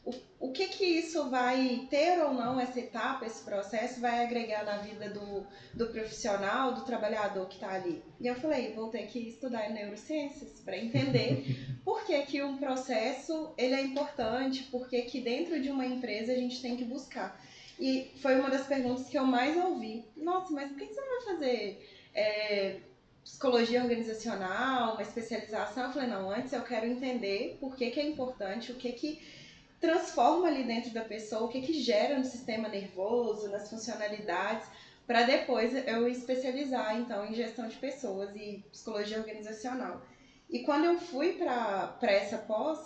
O, 0.05 0.13
o 0.39 0.51
que 0.51 0.67
que 0.67 0.85
isso 0.85 1.29
vai 1.31 1.87
ter 1.89 2.21
ou 2.21 2.31
não, 2.31 2.59
essa 2.59 2.79
etapa, 2.79 3.25
esse 3.25 3.43
processo, 3.43 3.99
vai 3.99 4.23
agregar 4.23 4.63
na 4.63 4.77
vida 4.77 5.09
do, 5.09 5.47
do 5.73 5.87
profissional, 5.87 6.73
do 6.73 6.85
trabalhador 6.85 7.47
que 7.47 7.55
está 7.55 7.73
ali? 7.73 8.03
E 8.21 8.27
eu 8.27 8.35
falei, 8.35 8.73
vou 8.73 8.89
ter 8.89 9.07
que 9.07 9.17
estudar 9.17 9.69
neurociências 9.71 10.59
para 10.59 10.77
entender 10.77 11.57
por 11.83 12.05
que, 12.05 12.21
que 12.21 12.43
um 12.43 12.57
processo 12.57 13.53
ele 13.57 13.73
é 13.73 13.81
importante, 13.81 14.63
por 14.65 14.87
que, 14.87 15.01
que 15.01 15.21
dentro 15.21 15.59
de 15.59 15.71
uma 15.71 15.85
empresa 15.85 16.31
a 16.31 16.35
gente 16.35 16.61
tem 16.61 16.77
que 16.77 16.85
buscar. 16.85 17.41
E 17.79 18.11
foi 18.21 18.39
uma 18.39 18.49
das 18.49 18.67
perguntas 18.67 19.09
que 19.09 19.17
eu 19.17 19.25
mais 19.25 19.57
ouvi. 19.57 20.05
Nossa, 20.15 20.53
mas 20.53 20.69
por 20.69 20.77
que 20.77 20.85
você 20.85 21.01
não 21.01 21.07
vai 21.09 21.33
fazer 21.33 21.89
é, 22.13 22.77
psicologia 23.23 23.81
organizacional, 23.81 24.93
uma 24.93 25.01
especialização? 25.01 25.85
Eu 25.85 25.91
falei, 25.91 26.07
não, 26.07 26.29
antes 26.29 26.53
eu 26.53 26.61
quero 26.61 26.85
entender 26.85 27.57
por 27.59 27.75
que, 27.75 27.89
que 27.91 27.99
é 27.99 28.07
importante, 28.07 28.71
o 28.71 28.75
que 28.75 28.91
que 28.93 29.44
transforma 29.86 30.47
ali 30.47 30.63
dentro 30.63 30.91
da 30.91 31.01
pessoa, 31.01 31.43
o 31.43 31.47
que 31.47 31.61
que 31.61 31.73
gera 31.73 32.17
no 32.17 32.25
sistema 32.25 32.67
nervoso, 32.67 33.49
nas 33.49 33.69
funcionalidades, 33.69 34.67
para 35.05 35.23
depois 35.23 35.73
eu 35.88 36.07
especializar 36.07 36.99
então 36.99 37.25
em 37.25 37.36
gestão 37.36 37.67
de 37.67 37.75
pessoas 37.75 38.36
e 38.36 38.65
psicologia 38.71 39.19
organizacional. 39.19 40.01
E 40.49 40.59
quando 40.59 40.86
eu 40.86 40.99
fui 40.99 41.33
para 41.33 42.11
essa 42.11 42.38
pós, 42.39 42.79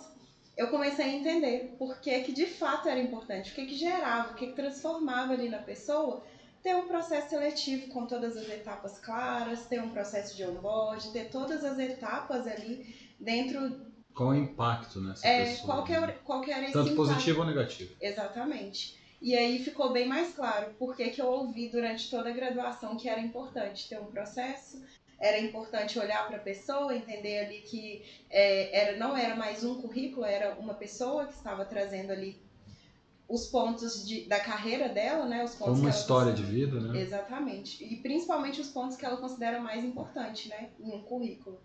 eu 0.56 0.68
comecei 0.68 1.06
a 1.06 1.08
entender 1.08 1.74
por 1.78 1.98
que, 2.00 2.20
que 2.20 2.32
de 2.32 2.46
fato 2.46 2.88
era 2.88 3.00
importante, 3.00 3.50
o 3.50 3.54
que, 3.54 3.64
que 3.64 3.74
gerava, 3.74 4.32
o 4.32 4.34
que, 4.34 4.48
que 4.48 4.52
transformava 4.52 5.32
ali 5.32 5.48
na 5.48 5.58
pessoa 5.58 6.22
ter 6.62 6.76
um 6.76 6.86
processo 6.86 7.30
seletivo 7.30 7.88
com 7.88 8.04
todas 8.04 8.36
as 8.36 8.48
etapas 8.48 8.98
claras, 8.98 9.64
ter 9.66 9.80
um 9.80 9.88
processo 9.88 10.36
de 10.36 10.44
onboard, 10.44 11.10
ter 11.12 11.30
todas 11.30 11.64
as 11.64 11.78
etapas 11.78 12.46
ali 12.46 12.94
dentro. 13.18 13.88
Qual 14.20 14.34
é 14.34 14.36
o 14.36 14.38
impacto 14.38 15.00
nessa 15.00 15.26
é, 15.26 15.44
pessoa? 15.46 15.66
Qual 15.66 15.84
que, 15.84 15.94
é, 15.94 16.18
qual 16.22 16.40
que 16.42 16.50
era 16.50 16.64
esse 16.64 16.74
Tanto 16.74 16.92
impacto. 16.92 17.08
positivo 17.08 17.40
ou 17.40 17.46
negativo. 17.46 17.94
Exatamente. 17.98 19.00
E 19.22 19.34
aí 19.34 19.64
ficou 19.64 19.92
bem 19.92 20.06
mais 20.06 20.34
claro 20.34 20.74
porque 20.78 21.08
que 21.08 21.22
eu 21.22 21.26
ouvi 21.26 21.70
durante 21.70 22.10
toda 22.10 22.28
a 22.28 22.32
graduação 22.32 22.98
que 22.98 23.08
era 23.08 23.18
importante 23.18 23.88
ter 23.88 23.98
um 23.98 24.10
processo, 24.10 24.84
era 25.18 25.40
importante 25.40 25.98
olhar 25.98 26.28
para 26.28 26.36
a 26.36 26.40
pessoa, 26.40 26.94
entender 26.94 27.46
ali 27.46 27.62
que 27.62 28.04
é, 28.28 28.78
era, 28.78 28.98
não 28.98 29.16
era 29.16 29.34
mais 29.34 29.64
um 29.64 29.80
currículo, 29.80 30.26
era 30.26 30.54
uma 30.58 30.74
pessoa 30.74 31.26
que 31.26 31.32
estava 31.32 31.64
trazendo 31.64 32.10
ali 32.10 32.38
os 33.26 33.46
pontos 33.46 34.06
de, 34.06 34.26
da 34.26 34.40
carreira 34.40 34.88
dela, 34.90 35.24
né? 35.24 35.42
Os 35.44 35.52
pontos 35.52 35.74
Como 35.74 35.80
uma 35.80 35.90
história 35.90 36.32
de 36.34 36.42
vida, 36.42 36.78
né? 36.78 37.00
Exatamente. 37.00 37.82
E 37.82 37.96
principalmente 38.02 38.60
os 38.60 38.68
pontos 38.68 38.98
que 38.98 39.06
ela 39.06 39.16
considera 39.16 39.60
mais 39.60 39.82
importantes, 39.82 40.50
né? 40.50 40.68
Em 40.78 40.92
um 40.92 41.00
currículo. 41.00 41.58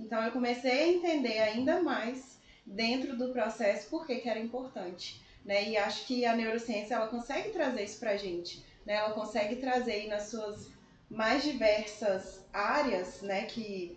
Então 0.00 0.22
eu 0.24 0.32
comecei 0.32 0.70
a 0.70 0.88
entender 0.88 1.38
ainda 1.38 1.82
mais 1.82 2.38
dentro 2.64 3.16
do 3.16 3.28
processo 3.28 3.88
por 3.88 4.06
que, 4.06 4.16
que 4.16 4.28
era 4.28 4.38
importante. 4.38 5.20
Né? 5.44 5.70
E 5.70 5.76
acho 5.76 6.06
que 6.06 6.24
a 6.24 6.34
neurociência 6.34 6.94
ela 6.94 7.08
consegue 7.08 7.50
trazer 7.50 7.84
isso 7.84 7.98
pra 7.98 8.16
gente. 8.16 8.64
Né? 8.84 8.94
Ela 8.94 9.10
consegue 9.10 9.56
trazer 9.56 10.08
nas 10.08 10.24
suas 10.24 10.70
mais 11.08 11.42
diversas 11.42 12.44
áreas 12.52 13.20
né, 13.22 13.42
que, 13.44 13.96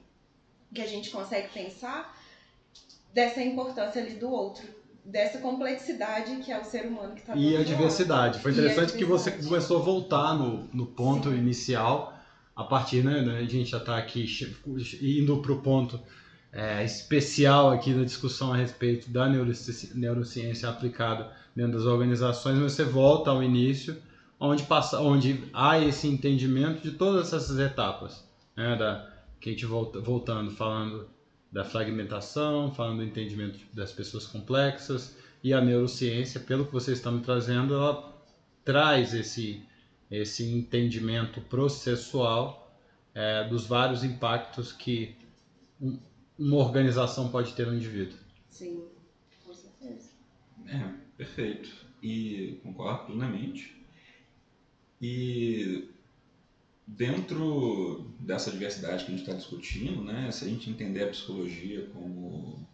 que 0.74 0.82
a 0.82 0.88
gente 0.88 1.10
consegue 1.12 1.50
pensar 1.50 2.18
dessa 3.14 3.42
importância 3.42 4.02
ali 4.02 4.16
do 4.16 4.32
outro, 4.32 4.68
dessa 5.06 5.38
complexidade 5.38 6.38
que 6.38 6.52
é 6.52 6.60
o 6.60 6.64
ser 6.64 6.88
humano 6.88 7.14
que 7.14 7.22
está 7.22 7.36
E 7.36 7.56
a 7.56 7.64
diversidade. 7.64 8.40
Foi 8.40 8.52
interessante 8.52 8.94
que 8.94 9.06
você 9.06 9.32
começou 9.32 9.80
a 9.80 9.84
voltar 9.84 10.34
no, 10.34 10.64
no 10.74 10.88
ponto 10.88 11.30
Sim. 11.30 11.38
inicial 11.38 12.13
a 12.56 12.64
partir, 12.64 13.04
né, 13.04 13.22
né 13.22 13.40
a 13.40 13.44
gente 13.44 13.70
já 13.70 13.78
está 13.78 13.98
aqui 13.98 14.26
indo 15.02 15.38
para 15.38 15.52
o 15.52 15.62
ponto 15.62 16.00
é, 16.52 16.84
especial 16.84 17.72
aqui 17.72 17.94
da 17.94 18.04
discussão 18.04 18.54
a 18.54 18.58
respeito 18.58 19.10
da 19.10 19.28
neurociência 19.28 20.70
aplicada 20.70 21.32
dentro 21.56 21.74
das 21.74 21.86
organizações, 21.86 22.60
mas 22.60 22.74
você 22.74 22.84
volta 22.84 23.32
ao 23.32 23.44
início, 23.44 23.98
onde, 24.40 24.64
passa, 24.64 25.00
onde 25.00 25.44
há 25.54 25.80
esse 25.80 26.08
entendimento 26.08 26.82
de 26.82 26.92
todas 26.92 27.34
essas 27.34 27.58
etapas, 27.58 28.28
né, 28.56 28.76
da, 28.76 29.10
que 29.40 29.50
a 29.50 29.52
gente 29.54 29.66
volta, 29.66 30.00
voltando, 30.00 30.52
falando 30.52 31.08
da 31.52 31.64
fragmentação, 31.64 32.74
falando 32.74 32.98
do 32.98 33.04
entendimento 33.04 33.60
das 33.74 33.92
pessoas 33.92 34.26
complexas, 34.26 35.16
e 35.44 35.54
a 35.54 35.60
neurociência, 35.60 36.40
pelo 36.40 36.66
que 36.66 36.72
vocês 36.72 36.98
estão 36.98 37.12
me 37.12 37.22
trazendo, 37.22 37.74
ela 37.74 38.14
traz 38.64 39.14
esse, 39.14 39.62
esse 40.14 40.44
entendimento 40.44 41.42
processual 41.42 42.72
é, 43.16 43.48
dos 43.48 43.66
vários 43.66 44.04
impactos 44.04 44.72
que 44.72 45.16
um, 45.82 46.00
uma 46.38 46.58
organização 46.58 47.30
pode 47.30 47.54
ter 47.54 47.66
no 47.66 47.76
indivíduo. 47.76 48.18
Sim, 48.50 48.86
com 49.44 49.54
certeza. 49.54 50.10
É, 50.68 50.94
perfeito. 51.18 51.70
E 52.02 52.60
concordo 52.64 53.06
plenamente. 53.06 53.76
E 55.02 55.90
dentro 56.86 58.14
dessa 58.20 58.52
diversidade 58.52 59.06
que 59.06 59.12
a 59.12 59.16
gente 59.16 59.22
está 59.22 59.34
discutindo, 59.34 60.04
né, 60.04 60.32
se 60.32 60.46
a 60.46 60.48
gente 60.48 60.70
entender 60.70 61.04
a 61.04 61.08
psicologia 61.08 61.88
como 61.94 62.68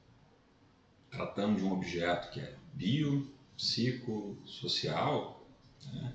tratando 1.09 1.57
de 1.57 1.63
um 1.63 1.71
objeto 1.71 2.31
que 2.31 2.39
é 2.39 2.55
bio, 2.73 3.31
psico, 3.55 4.37
social, 4.45 5.47
né, 5.93 6.13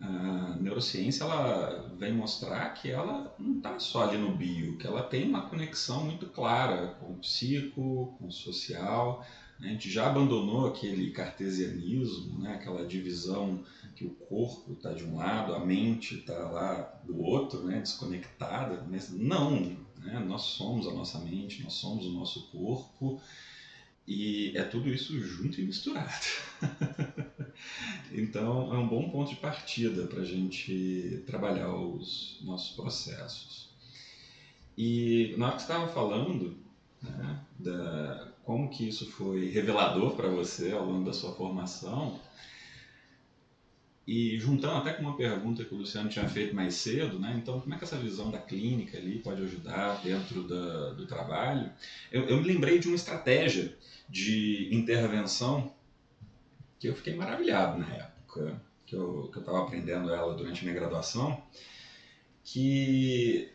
a 0.00 0.56
neurociência 0.60 1.24
ela 1.24 1.92
vem 1.98 2.12
mostrar 2.12 2.70
que 2.70 2.90
ela 2.90 3.34
não 3.38 3.56
está 3.56 3.78
só 3.80 4.04
ali 4.04 4.16
no 4.16 4.36
bio, 4.36 4.76
que 4.78 4.86
ela 4.86 5.02
tem 5.02 5.28
uma 5.28 5.48
conexão 5.48 6.04
muito 6.04 6.26
clara 6.26 6.96
com 7.00 7.12
o 7.12 7.18
psico, 7.18 8.14
com 8.18 8.26
o 8.28 8.32
social. 8.32 9.26
Né? 9.58 9.70
A 9.70 9.72
gente 9.72 9.90
já 9.90 10.06
abandonou 10.06 10.68
aquele 10.68 11.10
cartesianismo, 11.10 12.38
né? 12.38 12.54
aquela 12.54 12.86
divisão 12.86 13.64
que 13.96 14.04
o 14.04 14.10
corpo 14.10 14.72
está 14.72 14.92
de 14.92 15.02
um 15.04 15.16
lado, 15.16 15.54
a 15.54 15.64
mente 15.64 16.18
está 16.18 16.38
lá 16.48 17.00
do 17.04 17.20
outro, 17.20 17.64
né? 17.64 17.80
desconectada. 17.80 18.86
Mas 18.88 19.10
não, 19.10 19.76
né? 19.96 20.20
nós 20.20 20.42
somos 20.42 20.86
a 20.86 20.92
nossa 20.92 21.18
mente, 21.18 21.64
nós 21.64 21.72
somos 21.72 22.06
o 22.06 22.12
nosso 22.12 22.48
corpo 22.52 23.20
e 24.08 24.56
é 24.56 24.62
tudo 24.64 24.88
isso 24.88 25.20
junto 25.20 25.60
e 25.60 25.64
misturado. 25.64 26.24
então 28.10 28.74
é 28.74 28.78
um 28.78 28.88
bom 28.88 29.10
ponto 29.10 29.28
de 29.28 29.36
partida 29.36 30.06
para 30.06 30.22
a 30.22 30.24
gente 30.24 31.22
trabalhar 31.26 31.74
os 31.74 32.38
nossos 32.40 32.74
processos. 32.74 33.68
E 34.78 35.34
na 35.36 35.48
hora 35.48 35.56
que 35.56 35.60
estava 35.60 35.88
falando 35.88 36.56
né, 37.02 37.40
da 37.58 38.28
como 38.44 38.70
que 38.70 38.88
isso 38.88 39.10
foi 39.10 39.50
revelador 39.50 40.16
para 40.16 40.28
você 40.30 40.72
ao 40.72 40.86
longo 40.86 41.04
da 41.04 41.12
sua 41.12 41.32
formação, 41.34 42.18
e 44.08 44.38
juntando 44.38 44.78
até 44.78 44.94
com 44.94 45.02
uma 45.02 45.14
pergunta 45.14 45.62
que 45.62 45.74
o 45.74 45.76
Luciano 45.76 46.08
tinha 46.08 46.26
feito 46.26 46.56
mais 46.56 46.72
cedo, 46.72 47.18
né? 47.18 47.34
então 47.36 47.60
como 47.60 47.74
é 47.74 47.76
que 47.76 47.84
essa 47.84 47.98
visão 47.98 48.30
da 48.30 48.38
clínica 48.38 48.96
ali 48.96 49.18
pode 49.18 49.42
ajudar 49.42 50.00
dentro 50.02 50.48
da, 50.48 50.92
do 50.92 51.04
trabalho? 51.04 51.70
Eu, 52.10 52.26
eu, 52.26 52.38
me 52.38 52.44
lembrei 52.44 52.78
de 52.78 52.86
uma 52.86 52.96
estratégia 52.96 53.76
de 54.08 54.70
intervenção 54.72 55.70
que 56.80 56.88
eu 56.88 56.94
fiquei 56.94 57.14
maravilhado 57.14 57.76
na 57.76 57.86
época 57.86 58.58
que 58.86 58.96
eu 58.96 59.30
estava 59.36 59.64
aprendendo 59.64 60.08
ela 60.08 60.34
durante 60.34 60.64
minha 60.64 60.74
graduação, 60.74 61.42
que 62.42 63.52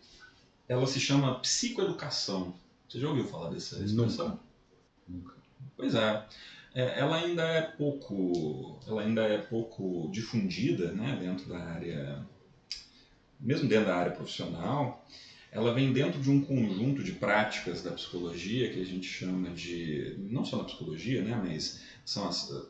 ela 0.67 0.85
se 0.85 0.99
chama 0.99 1.39
psicoeducação. 1.39 2.53
Você 2.87 2.99
já 2.99 3.07
ouviu 3.07 3.25
falar 3.25 3.49
dessa 3.49 3.83
expressão? 3.83 4.39
Nunca. 5.07 5.23
Nunca. 5.31 5.33
Pois 5.75 5.95
é 5.95 6.23
é, 6.73 6.99
ela 6.99 7.17
ainda 7.17 7.43
é 7.43 7.61
pouco, 7.61 8.79
ela 8.87 9.03
ainda 9.03 9.21
é 9.21 9.37
pouco 9.37 10.09
difundida, 10.11 10.91
né, 10.91 11.17
dentro 11.19 11.47
da 11.47 11.59
área, 11.59 12.25
mesmo 13.39 13.69
dentro 13.69 13.85
da 13.85 13.95
área 13.95 14.11
profissional. 14.11 15.05
Ela 15.51 15.71
vem 15.71 15.93
dentro 15.93 16.19
de 16.19 16.31
um 16.31 16.41
conjunto 16.41 17.03
de 17.03 17.11
práticas 17.11 17.83
da 17.83 17.91
psicologia 17.91 18.73
que 18.73 18.81
a 18.81 18.85
gente 18.85 19.05
chama 19.05 19.51
de, 19.51 20.15
não 20.17 20.43
só 20.43 20.57
na 20.57 20.63
psicologia, 20.63 21.21
né, 21.21 21.35
mas 21.35 21.81
são 22.03 22.27
as 22.27 22.49
uh, 22.49 22.67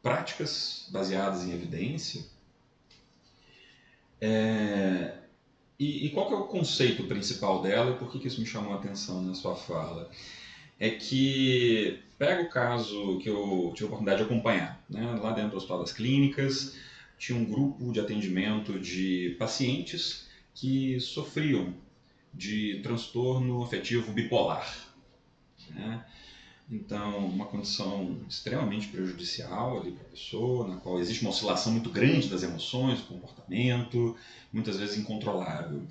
práticas 0.00 0.88
baseadas 0.92 1.42
em 1.42 1.52
evidência. 1.52 2.24
É, 4.20 5.14
e, 5.76 6.06
e, 6.06 6.10
qual 6.10 6.30
é 6.30 6.36
o 6.36 6.44
conceito 6.44 7.04
principal 7.04 7.62
dela 7.62 7.90
e 7.90 7.98
por 7.98 8.12
que, 8.12 8.20
que 8.20 8.28
isso 8.28 8.40
me 8.40 8.46
chamou 8.46 8.74
a 8.74 8.76
atenção 8.76 9.22
na 9.22 9.34
sua 9.34 9.56
fala? 9.56 10.08
É 10.80 10.90
que 10.90 12.02
Pega 12.20 12.42
o 12.42 12.50
caso 12.50 13.16
que 13.16 13.30
eu 13.30 13.72
tive 13.74 13.84
a 13.84 13.86
oportunidade 13.86 14.18
de 14.18 14.24
acompanhar, 14.24 14.78
né? 14.90 15.18
lá 15.22 15.32
dentro 15.32 15.52
do 15.52 15.56
Hospital 15.56 15.80
das 15.80 15.90
Clínicas, 15.90 16.76
tinha 17.16 17.38
um 17.38 17.46
grupo 17.46 17.90
de 17.94 17.98
atendimento 17.98 18.78
de 18.78 19.36
pacientes 19.38 20.28
que 20.54 21.00
sofriam 21.00 21.72
de 22.34 22.80
transtorno 22.82 23.62
afetivo 23.62 24.12
bipolar. 24.12 24.70
Né? 25.70 26.04
Então, 26.70 27.24
uma 27.24 27.46
condição 27.46 28.18
extremamente 28.28 28.88
prejudicial 28.88 29.80
ali 29.80 29.92
para 29.92 30.02
a 30.02 30.10
pessoa, 30.10 30.68
na 30.68 30.76
qual 30.76 31.00
existe 31.00 31.22
uma 31.22 31.30
oscilação 31.30 31.72
muito 31.72 31.88
grande 31.88 32.28
das 32.28 32.42
emoções, 32.42 33.00
do 33.00 33.06
comportamento, 33.06 34.14
muitas 34.52 34.76
vezes 34.76 34.98
incontrolável. 34.98 35.86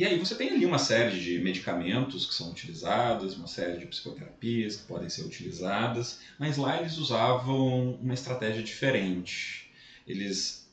E 0.00 0.04
aí 0.06 0.18
você 0.18 0.34
tem 0.34 0.48
ali 0.48 0.64
uma 0.64 0.78
série 0.78 1.20
de 1.20 1.38
medicamentos 1.40 2.24
que 2.24 2.32
são 2.32 2.48
utilizados, 2.48 3.34
uma 3.34 3.46
série 3.46 3.76
de 3.76 3.84
psicoterapias 3.84 4.76
que 4.76 4.84
podem 4.84 5.10
ser 5.10 5.24
utilizadas, 5.24 6.20
mas 6.38 6.56
lá 6.56 6.78
eles 6.78 6.96
usavam 6.96 7.98
uma 8.00 8.14
estratégia 8.14 8.62
diferente. 8.62 9.70
Eles, 10.06 10.66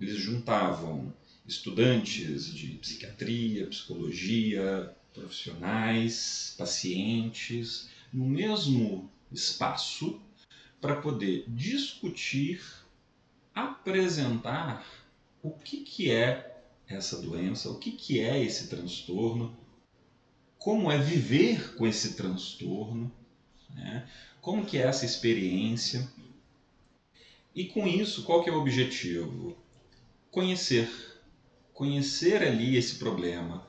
eles 0.00 0.16
juntavam 0.16 1.12
estudantes 1.46 2.50
de 2.50 2.68
psiquiatria, 2.78 3.66
psicologia, 3.66 4.90
profissionais, 5.12 6.54
pacientes, 6.56 7.86
no 8.10 8.24
mesmo 8.24 9.06
espaço 9.30 10.18
para 10.80 10.94
poder 10.94 11.44
discutir, 11.46 12.64
apresentar 13.54 14.82
o 15.42 15.50
que, 15.50 15.76
que 15.82 16.10
é 16.10 16.55
essa 16.88 17.16
doença, 17.16 17.70
o 17.70 17.78
que, 17.78 17.90
que 17.90 18.20
é 18.20 18.42
esse 18.42 18.68
transtorno, 18.68 19.56
como 20.58 20.90
é 20.90 20.98
viver 20.98 21.74
com 21.74 21.86
esse 21.86 22.14
transtorno, 22.14 23.10
né? 23.74 24.08
como 24.40 24.64
que 24.64 24.78
é 24.78 24.82
essa 24.82 25.04
experiência. 25.04 26.08
E 27.54 27.64
com 27.66 27.86
isso, 27.86 28.22
qual 28.22 28.42
que 28.42 28.50
é 28.50 28.52
o 28.52 28.58
objetivo? 28.58 29.56
Conhecer. 30.30 30.88
Conhecer 31.72 32.42
ali 32.42 32.76
esse 32.76 32.96
problema. 32.96 33.66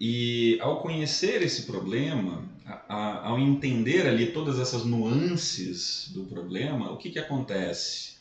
E 0.00 0.56
ao 0.60 0.80
conhecer 0.80 1.42
esse 1.42 1.62
problema, 1.62 2.48
a, 2.64 2.94
a, 2.96 3.28
ao 3.28 3.38
entender 3.38 4.06
ali 4.06 4.32
todas 4.32 4.58
essas 4.58 4.84
nuances 4.84 6.10
do 6.14 6.24
problema, 6.24 6.90
o 6.90 6.96
que, 6.96 7.10
que 7.10 7.18
acontece? 7.18 8.19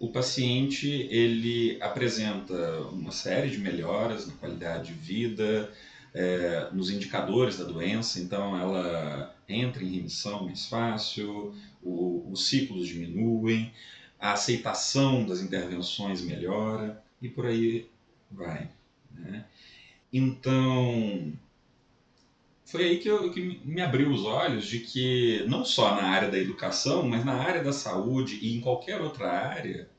O 0.00 0.08
paciente 0.08 0.88
ele 1.10 1.76
apresenta 1.78 2.80
uma 2.90 3.12
série 3.12 3.50
de 3.50 3.58
melhoras 3.58 4.26
na 4.26 4.32
qualidade 4.32 4.86
de 4.86 4.94
vida, 4.94 5.70
é, 6.14 6.68
nos 6.72 6.90
indicadores 6.90 7.58
da 7.58 7.64
doença, 7.64 8.18
então 8.18 8.58
ela 8.58 9.36
entra 9.46 9.84
em 9.84 9.94
remissão 9.94 10.46
mais 10.46 10.64
fácil, 10.64 11.54
o, 11.82 12.26
os 12.32 12.48
ciclos 12.48 12.88
diminuem, 12.88 13.70
a 14.18 14.32
aceitação 14.32 15.26
das 15.26 15.42
intervenções 15.42 16.22
melhora 16.22 17.02
e 17.20 17.28
por 17.28 17.44
aí 17.44 17.86
vai. 18.30 18.70
Né? 19.12 19.44
Então, 20.10 21.30
foi 22.70 22.84
aí 22.84 22.98
que, 22.98 23.08
eu, 23.08 23.32
que 23.32 23.60
me 23.64 23.82
abriu 23.82 24.12
os 24.12 24.24
olhos 24.24 24.64
de 24.66 24.78
que, 24.78 25.44
não 25.48 25.64
só 25.64 25.94
na 25.96 26.04
área 26.04 26.30
da 26.30 26.38
educação, 26.38 27.02
mas 27.02 27.24
na 27.24 27.34
área 27.34 27.64
da 27.64 27.72
saúde 27.72 28.38
e 28.40 28.56
em 28.56 28.60
qualquer 28.60 29.00
outra 29.00 29.28
área, 29.28 29.90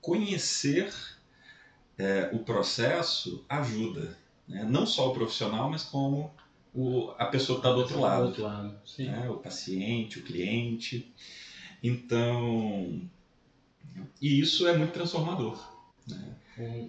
conhecer 0.00 0.92
é, 1.98 2.30
o 2.32 2.38
processo 2.38 3.44
ajuda. 3.48 4.16
Né? 4.48 4.64
Não 4.64 4.86
só 4.86 5.10
o 5.10 5.12
profissional, 5.12 5.70
mas 5.70 5.82
como 5.82 6.32
o, 6.74 7.10
a 7.18 7.26
pessoa 7.26 7.60
que 7.60 7.66
está 7.66 7.74
do 7.74 7.80
outro 7.80 8.00
lado. 8.00 8.22
Do 8.22 8.28
outro 8.28 8.42
lado 8.44 8.80
né? 8.98 9.28
O 9.28 9.36
paciente, 9.36 10.20
o 10.20 10.24
cliente. 10.24 11.12
Então, 11.82 13.02
e 14.22 14.40
isso 14.40 14.66
é 14.66 14.74
muito 14.74 14.92
transformador. 14.92 15.62
Né? 16.08 16.34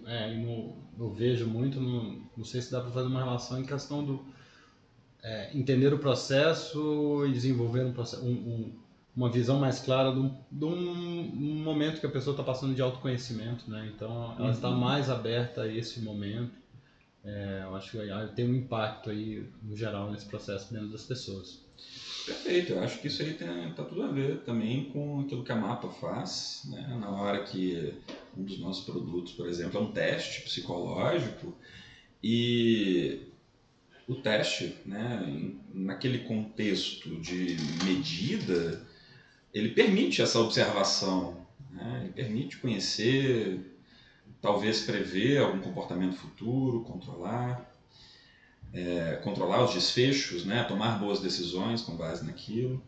É, 0.08 0.34
no, 0.36 0.78
eu 0.98 1.10
vejo 1.12 1.48
muito, 1.48 1.82
no, 1.82 2.24
não 2.38 2.46
sei 2.46 2.62
se 2.62 2.72
dá 2.72 2.80
para 2.80 2.92
fazer 2.92 3.08
uma 3.08 3.24
relação 3.24 3.60
em 3.60 3.66
questão 3.66 4.06
do 4.06 4.35
é, 5.26 5.50
entender 5.58 5.92
o 5.92 5.98
processo 5.98 7.26
e 7.28 7.32
desenvolver 7.32 7.84
um, 7.84 7.94
um, 8.22 8.30
um, 8.30 8.72
uma 9.16 9.28
visão 9.28 9.60
mais 9.60 9.80
clara 9.80 10.12
de 10.12 10.20
um, 10.20 10.38
de 10.52 11.64
momento 11.64 12.00
que 12.00 12.06
a 12.06 12.12
pessoa 12.12 12.34
está 12.34 12.44
passando 12.44 12.76
de 12.76 12.82
autoconhecimento, 12.82 13.68
né? 13.68 13.92
Então 13.94 14.36
ela 14.38 14.52
está 14.52 14.70
uhum. 14.70 14.78
mais 14.78 15.10
aberta 15.10 15.64
a 15.64 15.68
esse 15.68 16.00
momento. 16.00 16.54
É, 17.24 17.62
eu 17.64 17.76
acho 17.76 17.90
que 17.90 18.36
tem 18.36 18.48
um 18.48 18.54
impacto 18.54 19.10
aí 19.10 19.50
no 19.64 19.76
geral 19.76 20.12
nesse 20.12 20.28
processo 20.28 20.72
dentro 20.72 20.90
das 20.90 21.04
pessoas. 21.04 21.66
Perfeito, 22.28 22.74
eu 22.74 22.84
acho 22.84 23.02
que 23.02 23.08
isso 23.08 23.24
aí 23.24 23.34
tem, 23.34 23.74
tá 23.74 23.84
tudo 23.84 24.04
a 24.04 24.08
ver 24.08 24.42
também 24.42 24.92
com 24.92 25.22
aquilo 25.22 25.44
que 25.44 25.52
a 25.52 25.56
Mapa 25.56 25.90
faz, 25.90 26.62
né? 26.70 26.98
Na 27.02 27.10
hora 27.10 27.44
que 27.44 27.96
um 28.38 28.44
dos 28.44 28.60
nossos 28.60 28.86
produtos, 28.86 29.34
por 29.34 29.48
exemplo, 29.48 29.80
é 29.80 29.82
um 29.82 29.92
teste 29.92 30.44
psicológico 30.44 31.56
e 32.24 33.34
o 34.08 34.16
teste, 34.16 34.76
né, 34.86 35.54
naquele 35.74 36.20
contexto 36.20 37.20
de 37.20 37.58
medida, 37.84 38.86
ele 39.54 39.70
permite 39.70 40.22
essa 40.22 40.40
observação, 40.40 41.46
né? 41.72 42.02
ele 42.04 42.14
permite 42.14 42.58
conhecer, 42.58 43.60
talvez 44.42 44.82
prever 44.82 45.40
algum 45.40 45.60
comportamento 45.60 46.18
futuro, 46.18 46.82
controlar, 46.82 47.72
é, 48.74 49.16
controlar 49.24 49.64
os 49.64 49.74
desfechos, 49.74 50.46
né? 50.46 50.64
tomar 50.64 51.00
boas 51.00 51.20
decisões 51.20 51.82
com 51.82 51.96
base 51.96 52.26
naquilo. 52.26 52.84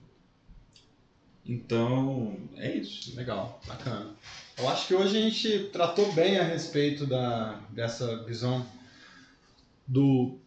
Então, 1.45 2.37
é 2.57 2.75
isso. 2.75 3.15
Legal, 3.15 3.61
bacana. 3.65 4.13
Eu 4.57 4.67
acho 4.67 4.87
que 4.87 4.93
hoje 4.93 5.17
a 5.17 5.21
gente 5.21 5.69
tratou 5.71 6.11
bem 6.11 6.37
a 6.37 6.43
respeito 6.43 7.05
da, 7.05 7.53
dessa 7.69 8.25
visão 8.25 8.67
do 9.87 10.37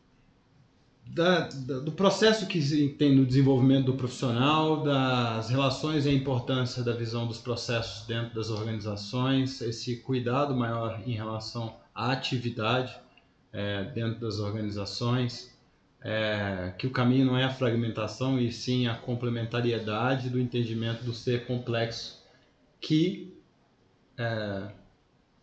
da, 1.12 1.48
da, 1.48 1.80
do 1.80 1.92
processo 1.92 2.46
que 2.46 2.88
tem 2.90 3.14
no 3.14 3.26
desenvolvimento 3.26 3.86
do 3.86 3.94
profissional, 3.94 4.82
das 4.82 5.50
relações 5.50 6.06
e 6.06 6.08
a 6.08 6.12
importância 6.12 6.82
da 6.84 6.92
visão 6.92 7.26
dos 7.26 7.38
processos 7.38 8.06
dentro 8.06 8.34
das 8.34 8.48
organizações, 8.48 9.60
esse 9.60 9.96
cuidado 9.96 10.54
maior 10.54 11.02
em 11.04 11.12
relação 11.12 11.76
à 11.94 12.12
atividade 12.12 12.96
é, 13.52 13.84
dentro 13.84 14.20
das 14.20 14.38
organizações, 14.38 15.52
é, 16.02 16.72
que 16.78 16.86
o 16.86 16.90
caminho 16.90 17.26
não 17.26 17.36
é 17.36 17.44
a 17.44 17.50
fragmentação 17.50 18.38
e 18.38 18.52
sim 18.52 18.86
a 18.86 18.94
complementariedade 18.94 20.30
do 20.30 20.38
entendimento 20.38 21.04
do 21.04 21.12
ser 21.12 21.44
complexo, 21.44 22.24
que, 22.80 23.36
é, 24.16 24.70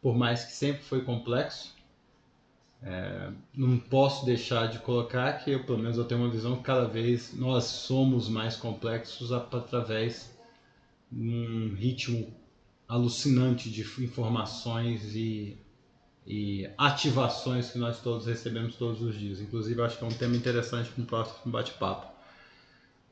por 0.01 0.15
mais 0.15 0.45
que 0.45 0.53
sempre 0.53 0.81
foi 0.83 1.01
complexo, 1.01 1.76
é, 2.83 3.31
não 3.55 3.77
posso 3.77 4.25
deixar 4.25 4.67
de 4.67 4.79
colocar 4.79 5.33
que 5.33 5.51
eu, 5.51 5.63
pelo 5.63 5.79
menos 5.79 5.97
eu 5.97 6.05
tenho 6.05 6.21
uma 6.21 6.29
visão 6.29 6.55
que 6.55 6.63
cada 6.63 6.87
vez 6.87 7.33
nós 7.33 7.63
somos 7.65 8.29
mais 8.29 8.55
complexos 8.55 9.31
através 9.31 10.35
de 11.11 11.27
um 11.27 11.73
ritmo 11.73 12.31
alucinante 12.87 13.69
de 13.69 13.81
informações 14.03 15.15
e, 15.15 15.57
e 16.25 16.69
ativações 16.77 17.71
que 17.71 17.79
nós 17.79 17.99
todos 17.99 18.27
recebemos 18.27 18.75
todos 18.75 19.01
os 19.01 19.17
dias. 19.17 19.41
Inclusive, 19.41 19.81
acho 19.81 19.97
que 19.97 20.03
é 20.03 20.07
um 20.07 20.11
tema 20.11 20.35
interessante 20.35 20.89
para 20.89 21.01
um 21.01 21.05
próximo 21.05 21.51
bate-papo. 21.51 22.15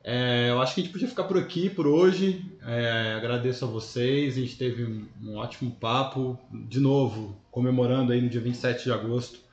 É, 0.04 0.50
eu 0.50 0.62
acho 0.62 0.74
que 0.74 0.80
a 0.80 0.84
gente 0.84 0.92
podia 0.92 1.08
ficar 1.08 1.24
por 1.24 1.36
aqui 1.36 1.68
por 1.68 1.86
hoje. 1.88 2.56
É, 2.62 3.14
agradeço 3.16 3.64
a 3.64 3.68
vocês. 3.68 4.36
A 4.36 4.40
gente 4.40 4.56
teve 4.56 4.84
um, 4.84 5.06
um 5.20 5.36
ótimo 5.36 5.72
papo. 5.72 6.38
De 6.52 6.78
novo, 6.78 7.36
comemorando 7.50 8.12
aí 8.12 8.22
no 8.22 8.28
dia 8.30 8.40
27 8.40 8.84
de 8.84 8.92
agosto 8.92 9.45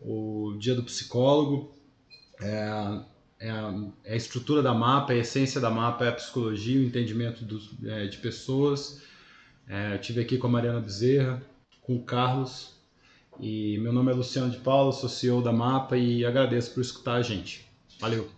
o 0.00 0.54
Dia 0.58 0.74
do 0.74 0.82
Psicólogo, 0.82 1.74
é, 2.40 3.00
é, 3.40 3.50
a, 3.50 3.74
é 4.04 4.16
estrutura 4.16 4.62
da 4.62 4.74
mapa, 4.74 5.12
a 5.12 5.16
essência 5.16 5.60
da 5.60 5.70
mapa 5.70 6.04
é 6.04 6.08
a 6.08 6.12
psicologia, 6.12 6.80
o 6.80 6.84
entendimento 6.84 7.44
é, 7.84 8.06
de 8.06 8.18
pessoas. 8.18 9.02
É, 9.66 9.94
eu 9.94 10.00
tive 10.00 10.20
aqui 10.20 10.38
com 10.38 10.46
a 10.46 10.50
Mariana 10.50 10.80
Bezerra, 10.80 11.42
com 11.82 11.96
o 11.96 12.02
Carlos, 12.02 12.78
e 13.40 13.78
meu 13.78 13.92
nome 13.92 14.10
é 14.10 14.14
Luciano 14.14 14.50
de 14.50 14.58
Paula, 14.58 14.92
sou 14.92 15.08
CEO 15.08 15.42
da 15.42 15.52
Mapa 15.52 15.96
e 15.96 16.24
agradeço 16.24 16.74
por 16.74 16.80
escutar 16.80 17.14
a 17.14 17.22
gente. 17.22 17.68
Valeu! 18.00 18.37